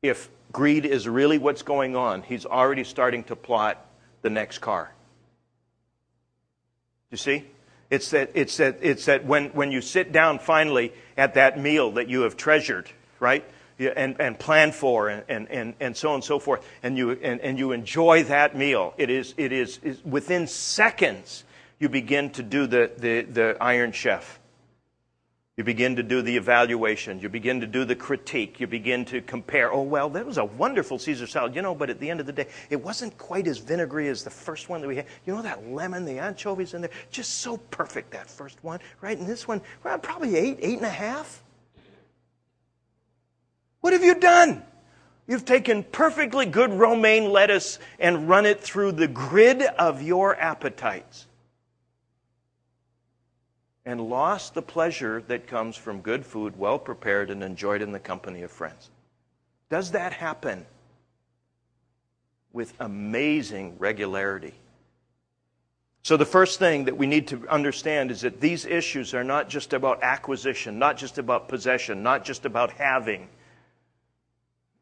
if 0.01 0.31
greed 0.53 0.87
is 0.87 1.07
really 1.07 1.37
what's 1.37 1.63
going 1.63 1.97
on, 1.97 2.23
he's 2.23 2.47
already 2.47 2.85
starting 2.85 3.25
to 3.25 3.37
plot 3.37 3.85
the 4.23 4.31
next 4.31 4.59
car. 4.59 4.91
You 7.13 7.19
see? 7.19 7.45
It's 7.91 8.11
that, 8.11 8.31
it's 8.35 8.57
that, 8.57 8.79
it's 8.81 9.05
that 9.05 9.27
when, 9.27 9.51
when 9.51 9.71
you 9.71 9.83
sit 9.83 10.13
down 10.13 10.39
finally 10.39 10.95
at 11.17 11.35
that 11.35 11.61
meal 11.61 11.93
that 11.93 12.09
you 12.09 12.23
have 12.23 12.39
treasured, 12.39 12.91
right? 13.21 13.45
And, 13.79 14.19
and 14.19 14.39
planned 14.39 14.75
for, 14.75 15.09
and, 15.11 15.49
and, 15.51 15.75
and 15.79 15.97
so 15.97 16.09
on 16.09 16.15
and 16.17 16.25
so 16.25 16.39
forth, 16.39 16.67
and 16.83 16.97
you, 16.97 17.11
and, 17.11 17.41
and 17.41 17.59
you 17.59 17.73
enjoy 17.73 18.23
that 18.25 18.57
meal. 18.57 18.95
It 18.97 19.11
is, 19.11 19.35
it 19.37 19.53
is, 19.53 19.79
is 19.83 20.03
within 20.05 20.47
seconds 20.47 21.45
you 21.79 21.91
begin 21.91 22.31
to 22.31 22.43
do 22.43 22.67
the, 22.67 22.91
the, 22.97 23.23
the 23.23 23.57
Iron 23.61 23.93
Chef. 23.93 24.41
You 25.63 25.67
begin 25.67 25.95
to 25.95 26.03
do 26.03 26.23
the 26.23 26.37
evaluation. 26.37 27.21
You 27.21 27.29
begin 27.29 27.61
to 27.61 27.69
do 27.69 27.85
the 27.85 27.95
critique. 27.95 28.59
You 28.59 28.67
begin 28.67 29.05
to 29.05 29.21
compare. 29.21 29.73
Oh, 29.73 29.83
well, 29.83 30.11
that 30.11 30.27
was 30.27 30.37
a 30.37 30.45
wonderful 30.45 30.99
Caesar 30.99 31.29
salad, 31.29 31.55
you 31.55 31.63
know, 31.63 31.73
but 31.73 31.89
at 31.89 32.01
the 32.01 32.11
end 32.11 32.19
of 32.19 32.27
the 32.27 32.33
day, 32.33 32.49
it 32.69 32.83
wasn't 32.83 33.17
quite 33.17 33.47
as 33.47 33.59
vinegary 33.59 34.09
as 34.09 34.25
the 34.25 34.31
first 34.31 34.69
one 34.69 34.81
that 34.81 34.89
we 34.89 34.97
had. 34.97 35.07
You 35.25 35.37
know, 35.37 35.43
that 35.43 35.69
lemon, 35.69 36.05
the 36.05 36.19
anchovies 36.19 36.75
in 36.75 36.81
there, 36.81 36.91
just 37.13 37.43
so 37.43 37.59
perfect, 37.59 38.11
that 38.11 38.29
first 38.29 38.59
one, 38.65 38.81
right? 39.03 39.17
And 39.17 39.25
this 39.25 39.47
one, 39.47 39.61
well, 39.85 39.97
probably 40.01 40.35
eight, 40.35 40.59
eight 40.61 40.79
and 40.79 40.87
a 40.87 40.91
half. 40.91 41.45
What 43.83 43.93
have 43.93 44.03
you 44.03 44.17
done? 44.17 44.65
You've 45.29 45.45
taken 45.45 45.85
perfectly 45.85 46.45
good 46.45 46.73
romaine 46.73 47.31
lettuce 47.31 47.79
and 48.01 48.29
run 48.29 48.47
it 48.47 48.61
through 48.61 48.93
the 48.93 49.07
grid 49.07 49.63
of 49.63 50.03
your 50.03 50.35
appetites 50.41 51.29
and 53.85 54.01
lost 54.01 54.55
the 54.55 54.63
pleasure 54.63 55.23
that 55.27 55.47
comes 55.47 55.77
from 55.77 56.01
good 56.01 56.25
food, 56.25 56.57
well 56.57 56.79
prepared 56.79 57.31
and 57.31 57.43
enjoyed 57.43 57.83
in 57.83 57.93
the 57.93 57.99
company 57.99 58.43
of 58.43 58.51
friends. 58.51 58.91
Does 59.71 59.91
that 59.93 60.13
happen 60.13 60.67
with 62.53 62.75
amazing 62.79 63.77
regularity? 63.79 64.55
So, 66.05 66.17
the 66.17 66.27
first 66.27 66.59
thing 66.59 66.85
that 66.87 66.97
we 66.97 67.07
need 67.07 67.29
to 67.29 67.49
understand 67.49 68.11
is 68.11 68.23
that 68.23 68.41
these 68.41 68.67
issues 68.67 69.15
are 69.15 69.23
not 69.23 69.49
just 69.49 69.73
about 69.73 70.03
acquisition, 70.03 70.79
not 70.79 70.97
just 70.97 71.19
about 71.19 71.49
possession, 71.49 72.03
not 72.03 72.25
just 72.25 72.45
about 72.45 72.73
having. 72.73 73.29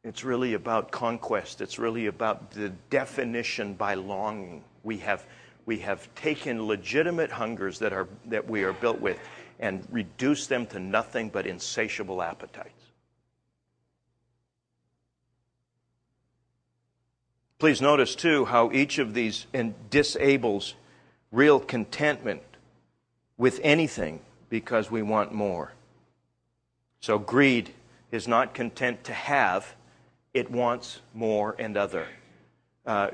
It's 0.03 0.25
really 0.25 0.55
about 0.55 0.91
conquest. 0.91 1.61
It's 1.61 1.79
really 1.79 2.07
about 2.07 2.53
the 2.53 2.71
definition 2.89 3.75
by 3.75 3.95
longing. 3.95 4.65
We 4.83 4.97
have 4.99 5.27
we 5.67 5.79
have 5.79 6.13
taken 6.15 6.67
legitimate 6.67 7.31
hungers 7.31 7.79
that, 7.79 7.93
are, 7.93 8.09
that 8.27 8.49
we 8.49 8.63
are 8.63 8.73
built 8.73 9.01
with 9.01 9.19
and 9.59 9.87
reduced 9.91 10.49
them 10.49 10.67
to 10.67 10.79
nothing 10.79 11.29
but 11.29 11.47
insatiable 11.47 12.23
appetites. 12.23 12.81
Please 17.59 17.83
notice, 17.83 18.15
too, 18.15 18.47
how 18.47 18.73
each 18.73 18.99
of 18.99 19.13
these 19.13 19.47
disables 19.91 20.75
real 21.31 21.61
contentment 21.61 22.43
with 23.37 23.61
anything 23.63 24.21
because 24.49 24.91
we 24.91 25.03
want 25.03 25.33
more. 25.33 25.73
So, 27.01 27.19
greed 27.19 27.75
is 28.11 28.27
not 28.27 28.55
content 28.55 29.05
to 29.05 29.13
have, 29.13 29.75
it 30.33 30.51
wants 30.51 31.01
more 31.13 31.55
and 31.59 31.77
other. 31.77 32.07
Uh, 32.87 33.11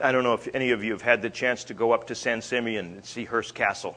I 0.00 0.12
don't 0.12 0.24
know 0.24 0.32
if 0.34 0.48
any 0.54 0.70
of 0.70 0.82
you 0.82 0.92
have 0.92 1.02
had 1.02 1.20
the 1.20 1.30
chance 1.30 1.64
to 1.64 1.74
go 1.74 1.92
up 1.92 2.06
to 2.06 2.14
San 2.14 2.40
Simeon 2.40 2.94
and 2.94 3.04
see 3.04 3.24
Hearst 3.24 3.54
Castle. 3.54 3.96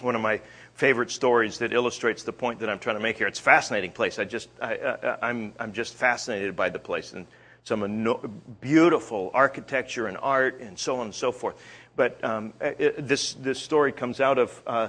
One 0.00 0.14
of 0.14 0.22
my 0.22 0.40
favorite 0.74 1.10
stories 1.10 1.58
that 1.58 1.74
illustrates 1.74 2.22
the 2.22 2.32
point 2.32 2.60
that 2.60 2.70
I'm 2.70 2.78
trying 2.78 2.96
to 2.96 3.02
make 3.02 3.18
here. 3.18 3.26
It's 3.26 3.38
a 3.38 3.42
fascinating 3.42 3.92
place. 3.92 4.18
I 4.18 4.24
just, 4.24 4.48
I, 4.60 4.74
am 4.76 5.18
I'm, 5.20 5.52
I'm 5.58 5.72
just 5.72 5.94
fascinated 5.94 6.56
by 6.56 6.70
the 6.70 6.78
place 6.78 7.12
and 7.12 7.26
some 7.64 8.40
beautiful 8.62 9.30
architecture 9.34 10.06
and 10.06 10.16
art 10.16 10.60
and 10.60 10.78
so 10.78 10.96
on 10.96 11.06
and 11.06 11.14
so 11.14 11.30
forth. 11.30 11.56
But 11.94 12.22
um, 12.24 12.54
it, 12.60 13.06
this, 13.06 13.34
this 13.34 13.60
story 13.60 13.92
comes 13.92 14.20
out 14.20 14.38
of, 14.38 14.62
uh, 14.66 14.88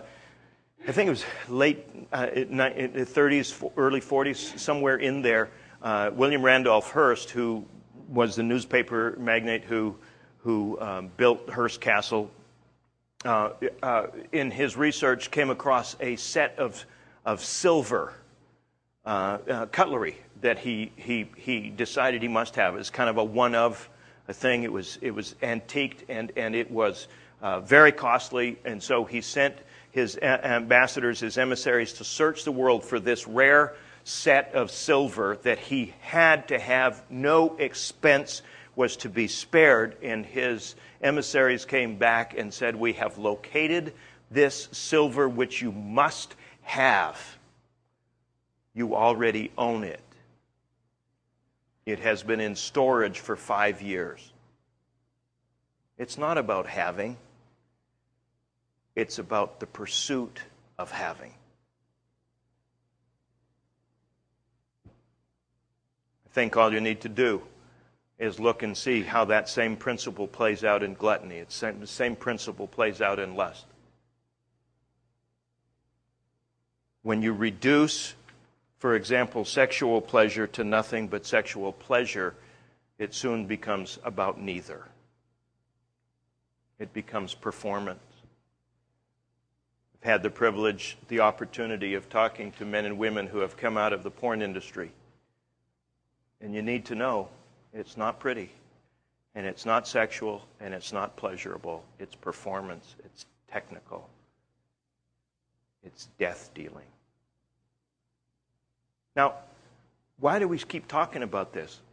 I 0.88 0.92
think 0.94 1.08
it 1.08 1.12
was 1.12 1.26
late 1.50 1.86
uh, 2.14 2.28
30s, 2.28 3.72
early 3.76 4.00
40s, 4.02 4.58
somewhere 4.58 4.96
in 4.96 5.22
there. 5.22 5.50
Uh, 5.82 6.12
William 6.14 6.44
Randolph 6.44 6.92
Hearst, 6.92 7.32
who 7.32 7.66
was 8.12 8.36
the 8.36 8.44
newspaper 8.44 9.16
magnate 9.18 9.64
who, 9.64 9.96
who 10.40 10.80
um, 10.80 11.10
built 11.18 11.50
Hearst 11.50 11.82
Castle. 11.82 12.30
Uh, 13.24 13.52
uh, 13.82 14.08
in 14.32 14.52
his 14.52 14.76
research, 14.76 15.32
came 15.32 15.50
across 15.50 15.96
a 16.00 16.16
set 16.16 16.58
of, 16.58 16.84
of 17.26 17.44
silver 17.44 18.14
uh, 19.06 19.38
uh 19.50 19.66
cutlery 19.68 20.18
that 20.42 20.60
he, 20.60 20.92
he, 20.96 21.28
he 21.38 21.70
decided 21.70 22.22
he 22.22 22.28
must 22.28 22.56
have. 22.56 22.74
It 22.74 22.80
was 22.80 22.90
kind 22.90 23.10
of 23.10 23.18
a 23.18 23.24
one 23.24 23.56
of 23.56 23.90
a 24.28 24.34
thing. 24.34 24.64
It 24.64 24.72
was, 24.72 24.98
it 25.02 25.12
was 25.12 25.36
antiqued 25.42 26.04
and, 26.10 26.32
and 26.36 26.56
it 26.56 26.70
was 26.70 27.08
uh, 27.42 27.60
very 27.60 27.92
costly. 27.92 28.58
And 28.66 28.82
so 28.82 29.06
he 29.06 29.22
sent 29.22 29.56
his 29.92 30.18
ambassadors, 30.18 31.20
his 31.20 31.38
emissaries, 31.38 31.94
to 31.94 32.04
search 32.04 32.44
the 32.44 32.52
world 32.52 32.84
for 32.84 33.00
this 33.00 33.28
rare 33.28 33.76
set 34.04 34.54
of 34.54 34.72
silver 34.72 35.38
that 35.44 35.60
he 35.60 35.94
had 36.02 36.48
to 36.50 36.60
have. 36.60 37.04
No 37.10 37.56
expense 37.58 38.42
was 38.76 38.98
to 38.98 39.10
be 39.10 39.28
spared. 39.28 39.98
And 40.02 40.26
his 40.26 40.76
emissaries 41.02 41.66
came 41.66 41.98
back 41.98 42.38
and 42.38 42.54
said, 42.54 42.76
We 42.76 42.94
have 42.94 43.18
located 43.18 43.94
this 44.30 44.70
silver 44.72 45.28
which 45.28 45.62
you 45.62 45.72
must 45.72 46.36
have. 46.64 47.38
You 48.74 48.96
already 48.96 49.52
own 49.58 49.84
it. 49.84 50.02
It 51.86 52.00
has 52.00 52.24
been 52.24 52.40
in 52.40 52.56
storage 52.56 53.20
for 53.20 53.36
five 53.36 53.82
years. 53.82 54.32
It's 55.98 56.18
not 56.18 56.38
about 56.38 56.68
having, 56.68 57.18
it's 58.96 59.20
about 59.20 59.60
the 59.60 59.68
pursuit 59.68 60.40
of 60.78 60.92
having. 60.92 61.34
Think 66.34 66.58
all 66.58 66.74
you 66.74 66.82
need 66.82 67.02
to 67.02 67.10
do 67.10 67.42
is 68.18 68.40
look 68.40 68.64
and 68.64 68.78
see 68.78 69.02
how 69.02 69.26
that 69.26 69.50
same 69.50 69.76
principle 69.76 70.28
plays 70.28 70.64
out 70.64 70.84
in 70.84 70.94
gluttony. 70.94 71.38
It's 71.38 71.60
the 71.60 71.88
same 71.88 72.16
principle 72.16 72.68
plays 72.68 73.02
out 73.02 73.20
in 73.20 73.36
lust. 73.36 73.66
When 77.04 77.24
you 77.24 77.34
reduce, 77.34 78.14
for 78.78 78.96
example, 78.96 79.44
sexual 79.44 80.02
pleasure 80.02 80.46
to 80.48 80.64
nothing 80.64 81.08
but 81.08 81.26
sexual 81.26 81.74
pleasure, 81.74 82.36
it 83.00 83.16
soon 83.16 83.48
becomes 83.48 83.98
about 84.04 84.40
neither. 84.40 84.86
It 86.78 86.94
becomes 86.94 87.34
performance. 87.34 88.04
I've 89.96 90.10
had 90.10 90.24
the 90.24 90.30
privilege, 90.30 90.98
the 91.08 91.22
opportunity 91.22 91.96
of 91.96 92.08
talking 92.10 92.52
to 92.54 92.66
men 92.66 92.86
and 92.86 93.00
women 93.00 93.26
who 93.26 93.40
have 93.40 93.58
come 93.58 93.78
out 93.78 93.94
of 93.94 94.04
the 94.04 94.12
porn 94.12 94.44
industry. 94.44 94.92
And 96.42 96.56
you 96.56 96.62
need 96.62 96.86
to 96.86 96.96
know 96.96 97.28
it's 97.74 97.98
not 97.98 98.20
pretty, 98.20 98.52
and 99.36 99.46
it's 99.46 99.66
not 99.66 99.88
sexual, 99.88 100.46
and 100.60 100.74
it's 100.74 100.92
not 100.92 101.16
pleasurable. 101.16 101.84
It's 102.00 102.16
performance, 102.16 102.96
it's 103.06 103.26
technical, 103.52 104.10
it's 105.84 106.08
death 106.20 106.50
dealing. 106.54 106.86
Now, 109.16 109.36
why 110.20 110.40
do 110.40 110.48
we 110.48 110.58
keep 110.58 110.88
talking 110.88 111.24
about 111.24 111.54
this? 111.54 111.80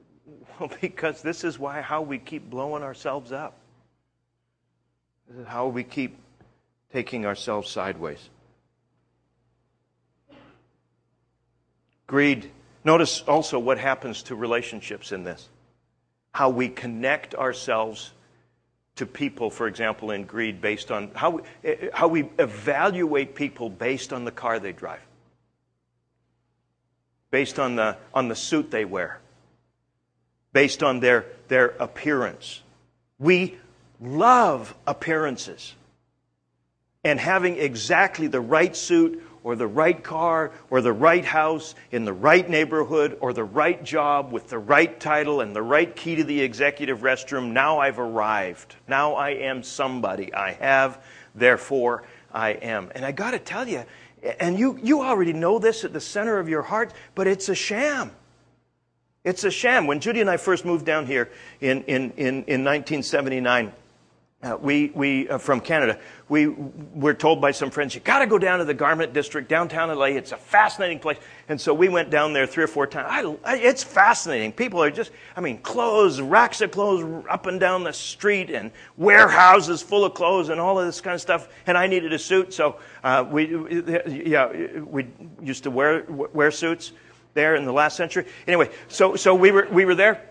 Well, 0.61 0.71
because 0.81 1.23
this 1.23 1.45
is 1.45 1.59
why 1.59 1.81
how 1.81 2.03
we 2.03 2.19
keep 2.19 2.51
blowing 2.51 2.83
ourselves 2.83 3.33
up. 3.33 3.55
This 5.29 5.39
is 5.39 5.47
how 5.47 5.69
we 5.69 5.85
keep 5.85 6.19
taking 6.93 7.25
ourselves 7.25 7.71
sideways. 7.71 8.29
Greed. 12.07 12.51
Notice 12.85 13.23
also 13.27 13.59
what 13.59 13.79
happens 13.79 14.23
to 14.25 14.35
relationships 14.35 15.13
in 15.13 15.25
this. 15.25 15.49
How 16.33 16.51
we 16.51 16.69
connect 16.69 17.35
ourselves 17.35 18.13
to 18.97 19.07
people, 19.07 19.51
for 19.51 19.67
example, 19.67 20.11
in 20.11 20.25
greed, 20.25 20.61
based 20.61 20.91
on 20.91 21.11
how 21.15 21.31
we, 21.31 21.43
how 21.93 22.09
we 22.09 22.29
evaluate 22.39 23.35
people 23.35 23.71
based 23.71 24.13
on 24.13 24.25
the 24.25 24.31
car 24.31 24.59
they 24.59 24.73
drive, 24.73 25.01
based 27.31 27.59
on 27.59 27.77
the, 27.77 27.97
on 28.13 28.29
the 28.29 28.35
suit 28.35 28.71
they 28.71 28.85
wear, 28.85 29.21
based 30.53 30.83
on 30.83 31.01
their, 31.01 31.27
their 31.47 31.67
appearance. 31.79 32.63
We 33.19 33.57
love 34.01 34.75
appearances. 34.87 35.75
And 37.05 37.21
having 37.21 37.57
exactly 37.57 38.27
the 38.27 38.41
right 38.41 38.77
suit 38.77 39.23
or 39.49 39.57
the 39.57 39.67
right 39.67 40.05
car 40.05 40.53
or 40.69 40.83
the 40.83 40.93
right 40.93 41.25
house 41.25 41.75
in 41.91 42.05
the 42.05 42.13
right 42.13 42.51
neighborhood 42.51 43.17
or 43.23 43.33
the 43.33 43.43
right 43.43 43.83
job 43.83 44.31
with 44.31 44.51
the 44.51 44.59
right 44.59 45.01
title 45.01 45.41
and 45.41 45.57
the 45.57 45.63
right 45.63 45.97
key 45.97 46.17
to 46.17 46.23
the 46.23 46.39
executive 46.39 46.99
restroom, 46.99 47.51
now 47.53 47.79
I've 47.79 47.99
arrived. 47.99 48.77
Now 48.87 49.15
I 49.15 49.31
am 49.31 49.63
somebody. 49.63 50.35
I 50.35 50.53
have, 50.53 51.03
therefore 51.35 52.03
I 52.31 52.51
am. 52.51 52.93
And 52.95 53.07
I 53.07 53.13
got 53.13 53.31
to 53.31 53.39
tell 53.39 53.67
you, 53.67 53.87
and 54.39 54.59
you, 54.59 54.79
you 54.83 55.01
already 55.01 55.33
know 55.33 55.59
this 55.59 55.83
at 55.83 55.95
the 55.95 56.01
center 56.01 56.39
of 56.39 56.51
your 56.51 56.61
heart, 56.61 56.93
but 57.15 57.27
it's 57.27 57.49
a 57.49 57.55
sham. 57.55 58.11
It's 59.25 59.45
a 59.45 59.51
sham. 59.51 59.87
When 59.87 60.01
Judy 60.01 60.21
and 60.21 60.29
I 60.29 60.37
first 60.37 60.67
moved 60.67 60.85
down 60.85 61.07
here 61.07 61.31
in, 61.63 61.85
in, 61.85 62.11
in, 62.19 62.45
in 62.45 62.65
1979, 62.65 63.73
uh, 64.41 64.57
we, 64.61 64.93
we 64.95 65.29
uh, 65.29 65.37
from 65.37 65.61
Canada, 65.61 65.99
we 66.29 66.47
were 66.47 67.13
told 67.13 67.41
by 67.41 67.51
some 67.51 67.71
friends, 67.71 67.93
you 67.97 68.01
got 68.01 68.21
to 68.21 68.27
go 68.27 68.39
down 68.39 68.61
to 68.61 68.65
the 68.65 68.75
garment 68.75 69.13
district, 69.13 69.49
downtown 69.49 69.89
LA. 69.89 70.07
It's 70.07 70.31
a 70.31 70.37
fascinating 70.37 71.01
place. 71.01 71.19
And 71.49 71.61
so 71.61 71.75
we 71.75 71.89
went 71.89 72.11
down 72.11 72.33
there 72.33 72.47
three 72.47 72.63
or 72.63 72.69
four 72.69 72.87
times. 72.87 73.09
I, 73.11 73.55
I, 73.55 73.57
it's 73.57 73.83
fascinating. 73.83 74.53
People 74.53 74.81
are 74.81 74.93
just, 74.93 75.11
I 75.35 75.41
mean, 75.41 75.59
clothes, 75.59 76.21
racks 76.21 76.61
of 76.61 76.71
clothes 76.71 77.25
up 77.29 77.47
and 77.47 77.59
down 77.59 77.83
the 77.83 77.93
street, 77.93 78.51
and 78.51 78.71
warehouses 78.97 79.83
full 79.83 80.05
of 80.05 80.15
clothes, 80.15 80.51
and 80.51 80.61
all 80.61 80.79
of 80.79 80.87
this 80.87 81.01
kind 81.01 81.17
of 81.17 81.21
stuff. 81.21 81.49
And 81.67 81.77
I 81.77 81.89
needed 81.89 82.13
a 82.13 82.19
suit, 82.19 82.55
so 82.55 82.77
uh, 83.03 83.27
we, 83.29 83.47
yeah, 84.07 84.79
we 84.83 85.09
used 85.43 85.65
to 85.65 85.71
wear 85.73 86.05
wear 86.05 86.53
suits 86.53 86.93
there 87.35 87.57
in 87.57 87.65
the 87.65 87.73
last 87.73 87.97
century. 87.97 88.27
Anyway, 88.47 88.71
so 88.87 89.17
so 89.17 89.35
we 89.35 89.51
were 89.51 89.67
we 89.73 89.85
were 89.85 89.97
there 89.97 90.29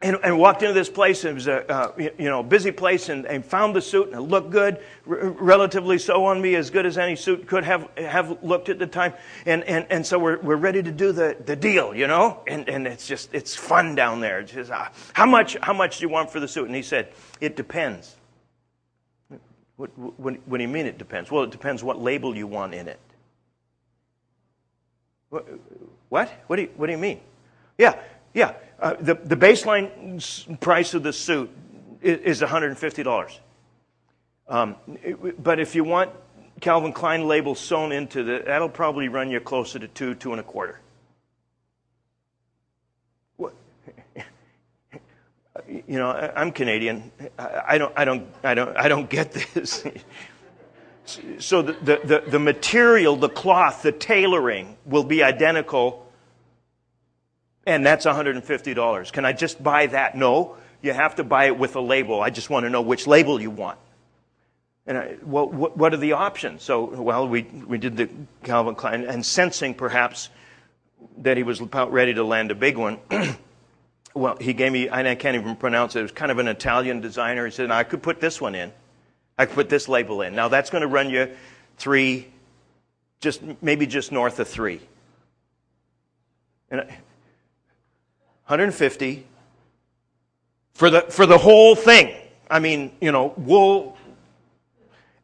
and, 0.00 0.16
and, 0.22 0.38
walked 0.38 0.62
into 0.62 0.74
this 0.74 0.88
place. 0.88 1.24
It 1.24 1.34
was 1.34 1.48
a 1.48 1.70
uh, 1.70 1.92
you 1.96 2.28
know 2.28 2.42
busy 2.42 2.70
place, 2.70 3.08
and, 3.08 3.26
and, 3.26 3.44
found 3.44 3.74
the 3.74 3.80
suit, 3.80 4.06
and 4.06 4.16
it 4.16 4.20
looked 4.20 4.50
good, 4.50 4.78
r- 5.08 5.30
relatively 5.30 5.98
so 5.98 6.24
on 6.26 6.40
me, 6.40 6.54
as 6.54 6.70
good 6.70 6.86
as 6.86 6.96
any 6.98 7.16
suit 7.16 7.48
could 7.48 7.64
have 7.64 7.88
have 7.96 8.42
looked 8.44 8.68
at 8.68 8.78
the 8.78 8.86
time. 8.86 9.12
And 9.44 9.64
and, 9.64 9.86
and 9.90 10.06
so 10.06 10.18
we're 10.18 10.38
we're 10.38 10.56
ready 10.56 10.82
to 10.82 10.92
do 10.92 11.10
the, 11.10 11.36
the 11.44 11.56
deal, 11.56 11.94
you 11.94 12.06
know. 12.06 12.40
And 12.46 12.68
and 12.68 12.86
it's 12.86 13.06
just 13.06 13.34
it's 13.34 13.56
fun 13.56 13.96
down 13.96 14.20
there. 14.20 14.40
It's 14.40 14.52
just, 14.52 14.70
uh, 14.70 14.88
how 15.14 15.26
much 15.26 15.56
how 15.62 15.72
much 15.72 15.98
do 15.98 16.02
you 16.02 16.08
want 16.08 16.30
for 16.30 16.38
the 16.38 16.48
suit? 16.48 16.66
And 16.66 16.76
he 16.76 16.82
said 16.82 17.12
it 17.40 17.56
depends. 17.56 18.14
What, 19.76 19.96
what, 19.96 20.34
what 20.46 20.58
do 20.58 20.62
you 20.62 20.68
mean 20.68 20.86
it 20.86 20.98
depends? 20.98 21.30
Well, 21.30 21.44
it 21.44 21.52
depends 21.52 21.84
what 21.84 22.00
label 22.00 22.36
you 22.36 22.48
want 22.48 22.74
in 22.74 22.88
it. 22.88 22.98
What? 26.08 26.30
What 26.48 26.56
do 26.56 26.62
you, 26.62 26.70
what 26.76 26.86
do 26.86 26.92
you 26.92 26.98
mean? 26.98 27.20
Yeah, 27.78 27.96
yeah. 28.34 28.54
Uh, 28.80 28.94
the, 29.00 29.14
the 29.14 29.36
baseline 29.36 30.60
price 30.60 30.94
of 30.94 31.02
the 31.02 31.12
suit 31.12 31.50
is, 32.00 32.40
is 32.40 32.48
$150. 32.48 33.38
Um, 34.48 34.76
it, 35.02 35.42
but 35.42 35.58
if 35.58 35.74
you 35.74 35.84
want 35.84 36.10
Calvin 36.60 36.92
Klein 36.92 37.26
label 37.26 37.54
sewn 37.54 37.92
into 37.92 38.22
the, 38.22 38.42
that'll 38.46 38.68
probably 38.68 39.08
run 39.08 39.30
you 39.30 39.40
closer 39.40 39.78
to 39.78 39.88
two, 39.88 40.14
two 40.14 40.30
and 40.32 40.40
a 40.40 40.44
quarter. 40.44 40.80
What? 43.36 43.54
You 45.66 45.98
know, 45.98 46.08
I'm 46.08 46.52
Canadian. 46.52 47.12
I 47.38 47.76
don't, 47.76 47.92
I 47.94 48.06
don't, 48.06 48.26
I 48.42 48.54
don't, 48.54 48.76
I 48.76 48.88
don't 48.88 49.10
get 49.10 49.32
this. 49.32 49.84
so 51.38 51.60
the, 51.60 52.00
the, 52.04 52.24
the 52.26 52.38
material, 52.38 53.16
the 53.16 53.28
cloth, 53.28 53.82
the 53.82 53.92
tailoring 53.92 54.78
will 54.86 55.04
be 55.04 55.22
identical 55.22 56.07
and 57.68 57.84
that's 57.84 58.06
$150. 58.06 59.12
Can 59.12 59.24
I 59.26 59.32
just 59.34 59.62
buy 59.62 59.86
that? 59.88 60.16
No, 60.16 60.56
you 60.80 60.94
have 60.94 61.16
to 61.16 61.24
buy 61.24 61.44
it 61.44 61.58
with 61.58 61.76
a 61.76 61.80
label. 61.80 62.22
I 62.22 62.30
just 62.30 62.48
want 62.48 62.64
to 62.64 62.70
know 62.70 62.80
which 62.80 63.06
label 63.06 63.38
you 63.38 63.50
want. 63.50 63.78
And 64.86 64.96
I, 64.96 65.16
well, 65.22 65.46
what, 65.46 65.92
are 65.92 65.98
the 65.98 66.12
options? 66.12 66.62
So, 66.62 66.84
well, 66.84 67.28
we, 67.28 67.42
we 67.42 67.76
did 67.76 67.98
the 67.98 68.08
Calvin 68.42 68.74
Klein, 68.74 69.04
and 69.04 69.24
sensing 69.24 69.74
perhaps 69.74 70.30
that 71.18 71.36
he 71.36 71.42
was 71.42 71.60
about 71.60 71.92
ready 71.92 72.14
to 72.14 72.24
land 72.24 72.50
a 72.50 72.54
big 72.54 72.78
one, 72.78 73.00
well, 74.14 74.38
he 74.40 74.54
gave 74.54 74.72
me, 74.72 74.88
I 74.88 75.14
can't 75.14 75.36
even 75.36 75.54
pronounce 75.54 75.94
it, 75.94 75.98
it 76.00 76.02
was 76.02 76.12
kind 76.12 76.32
of 76.32 76.38
an 76.38 76.48
Italian 76.48 77.02
designer. 77.02 77.44
He 77.44 77.52
said, 77.52 77.70
I 77.70 77.84
could 77.84 78.02
put 78.02 78.18
this 78.18 78.40
one 78.40 78.54
in. 78.54 78.72
I 79.36 79.44
could 79.44 79.54
put 79.54 79.68
this 79.68 79.88
label 79.88 80.22
in. 80.22 80.34
Now, 80.34 80.48
that's 80.48 80.70
going 80.70 80.82
to 80.82 80.88
run 80.88 81.10
you 81.10 81.36
three, 81.76 82.28
just 83.20 83.42
maybe 83.60 83.86
just 83.86 84.10
north 84.10 84.40
of 84.40 84.48
three. 84.48 84.80
And 86.70 86.88
150 88.48 89.26
for 90.72 90.88
the, 90.88 91.02
for 91.02 91.26
the 91.26 91.36
whole 91.36 91.74
thing. 91.74 92.14
I 92.50 92.60
mean, 92.60 92.92
you 92.98 93.12
know, 93.12 93.34
wool. 93.36 93.98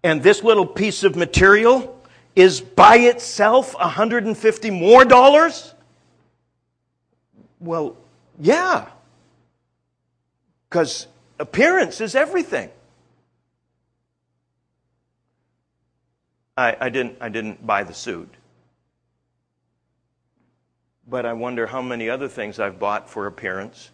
And 0.02 0.22
this 0.22 0.44
little 0.44 0.66
piece 0.66 1.04
of 1.04 1.16
material 1.16 1.98
is 2.36 2.60
by 2.60 2.96
itself 2.96 3.74
150 3.74 4.70
more 4.70 5.06
dollars? 5.06 5.72
Well, 7.60 7.96
yeah. 8.38 8.90
Because 10.68 11.06
appearance 11.38 12.02
is 12.02 12.14
everything. 12.14 12.68
I, 16.58 16.76
I, 16.78 16.88
didn't, 16.90 17.16
I 17.22 17.30
didn't 17.30 17.66
buy 17.66 17.84
the 17.84 17.94
suit. 17.94 18.28
But 21.07 21.26
I 21.26 21.32
wonder 21.34 21.66
how 21.66 21.82
many 21.82 22.09
other 22.09 22.28
things 22.28 22.59
I've 22.59 22.78
bought 22.78 23.11
for 23.11 23.26
appearance, 23.26 23.90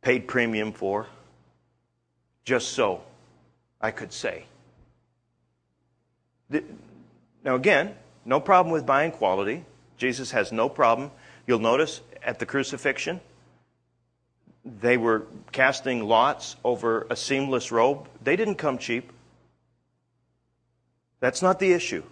paid 0.00 0.26
premium 0.26 0.72
for, 0.72 1.06
just 2.44 2.70
so 2.70 3.02
I 3.80 3.92
could 3.92 4.12
say. 4.12 4.44
Now, 6.50 7.54
again, 7.54 7.94
no 8.24 8.40
problem 8.40 8.72
with 8.72 8.84
buying 8.84 9.12
quality. 9.12 9.64
Jesus 9.96 10.32
has 10.32 10.52
no 10.52 10.68
problem. 10.68 11.10
You'll 11.46 11.60
notice 11.60 12.00
at 12.22 12.38
the 12.38 12.46
crucifixion, 12.46 13.20
they 14.64 14.96
were 14.96 15.26
casting 15.50 16.04
lots 16.04 16.56
over 16.64 17.06
a 17.10 17.16
seamless 17.16 17.72
robe. 17.72 18.08
They 18.22 18.36
didn't 18.36 18.56
come 18.56 18.78
cheap. 18.78 19.12
That's 21.20 21.42
not 21.42 21.58
the 21.58 21.72
issue. 21.72 22.02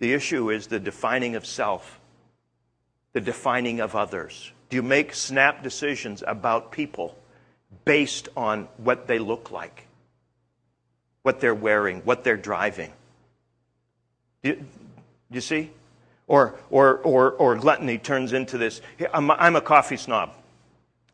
The 0.00 0.14
issue 0.14 0.50
is 0.50 0.66
the 0.66 0.80
defining 0.80 1.36
of 1.36 1.46
self, 1.46 2.00
the 3.12 3.20
defining 3.20 3.80
of 3.80 3.94
others. 3.94 4.50
Do 4.70 4.76
you 4.76 4.82
make 4.82 5.14
snap 5.14 5.62
decisions 5.62 6.24
about 6.26 6.72
people 6.72 7.16
based 7.84 8.28
on 8.36 8.66
what 8.78 9.06
they 9.06 9.18
look 9.18 9.50
like, 9.50 9.86
what 11.22 11.40
they're 11.40 11.54
wearing, 11.54 12.00
what 12.00 12.24
they're 12.24 12.36
driving? 12.36 12.92
Do 14.42 14.50
you, 14.50 14.56
do 14.56 14.64
you 15.32 15.40
see? 15.40 15.70
Or, 16.26 16.58
or, 16.70 16.98
or, 16.98 17.32
or 17.32 17.56
gluttony 17.56 17.98
turns 17.98 18.32
into 18.32 18.56
this. 18.56 18.80
I'm, 19.12 19.30
I'm 19.30 19.56
a 19.56 19.60
coffee 19.60 19.96
snob. 19.96 20.32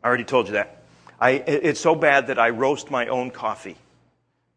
I 0.03 0.07
already 0.07 0.23
told 0.23 0.47
you 0.47 0.53
that. 0.53 0.83
I, 1.19 1.31
it's 1.31 1.79
so 1.79 1.95
bad 1.95 2.27
that 2.27 2.39
I 2.39 2.51
roast 2.51 2.89
my 2.89 3.07
own 3.07 3.31
coffee. 3.31 3.75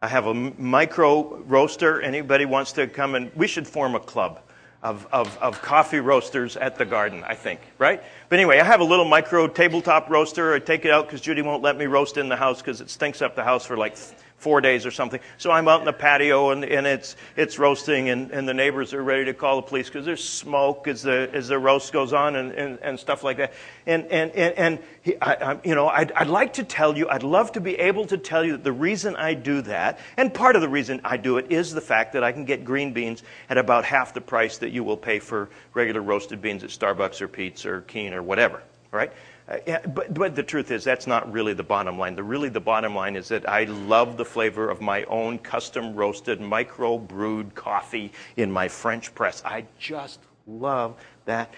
I 0.02 0.08
have 0.08 0.24
a 0.24 0.32
micro 0.32 1.36
roaster. 1.40 2.00
Anybody 2.00 2.46
wants 2.46 2.72
to 2.72 2.86
come 2.86 3.14
and 3.14 3.30
we 3.36 3.46
should 3.46 3.68
form 3.68 3.94
a 3.94 4.00
club 4.00 4.40
of, 4.82 5.06
of, 5.12 5.36
of 5.42 5.60
coffee 5.60 6.00
roasters 6.00 6.56
at 6.56 6.78
the 6.78 6.86
garden, 6.86 7.22
I 7.22 7.34
think, 7.34 7.60
right? 7.76 8.02
But 8.30 8.38
anyway, 8.38 8.60
I 8.60 8.64
have 8.64 8.80
a 8.80 8.84
little 8.84 9.04
micro 9.04 9.46
tabletop 9.46 10.08
roaster. 10.08 10.54
I 10.54 10.58
take 10.58 10.86
it 10.86 10.90
out 10.90 11.04
because 11.04 11.20
Judy 11.20 11.42
won't 11.42 11.62
let 11.62 11.76
me 11.76 11.84
roast 11.84 12.16
in 12.16 12.30
the 12.30 12.36
house 12.36 12.62
because 12.62 12.80
it 12.80 12.88
stinks 12.88 13.20
up 13.20 13.36
the 13.36 13.44
house 13.44 13.66
for 13.66 13.76
like 13.76 13.98
four 14.40 14.62
days 14.62 14.86
or 14.86 14.90
something. 14.90 15.20
So 15.36 15.50
I'm 15.50 15.68
out 15.68 15.80
in 15.80 15.84
the 15.84 15.92
patio 15.92 16.50
and, 16.50 16.64
and 16.64 16.86
it's, 16.86 17.14
it's 17.36 17.58
roasting 17.58 18.08
and, 18.08 18.30
and 18.30 18.48
the 18.48 18.54
neighbors 18.54 18.94
are 18.94 19.02
ready 19.02 19.26
to 19.26 19.34
call 19.34 19.56
the 19.56 19.62
police 19.62 19.86
because 19.86 20.06
there's 20.06 20.26
smoke 20.26 20.88
as 20.88 21.02
the, 21.02 21.30
as 21.34 21.48
the 21.48 21.58
roast 21.58 21.92
goes 21.92 22.14
on 22.14 22.36
and, 22.36 22.52
and, 22.52 22.78
and 22.80 22.98
stuff 22.98 23.22
like 23.22 23.36
that. 23.36 23.52
And, 23.86 24.06
and, 24.06 24.30
and, 24.32 24.54
and 24.54 24.78
he, 25.02 25.20
I, 25.20 25.52
I, 25.52 25.60
you 25.62 25.74
know, 25.74 25.88
I'd, 25.88 26.12
I'd 26.12 26.28
like 26.28 26.54
to 26.54 26.64
tell 26.64 26.96
you, 26.96 27.06
I'd 27.10 27.22
love 27.22 27.52
to 27.52 27.60
be 27.60 27.76
able 27.76 28.06
to 28.06 28.16
tell 28.16 28.42
you 28.42 28.52
that 28.52 28.64
the 28.64 28.72
reason 28.72 29.14
I 29.14 29.34
do 29.34 29.60
that, 29.62 29.98
and 30.16 30.32
part 30.32 30.56
of 30.56 30.62
the 30.62 30.68
reason 30.68 31.02
I 31.04 31.18
do 31.18 31.36
it 31.36 31.52
is 31.52 31.74
the 31.74 31.82
fact 31.82 32.14
that 32.14 32.24
I 32.24 32.32
can 32.32 32.46
get 32.46 32.64
green 32.64 32.94
beans 32.94 33.22
at 33.50 33.58
about 33.58 33.84
half 33.84 34.14
the 34.14 34.22
price 34.22 34.56
that 34.58 34.70
you 34.70 34.82
will 34.82 34.96
pay 34.96 35.18
for 35.18 35.50
regular 35.74 36.00
roasted 36.00 36.40
beans 36.40 36.64
at 36.64 36.70
Starbucks 36.70 37.20
or 37.20 37.28
Peet's 37.28 37.66
or 37.66 37.82
Keen 37.82 38.14
or 38.14 38.22
whatever, 38.22 38.62
right? 38.90 39.12
Uh, 39.50 39.78
but, 39.88 40.14
but 40.14 40.36
the 40.36 40.42
truth 40.42 40.70
is, 40.70 40.84
that's 40.84 41.08
not 41.08 41.30
really 41.32 41.52
the 41.52 41.62
bottom 41.62 41.98
line. 41.98 42.14
The 42.14 42.22
really 42.22 42.48
the 42.48 42.60
bottom 42.60 42.94
line 42.94 43.16
is 43.16 43.28
that 43.28 43.48
I 43.48 43.64
love 43.64 44.16
the 44.16 44.24
flavor 44.24 44.70
of 44.70 44.80
my 44.80 45.02
own 45.04 45.38
custom 45.38 45.94
roasted, 45.94 46.40
micro 46.40 46.98
brewed 46.98 47.54
coffee 47.56 48.12
in 48.36 48.50
my 48.50 48.68
French 48.68 49.12
press. 49.12 49.42
I 49.44 49.64
just 49.78 50.20
love 50.46 50.94
that. 51.24 51.52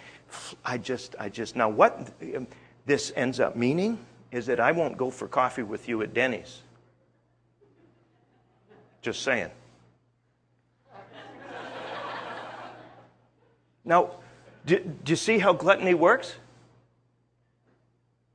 I 0.64 0.78
just, 0.78 1.14
I 1.20 1.28
just. 1.28 1.54
Now, 1.54 1.68
what 1.68 2.10
this 2.86 3.12
ends 3.14 3.40
up 3.40 3.56
meaning 3.56 3.98
is 4.30 4.46
that 4.46 4.58
I 4.58 4.72
won't 4.72 4.96
go 4.96 5.10
for 5.10 5.28
coffee 5.28 5.62
with 5.62 5.86
you 5.86 6.00
at 6.00 6.14
Denny's. 6.14 6.62
Just 9.02 9.22
saying. 9.22 9.50
Now, 13.84 14.12
do, 14.64 14.78
do 14.78 15.12
you 15.12 15.16
see 15.16 15.38
how 15.38 15.52
gluttony 15.52 15.92
works? 15.92 16.36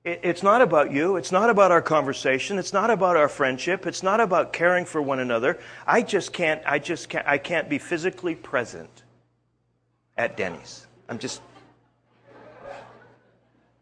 It's 0.08 0.42
not 0.42 0.62
about 0.62 0.94
you. 0.94 1.18
It's 1.18 1.34
not 1.34 1.50
about 1.50 1.70
our 1.70 1.82
conversation. 1.82 2.58
It's 2.58 2.72
not 2.72 2.90
about 2.90 3.18
our 3.18 3.28
friendship. 3.28 3.86
It's 3.86 4.02
not 4.02 4.22
about 4.22 4.54
caring 4.54 4.86
for 4.86 5.02
one 5.02 5.20
another. 5.20 5.60
I 5.86 6.02
just 6.02 6.32
can't, 6.32 6.62
I 6.66 6.80
just 6.80 7.10
can't, 7.10 7.28
I 7.28 7.38
can't 7.38 7.68
be 7.68 7.78
physically 7.78 8.34
present 8.34 9.04
at 10.16 10.38
Denny's. 10.38 10.88
I'm 11.10 11.20
just. 11.20 11.42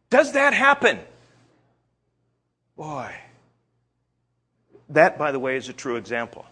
Does 0.09 0.32
that 0.32 0.55
happen? 0.55 0.99
Boy. 2.76 3.13
That, 4.89 5.19
by 5.19 5.32
the 5.32 5.39
way, 5.39 5.57
is 5.57 5.69
a 5.69 5.73
true 5.73 5.95
example 5.95 6.47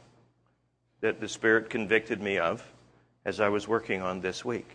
that 1.02 1.20
the 1.20 1.28
Spirit 1.28 1.72
convicted 1.72 2.22
me 2.22 2.38
of 2.38 2.64
as 3.26 3.40
I 3.40 3.50
was 3.50 3.68
working 3.68 4.04
on 4.04 4.22
this 4.22 4.46
week. 4.46 4.70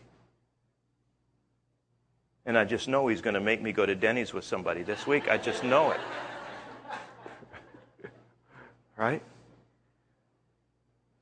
And 2.49 2.57
I 2.57 2.65
just 2.65 2.89
know 2.89 3.09
he's 3.09 3.21
going 3.21 3.35
to 3.35 3.41
make 3.41 3.61
me 3.61 3.73
go 3.73 3.85
to 3.85 3.95
Denny's 3.95 4.33
with 4.33 4.43
somebody 4.43 4.83
this 4.83 5.07
week. 5.07 5.29
I 5.29 5.37
just 5.37 5.63
know 5.63 5.91
it. 5.91 6.01
right? 8.97 9.21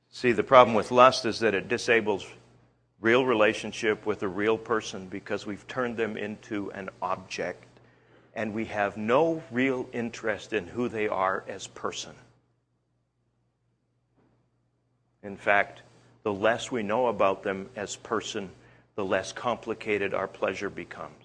See, 0.09 0.31
the 0.31 0.45
problem 0.45 0.73
with 0.73 0.89
lust 0.89 1.25
is 1.25 1.41
that 1.41 1.53
it 1.53 1.67
disables 1.67 2.25
real 3.01 3.25
relationship 3.25 4.05
with 4.05 4.23
a 4.23 4.27
real 4.27 4.57
person 4.57 5.09
because 5.09 5.45
we've 5.45 5.67
turned 5.67 5.97
them 5.97 6.15
into 6.15 6.71
an 6.71 6.89
object 7.01 7.65
and 8.33 8.53
we 8.53 8.63
have 8.63 8.95
no 8.95 9.43
real 9.51 9.85
interest 9.91 10.53
in 10.53 10.65
who 10.65 10.87
they 10.87 11.09
are 11.09 11.43
as 11.49 11.67
person. 11.67 12.15
In 15.23 15.35
fact, 15.35 15.81
the 16.23 16.31
less 16.31 16.71
we 16.71 16.83
know 16.83 17.07
about 17.07 17.43
them 17.43 17.69
as 17.75 17.97
person, 17.97 18.49
the 18.97 19.05
less 19.05 19.31
complicated 19.31 20.15
our 20.15 20.27
pleasure 20.27 20.71
becomes. 20.71 21.23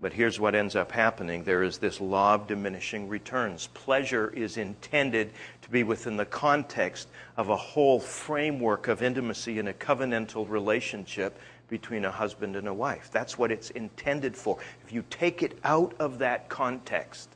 But 0.00 0.14
here's 0.14 0.40
what 0.40 0.54
ends 0.54 0.74
up 0.74 0.92
happening 0.92 1.44
there 1.44 1.62
is 1.62 1.76
this 1.76 2.00
law 2.00 2.34
of 2.34 2.46
diminishing 2.46 3.06
returns. 3.06 3.68
Pleasure 3.74 4.32
is 4.34 4.56
intended 4.56 5.30
to 5.60 5.70
be 5.70 5.82
within 5.82 6.16
the 6.16 6.24
context 6.24 7.06
of 7.36 7.50
a 7.50 7.56
whole 7.56 8.00
framework 8.00 8.88
of 8.88 9.02
intimacy 9.02 9.58
in 9.58 9.68
a 9.68 9.74
covenantal 9.74 10.48
relationship 10.48 11.38
between 11.68 12.06
a 12.06 12.10
husband 12.10 12.56
and 12.56 12.66
a 12.66 12.72
wife. 12.74 13.10
That's 13.12 13.36
what 13.36 13.52
it's 13.52 13.68
intended 13.70 14.34
for. 14.34 14.56
If 14.86 14.94
you 14.94 15.04
take 15.10 15.42
it 15.42 15.58
out 15.64 15.94
of 16.00 16.18
that 16.20 16.48
context, 16.48 17.28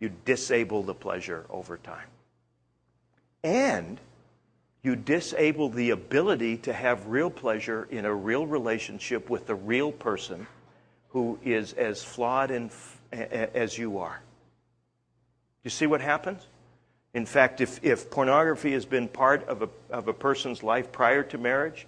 you 0.00 0.10
disable 0.24 0.82
the 0.82 0.94
pleasure 0.94 1.44
over 1.50 1.76
time. 1.76 2.08
And 3.44 4.00
you 4.82 4.96
disable 4.96 5.68
the 5.68 5.90
ability 5.90 6.56
to 6.58 6.72
have 6.72 7.06
real 7.06 7.30
pleasure 7.30 7.86
in 7.90 8.04
a 8.04 8.14
real 8.14 8.46
relationship 8.46 9.28
with 9.28 9.48
a 9.50 9.54
real 9.54 9.92
person 9.92 10.46
who 11.10 11.38
is 11.44 11.72
as 11.74 12.02
flawed 12.02 12.50
and, 12.50 12.70
as 13.12 13.76
you 13.76 13.98
are. 13.98 14.22
You 15.64 15.70
see 15.70 15.86
what 15.86 16.00
happens? 16.00 16.46
In 17.12 17.26
fact, 17.26 17.60
if, 17.60 17.84
if 17.84 18.10
pornography 18.10 18.72
has 18.72 18.86
been 18.86 19.08
part 19.08 19.46
of 19.48 19.62
a, 19.62 19.68
of 19.90 20.08
a 20.08 20.12
person's 20.12 20.62
life 20.62 20.92
prior 20.92 21.22
to 21.24 21.38
marriage, 21.38 21.86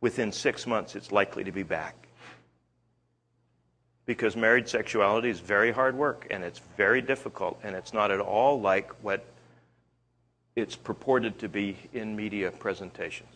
within 0.00 0.32
six 0.32 0.66
months 0.66 0.94
it's 0.94 1.12
likely 1.12 1.44
to 1.44 1.52
be 1.52 1.62
back. 1.62 1.94
Because 4.04 4.36
married 4.36 4.68
sexuality 4.68 5.30
is 5.30 5.40
very 5.40 5.72
hard 5.72 5.96
work 5.96 6.26
and 6.30 6.44
it's 6.44 6.60
very 6.76 7.00
difficult 7.00 7.58
and 7.62 7.74
it's 7.74 7.94
not 7.94 8.10
at 8.10 8.20
all 8.20 8.60
like 8.60 8.90
what 9.02 9.24
it's 10.56 10.74
purported 10.74 11.38
to 11.40 11.48
be 11.48 11.76
in 11.92 12.16
media 12.16 12.50
presentations. 12.50 13.28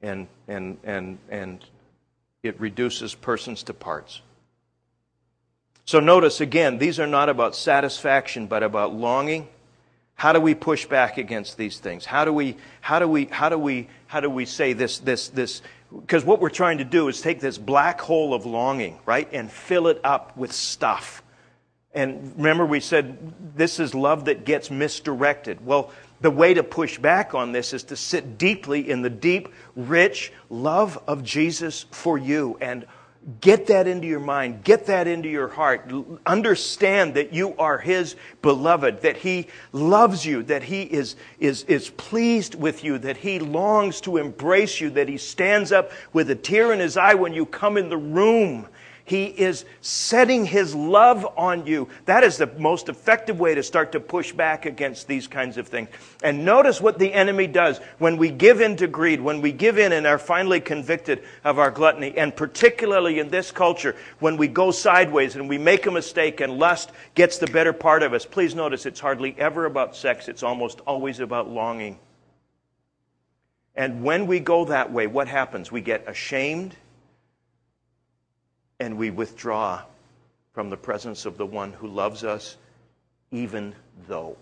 And, 0.00 0.26
and, 0.48 0.78
and, 0.82 1.18
and 1.30 1.64
it 2.42 2.58
reduces 2.58 3.14
persons 3.14 3.62
to 3.64 3.74
parts. 3.74 4.22
So 5.84 6.00
notice 6.00 6.40
again, 6.40 6.78
these 6.78 6.98
are 6.98 7.06
not 7.06 7.28
about 7.28 7.54
satisfaction, 7.54 8.46
but 8.46 8.62
about 8.62 8.94
longing. 8.94 9.48
How 10.14 10.32
do 10.32 10.40
we 10.40 10.54
push 10.54 10.86
back 10.86 11.18
against 11.18 11.58
these 11.58 11.78
things? 11.78 12.06
How 12.06 12.24
do 12.24 12.32
we, 12.32 12.56
how 12.80 12.98
do 12.98 13.08
we, 13.08 13.26
how 13.26 13.48
do 13.48 13.58
we, 13.58 13.88
how 14.06 14.20
do 14.20 14.30
we 14.30 14.46
say 14.46 14.72
this, 14.72 14.98
this, 15.00 15.28
this? 15.28 15.60
Because 15.90 16.24
what 16.24 16.40
we're 16.40 16.50
trying 16.50 16.78
to 16.78 16.84
do 16.84 17.08
is 17.08 17.20
take 17.20 17.40
this 17.40 17.58
black 17.58 18.00
hole 18.00 18.32
of 18.32 18.46
longing, 18.46 18.98
right, 19.04 19.28
and 19.32 19.50
fill 19.50 19.88
it 19.88 20.00
up 20.04 20.36
with 20.36 20.52
stuff. 20.52 21.22
And 21.94 22.32
remember, 22.36 22.66
we 22.66 22.80
said 22.80 23.16
this 23.56 23.78
is 23.78 23.94
love 23.94 24.24
that 24.24 24.44
gets 24.44 24.70
misdirected. 24.70 25.64
Well, 25.64 25.92
the 26.20 26.30
way 26.30 26.54
to 26.54 26.62
push 26.62 26.98
back 26.98 27.34
on 27.34 27.52
this 27.52 27.72
is 27.72 27.84
to 27.84 27.96
sit 27.96 28.36
deeply 28.38 28.90
in 28.90 29.02
the 29.02 29.10
deep, 29.10 29.48
rich 29.76 30.32
love 30.50 31.00
of 31.06 31.22
Jesus 31.22 31.84
for 31.90 32.18
you 32.18 32.58
and 32.60 32.86
get 33.40 33.68
that 33.68 33.86
into 33.86 34.06
your 34.06 34.20
mind, 34.20 34.64
get 34.64 34.86
that 34.86 35.06
into 35.06 35.28
your 35.28 35.48
heart. 35.48 35.90
Understand 36.26 37.14
that 37.14 37.32
you 37.32 37.54
are 37.58 37.78
His 37.78 38.16
beloved, 38.42 39.02
that 39.02 39.16
He 39.16 39.46
loves 39.72 40.26
you, 40.26 40.42
that 40.44 40.62
He 40.62 40.82
is, 40.82 41.16
is, 41.38 41.62
is 41.64 41.90
pleased 41.90 42.54
with 42.54 42.84
you, 42.84 42.98
that 42.98 43.18
He 43.18 43.38
longs 43.38 44.00
to 44.02 44.16
embrace 44.16 44.80
you, 44.80 44.90
that 44.90 45.08
He 45.08 45.16
stands 45.16 45.72
up 45.72 45.90
with 46.12 46.30
a 46.30 46.34
tear 46.34 46.72
in 46.72 46.80
His 46.80 46.96
eye 46.96 47.14
when 47.14 47.32
you 47.32 47.46
come 47.46 47.76
in 47.76 47.88
the 47.88 47.96
room 47.96 48.66
he 49.04 49.26
is 49.26 49.66
setting 49.82 50.46
his 50.46 50.74
love 50.74 51.26
on 51.36 51.66
you. 51.66 51.88
That 52.06 52.24
is 52.24 52.38
the 52.38 52.46
most 52.58 52.88
effective 52.88 53.38
way 53.38 53.54
to 53.54 53.62
start 53.62 53.92
to 53.92 54.00
push 54.00 54.32
back 54.32 54.64
against 54.64 55.06
these 55.06 55.26
kinds 55.26 55.58
of 55.58 55.68
things. 55.68 55.90
And 56.22 56.44
notice 56.44 56.80
what 56.80 56.98
the 56.98 57.12
enemy 57.12 57.46
does 57.46 57.78
when 57.98 58.16
we 58.16 58.30
give 58.30 58.62
in 58.62 58.76
to 58.76 58.86
greed, 58.86 59.20
when 59.20 59.42
we 59.42 59.52
give 59.52 59.78
in 59.78 59.92
and 59.92 60.06
are 60.06 60.18
finally 60.18 60.60
convicted 60.60 61.22
of 61.44 61.58
our 61.58 61.70
gluttony, 61.70 62.16
and 62.16 62.34
particularly 62.34 63.18
in 63.18 63.28
this 63.28 63.50
culture, 63.50 63.94
when 64.20 64.38
we 64.38 64.48
go 64.48 64.70
sideways 64.70 65.36
and 65.36 65.50
we 65.50 65.58
make 65.58 65.84
a 65.84 65.90
mistake 65.90 66.40
and 66.40 66.58
lust 66.58 66.90
gets 67.14 67.36
the 67.36 67.46
better 67.48 67.74
part 67.74 68.02
of 68.02 68.14
us. 68.14 68.24
Please 68.24 68.54
notice 68.54 68.86
it's 68.86 69.00
hardly 69.00 69.34
ever 69.36 69.66
about 69.66 69.94
sex, 69.94 70.28
it's 70.28 70.42
almost 70.42 70.80
always 70.86 71.20
about 71.20 71.50
longing. 71.50 71.98
And 73.76 74.02
when 74.02 74.26
we 74.26 74.40
go 74.40 74.64
that 74.66 74.92
way, 74.92 75.08
what 75.08 75.28
happens? 75.28 75.70
We 75.70 75.80
get 75.80 76.08
ashamed 76.08 76.76
and 78.80 78.96
we 78.96 79.10
withdraw 79.10 79.82
from 80.52 80.70
the 80.70 80.76
presence 80.76 81.26
of 81.26 81.36
the 81.36 81.46
one 81.46 81.72
who 81.72 81.88
loves 81.88 82.24
us, 82.24 82.56
even 83.30 83.74
though. 84.08 84.36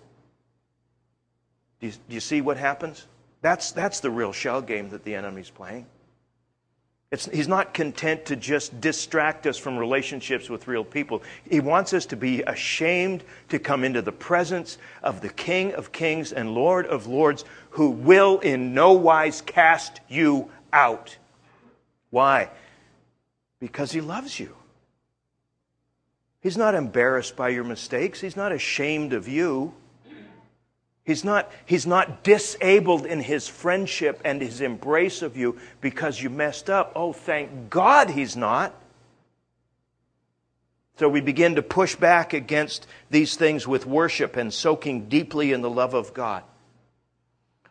Do 1.80 1.86
you, 1.86 1.92
do 1.92 2.14
you, 2.14 2.20
see 2.20 2.40
what 2.40 2.56
happens? 2.56 3.06
That's, 3.40 3.72
that's 3.72 4.00
the 4.00 4.10
real 4.10 4.32
shell 4.32 4.62
game 4.62 4.90
that 4.90 5.04
the 5.04 5.14
enemy's 5.14 5.50
playing. 5.50 5.86
It's, 7.10 7.26
he's 7.26 7.48
not 7.48 7.74
content 7.74 8.26
to 8.26 8.36
just 8.36 8.80
distract 8.80 9.46
us 9.46 9.58
from 9.58 9.76
relationships 9.76 10.48
with 10.48 10.66
real 10.66 10.84
people. 10.84 11.22
He 11.48 11.60
wants 11.60 11.92
us 11.92 12.06
to 12.06 12.16
be 12.16 12.42
ashamed 12.42 13.22
to 13.50 13.58
come 13.58 13.84
into 13.84 14.00
the 14.00 14.12
presence 14.12 14.78
of 15.02 15.20
the 15.20 15.28
King 15.28 15.74
of 15.74 15.92
Kings 15.92 16.32
and 16.32 16.54
Lord 16.54 16.86
of 16.86 17.06
Lords 17.06 17.44
who 17.70 17.90
will 17.90 18.38
in 18.40 18.72
no 18.72 18.92
wise 18.92 19.42
cast 19.42 20.00
you 20.08 20.50
out. 20.72 21.18
Why? 22.08 22.48
Because 23.62 23.92
he 23.92 24.00
loves 24.00 24.40
you. 24.40 24.56
He's 26.40 26.56
not 26.56 26.74
embarrassed 26.74 27.36
by 27.36 27.50
your 27.50 27.62
mistakes, 27.62 28.20
he's 28.20 28.36
not 28.36 28.50
ashamed 28.50 29.12
of 29.12 29.28
you. 29.28 29.72
He's 31.04 31.24
not, 31.24 31.50
he's 31.66 31.86
not 31.86 32.22
disabled 32.22 33.06
in 33.06 33.20
his 33.20 33.48
friendship 33.48 34.20
and 34.24 34.40
his 34.40 34.60
embrace 34.60 35.22
of 35.22 35.36
you 35.36 35.58
because 35.80 36.20
you 36.20 36.30
messed 36.30 36.70
up. 36.70 36.92
Oh, 36.94 37.12
thank 37.12 37.70
God 37.70 38.10
he's 38.10 38.36
not. 38.36 38.72
So 40.98 41.08
we 41.08 41.20
begin 41.20 41.56
to 41.56 41.62
push 41.62 41.96
back 41.96 42.32
against 42.32 42.86
these 43.10 43.34
things 43.34 43.66
with 43.66 43.84
worship 43.84 44.36
and 44.36 44.52
soaking 44.54 45.08
deeply 45.08 45.52
in 45.52 45.60
the 45.60 45.70
love 45.70 45.94
of 45.94 46.14
God. 46.14 46.44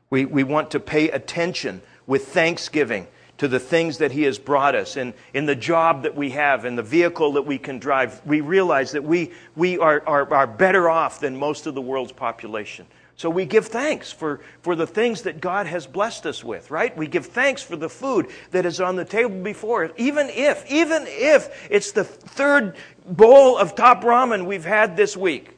We, 0.09 0.25
we 0.25 0.43
want 0.43 0.71
to 0.71 0.81
pay 0.81 1.09
attention 1.09 1.81
with 2.05 2.27
thanksgiving 2.27 3.07
to 3.41 3.47
the 3.47 3.59
things 3.59 3.97
that 3.97 4.11
He 4.11 4.21
has 4.21 4.37
brought 4.37 4.75
us 4.75 4.97
and 4.97 5.15
in 5.33 5.47
the 5.47 5.55
job 5.55 6.03
that 6.03 6.15
we 6.15 6.29
have 6.29 6.63
and 6.63 6.77
the 6.77 6.83
vehicle 6.83 7.31
that 7.31 7.41
we 7.41 7.57
can 7.57 7.79
drive. 7.79 8.21
We 8.23 8.39
realize 8.39 8.91
that 8.91 9.03
we, 9.03 9.31
we 9.55 9.79
are, 9.79 10.03
are, 10.05 10.31
are 10.31 10.45
better 10.45 10.91
off 10.91 11.19
than 11.19 11.35
most 11.35 11.65
of 11.65 11.73
the 11.73 11.81
world's 11.81 12.11
population. 12.11 12.85
So 13.15 13.31
we 13.31 13.45
give 13.45 13.65
thanks 13.65 14.11
for, 14.11 14.41
for 14.61 14.75
the 14.75 14.85
things 14.85 15.23
that 15.23 15.41
God 15.41 15.65
has 15.65 15.87
blessed 15.87 16.27
us 16.27 16.43
with, 16.43 16.69
right? 16.69 16.95
We 16.95 17.07
give 17.07 17.25
thanks 17.25 17.63
for 17.63 17.75
the 17.75 17.89
food 17.89 18.27
that 18.51 18.67
is 18.67 18.79
on 18.79 18.95
the 18.95 19.05
table 19.05 19.41
before 19.41 19.85
us. 19.85 19.91
Even 19.97 20.29
if, 20.29 20.63
even 20.69 21.05
if 21.07 21.67
it's 21.71 21.93
the 21.93 22.03
third 22.03 22.75
bowl 23.07 23.57
of 23.57 23.73
top 23.73 24.03
ramen 24.03 24.45
we've 24.45 24.65
had 24.65 24.95
this 24.95 25.17
week, 25.17 25.57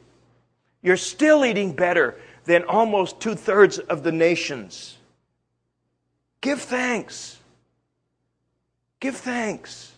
you're 0.80 0.96
still 0.96 1.44
eating 1.44 1.74
better 1.74 2.18
than 2.46 2.64
almost 2.64 3.20
two 3.20 3.34
thirds 3.34 3.78
of 3.78 4.02
the 4.02 4.12
nations. 4.12 4.96
Give 6.40 6.58
thanks. 6.58 7.33
Give 9.04 9.14
thanks. 9.14 9.92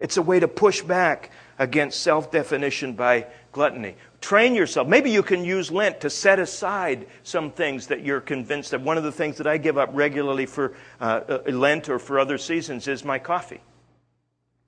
It's 0.00 0.18
a 0.18 0.22
way 0.22 0.38
to 0.38 0.46
push 0.46 0.82
back 0.82 1.30
against 1.58 2.02
self 2.02 2.30
definition 2.30 2.92
by 2.92 3.26
gluttony. 3.52 3.96
Train 4.20 4.54
yourself. 4.54 4.86
Maybe 4.86 5.10
you 5.10 5.22
can 5.22 5.46
use 5.46 5.70
Lent 5.70 6.02
to 6.02 6.10
set 6.10 6.38
aside 6.38 7.06
some 7.22 7.52
things 7.52 7.86
that 7.86 8.04
you're 8.04 8.20
convinced 8.20 8.74
of. 8.74 8.82
One 8.82 8.98
of 8.98 9.02
the 9.02 9.12
things 9.12 9.38
that 9.38 9.46
I 9.46 9.56
give 9.56 9.78
up 9.78 9.88
regularly 9.94 10.44
for 10.44 10.74
uh, 11.00 11.40
uh 11.46 11.50
Lent 11.50 11.88
or 11.88 11.98
for 11.98 12.20
other 12.20 12.36
seasons 12.36 12.86
is 12.86 13.02
my 13.02 13.18
coffee. 13.18 13.62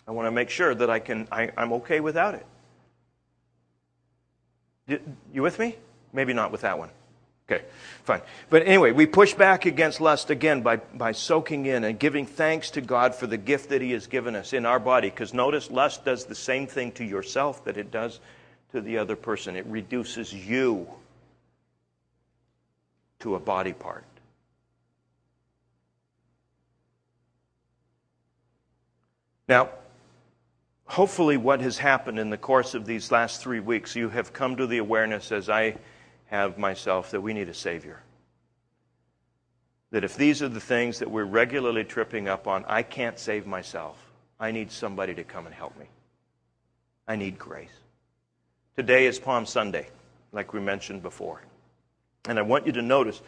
I 0.09 0.13
want 0.13 0.27
to 0.27 0.33
make 0.33 0.49
sure 0.49 0.75
that 0.75 0.89
I 0.89 0.99
can, 0.99 1.29
I, 1.31 1.51
I'm 1.59 1.75
okay 1.75 2.01
without 2.01 2.35
it. 4.89 5.03
You 5.35 5.43
with 5.43 5.59
me? 5.59 5.77
Maybe 6.15 6.33
not 6.33 6.51
with 6.51 6.63
that 6.63 6.79
one. 6.79 6.89
Okay, 7.53 7.65
fine. 8.05 8.23
But 8.49 8.67
anyway, 8.67 8.93
we 8.93 9.05
push 9.05 9.35
back 9.35 9.67
against 9.67 10.01
lust 10.01 10.31
again 10.31 10.63
by, 10.63 10.77
by 10.77 11.13
soaking 11.13 11.67
in 11.67 11.85
and 11.85 11.99
giving 11.99 12.25
thanks 12.25 12.71
to 12.71 12.81
God 12.81 13.15
for 13.15 13.27
the 13.27 13.37
gift 13.37 13.69
that 13.69 13.83
He 13.83 13.93
has 13.93 14.07
given 14.07 14.35
us 14.35 14.53
in 14.53 14.65
our 14.65 14.81
body. 14.81 15.11
Because 15.11 15.35
notice, 15.35 15.71
lust 15.71 16.05
does 16.05 16.25
the 16.25 16.35
same 16.35 16.67
thing 16.67 16.93
to 16.93 17.05
yourself 17.05 17.65
that 17.65 17.77
it 17.77 17.91
does 17.91 18.21
to 18.73 18.81
the 18.81 18.97
other 18.99 19.17
person. 19.17 19.55
It 19.57 19.67
reduces 19.67 20.33
you 20.33 20.89
to 23.21 23.35
a 23.35 23.41
body 23.41 23.75
part. 23.75 24.05
Now, 29.47 29.69
hopefully, 30.87 31.37
what 31.37 31.61
has 31.61 31.77
happened 31.77 32.19
in 32.19 32.31
the 32.31 32.39
course 32.39 32.73
of 32.73 32.87
these 32.87 33.13
last 33.13 33.43
three 33.43 33.61
weeks, 33.61 33.95
you 33.95 34.09
have 34.09 34.33
come 34.33 34.57
to 34.57 34.67
the 34.67 34.79
awareness, 34.79 35.31
as 35.31 35.51
I 35.51 35.77
have 36.33 36.57
myself, 36.57 37.11
that 37.11 37.21
we 37.21 37.35
need 37.35 37.51
a 37.51 37.55
Savior. 37.55 38.01
That 39.91 40.03
if 40.03 40.17
these 40.17 40.41
are 40.41 40.49
the 40.49 40.61
things 40.61 40.99
that 41.01 41.11
we're 41.11 41.25
regularly 41.25 41.85
tripping 41.85 42.27
up 42.27 42.49
on, 42.49 42.65
I 42.67 42.83
can't 42.83 43.19
save 43.19 43.47
myself. 43.47 43.99
I 44.41 44.51
need 44.51 44.73
somebody 44.73 45.15
to 45.15 45.25
come 45.25 45.45
and 45.45 45.55
help 45.55 45.79
me. 45.79 45.85
I 47.07 47.17
need 47.17 47.39
grace. 47.39 47.69
Today 48.77 49.05
is 49.05 49.19
Palm 49.19 49.45
Sunday, 49.45 49.89
like 50.33 50.55
we 50.55 50.61
mentioned 50.61 51.03
before. 51.03 51.43
And 52.25 52.39
I 52.39 52.43
want 52.43 52.67
you 52.67 52.73
to 52.73 52.83
notice 52.83 53.21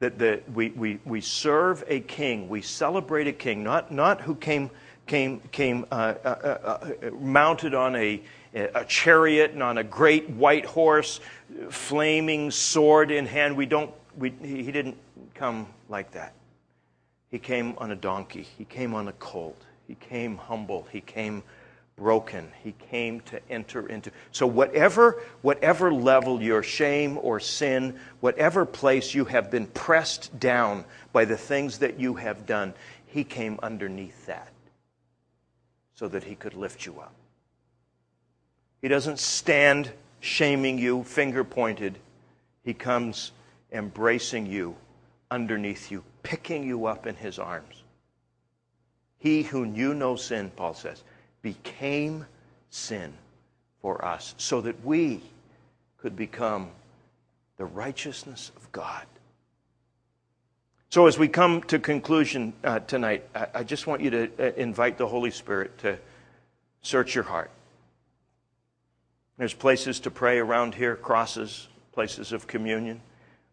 that 0.00 0.18
the, 0.18 0.42
we, 0.52 0.70
we, 0.70 0.98
we 1.04 1.20
serve 1.20 1.84
a 1.86 2.00
king, 2.00 2.48
we 2.48 2.62
celebrate 2.62 3.28
a 3.28 3.32
king, 3.32 3.62
not, 3.62 3.92
not 3.92 4.22
who 4.22 4.34
came, 4.34 4.70
came, 5.06 5.40
came 5.52 5.86
uh, 5.92 6.14
uh, 6.24 6.28
uh, 6.28 6.88
uh 7.06 7.10
mounted 7.20 7.74
on 7.74 7.94
a, 7.94 8.20
a 8.54 8.84
chariot 8.84 9.52
and 9.52 9.62
on 9.62 9.78
a 9.78 9.84
great 9.84 10.28
white 10.30 10.66
horse, 10.66 11.20
flaming 11.70 12.50
sword 12.50 13.10
in 13.10 13.26
hand. 13.26 13.56
We 13.56 13.66
don't, 13.66 13.92
we, 14.16 14.30
he 14.42 14.72
didn't 14.72 14.96
come 15.34 15.66
like 15.88 16.12
that. 16.12 16.34
He 17.30 17.38
came 17.38 17.74
on 17.78 17.92
a 17.92 17.96
donkey, 17.96 18.46
he 18.58 18.64
came 18.64 18.94
on 18.94 19.06
a 19.06 19.12
colt, 19.12 19.62
he 19.86 19.94
came 19.94 20.36
humble, 20.36 20.86
he 20.90 21.00
came 21.00 21.44
broken. 22.00 22.50
He 22.64 22.72
came 22.90 23.20
to 23.20 23.40
enter 23.50 23.86
into. 23.86 24.10
So, 24.32 24.46
whatever, 24.46 25.22
whatever 25.42 25.92
level 25.92 26.42
your 26.42 26.62
shame 26.62 27.18
or 27.20 27.38
sin, 27.38 28.00
whatever 28.20 28.64
place 28.64 29.14
you 29.14 29.26
have 29.26 29.50
been 29.50 29.66
pressed 29.66 30.40
down 30.40 30.86
by 31.12 31.26
the 31.26 31.36
things 31.36 31.78
that 31.78 32.00
you 32.00 32.14
have 32.14 32.46
done, 32.46 32.72
He 33.06 33.22
came 33.22 33.60
underneath 33.62 34.26
that 34.26 34.50
so 35.94 36.08
that 36.08 36.24
He 36.24 36.34
could 36.34 36.54
lift 36.54 36.86
you 36.86 36.98
up. 37.00 37.12
He 38.82 38.88
doesn't 38.88 39.18
stand 39.18 39.90
shaming 40.20 40.78
you, 40.78 41.04
finger 41.04 41.44
pointed. 41.44 41.98
He 42.64 42.74
comes 42.74 43.32
embracing 43.72 44.46
you 44.46 44.76
underneath 45.30 45.90
you, 45.90 46.04
picking 46.22 46.64
you 46.64 46.86
up 46.86 47.06
in 47.06 47.14
His 47.14 47.38
arms. 47.38 47.82
He 49.18 49.42
who 49.42 49.66
knew 49.66 49.94
no 49.94 50.16
sin, 50.16 50.50
Paul 50.56 50.74
says, 50.74 51.02
became 51.42 52.26
sin 52.70 53.12
for 53.82 54.04
us 54.04 54.34
so 54.38 54.60
that 54.62 54.84
we 54.84 55.22
could 55.98 56.16
become 56.16 56.70
the 57.58 57.64
righteousness 57.66 58.50
of 58.56 58.72
God. 58.72 59.04
So, 60.88 61.06
as 61.06 61.18
we 61.18 61.28
come 61.28 61.62
to 61.64 61.78
conclusion 61.78 62.52
uh, 62.64 62.80
tonight, 62.80 63.24
I, 63.34 63.46
I, 63.56 63.62
just 63.62 63.86
want 63.86 64.02
you 64.02 64.10
to 64.10 64.30
uh, 64.40 64.52
invite 64.56 64.98
the 64.98 65.06
Holy 65.06 65.30
Spirit 65.30 65.78
to 65.78 65.98
search 66.82 67.14
your 67.14 67.22
heart. 67.22 67.50
There's 69.40 69.54
places 69.54 70.00
to 70.00 70.10
pray 70.10 70.38
around 70.38 70.74
here, 70.74 70.94
crosses, 70.96 71.68
places 71.92 72.32
of 72.32 72.46
communion. 72.46 73.00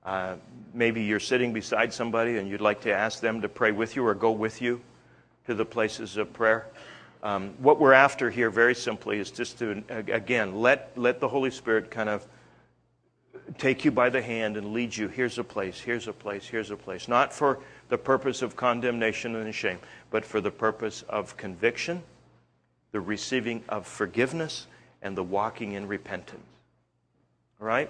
Uh, 0.03 0.35
maybe 0.73 1.01
you're 1.01 1.17
sitting 1.17 1.53
beside 1.53 1.93
somebody 1.93 2.35
and 2.35 2.49
you'd 2.49 2.59
like 2.59 2.81
to 2.81 2.93
ask 2.93 3.21
them 3.21 3.39
to 3.39 3.47
pray 3.47 3.71
with 3.71 3.95
you 3.95 4.05
or 4.05 4.13
go 4.13 4.31
with 4.31 4.61
you 4.61 4.81
to 5.45 5.53
the 5.53 5.63
places 5.63 6.17
of 6.17 6.33
prayer. 6.33 6.67
Um, 7.23 7.53
what 7.59 7.79
we're 7.79 7.93
after 7.93 8.29
here, 8.29 8.49
very 8.49 8.75
simply, 8.75 9.19
is 9.19 9.31
just 9.31 9.59
to, 9.59 9.81
again, 9.89 10.55
let, 10.55 10.91
let 10.97 11.21
the 11.21 11.29
Holy 11.29 11.51
Spirit 11.51 11.89
kind 11.89 12.09
of 12.09 12.27
take 13.57 13.85
you 13.85 13.91
by 13.91 14.09
the 14.09 14.21
hand 14.21 14.57
and 14.57 14.73
lead 14.73 14.93
you. 14.93 15.07
Here's 15.07 15.37
a 15.37 15.43
place, 15.45 15.79
here's 15.79 16.09
a 16.09 16.13
place, 16.13 16.45
here's 16.45 16.69
a 16.69 16.75
place. 16.75 17.07
Not 17.07 17.31
for 17.31 17.59
the 17.87 17.97
purpose 17.97 18.41
of 18.41 18.57
condemnation 18.57 19.37
and 19.37 19.55
shame, 19.55 19.79
but 20.11 20.25
for 20.25 20.41
the 20.41 20.51
purpose 20.51 21.05
of 21.07 21.37
conviction, 21.37 22.03
the 22.91 22.99
receiving 22.99 23.63
of 23.69 23.87
forgiveness, 23.87 24.67
and 25.01 25.17
the 25.17 25.23
walking 25.23 25.73
in 25.73 25.87
repentance. 25.87 26.45
All 27.61 27.67
right? 27.67 27.89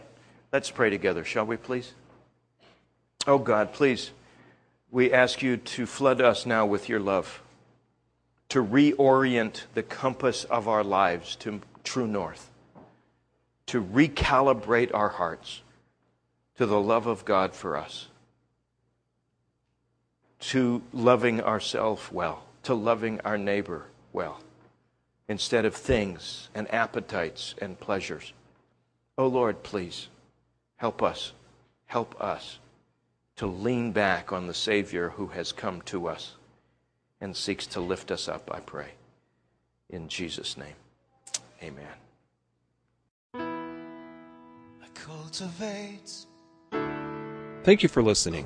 Let's 0.52 0.72
pray 0.72 0.90
together, 0.90 1.24
shall 1.24 1.46
we, 1.46 1.58
please? 1.58 1.94
Oh 3.26 3.38
God, 3.38 3.74
please, 3.74 4.12
we 4.92 5.12
ask 5.12 5.42
you 5.42 5.58
to 5.58 5.86
flood 5.86 6.22
us 6.22 6.46
now 6.46 6.66
with 6.66 6.88
your 6.88 7.00
love 7.00 7.42
to 8.50 8.64
reorient 8.64 9.64
the 9.74 9.84
compass 9.84 10.46
of 10.46 10.68
our 10.68 10.84
lives 10.84 11.36
to 11.38 11.62
true 11.84 12.08
north, 12.08 12.50
to 13.66 13.84
recalibrate 13.84 14.94
our 14.94 15.10
hearts 15.10 15.62
to 16.58 16.66
the 16.66 16.80
love 16.80 17.08
of 17.08 17.26
God 17.26 17.54
for 17.54 17.78
us, 17.78 18.08
to 20.40 20.82
loving 20.94 21.42
ourselves 21.42 22.10
well, 22.12 22.44
to 22.64 22.74
loving 22.74 23.20
our 23.22 23.38
neighbor 23.38 23.86
well, 24.14 24.40
instead 25.28 25.66
of 25.66 25.76
things 25.76 26.50
and 26.56 26.72
appetites 26.74 27.56
and 27.62 27.80
pleasures. 27.80 28.34
Oh 29.18 29.28
Lord, 29.28 29.64
please 29.64 30.08
help 30.78 31.02
us, 31.02 31.34
help 31.88 32.20
us 32.22 32.60
to 33.36 33.46
lean 33.46 33.92
back 33.92 34.32
on 34.32 34.48
the 34.48 34.54
Savior 34.54 35.10
who 35.10 35.28
has 35.28 35.52
come 35.52 35.82
to 35.82 36.08
us 36.08 36.36
and 37.20 37.36
seeks 37.36 37.66
to 37.68 37.80
lift 37.80 38.12
us 38.12 38.28
up, 38.28 38.50
I 38.54 38.60
pray. 38.60 38.90
In 39.90 40.08
Jesus' 40.08 40.58
name, 40.58 40.76
amen. 41.64 41.88
Thank 47.64 47.84
you 47.84 47.90
for 47.90 48.02
listening. 48.02 48.46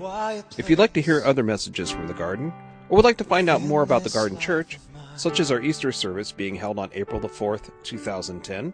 If 0.57 0.69
you'd 0.69 0.79
like 0.79 0.93
to 0.93 1.01
hear 1.01 1.21
other 1.23 1.43
messages 1.43 1.91
from 1.91 2.07
the 2.07 2.13
garden, 2.13 2.53
or 2.89 2.97
would 2.97 3.05
like 3.05 3.17
to 3.17 3.23
find 3.23 3.49
out 3.49 3.61
more 3.61 3.83
about 3.83 4.03
the 4.03 4.09
Garden 4.09 4.37
Church, 4.37 4.79
such 5.15 5.39
as 5.39 5.51
our 5.51 5.61
Easter 5.61 5.91
service 5.91 6.31
being 6.31 6.55
held 6.55 6.79
on 6.79 6.89
April 6.93 7.19
the 7.19 7.27
4th, 7.27 7.71
2010, 7.83 8.73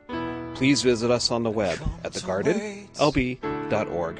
please 0.56 0.82
visit 0.82 1.12
us 1.12 1.32
on 1.32 1.44
the 1.44 1.52
web 1.52 1.80
at 2.04 2.14
thegardenlb.org. 2.14 4.20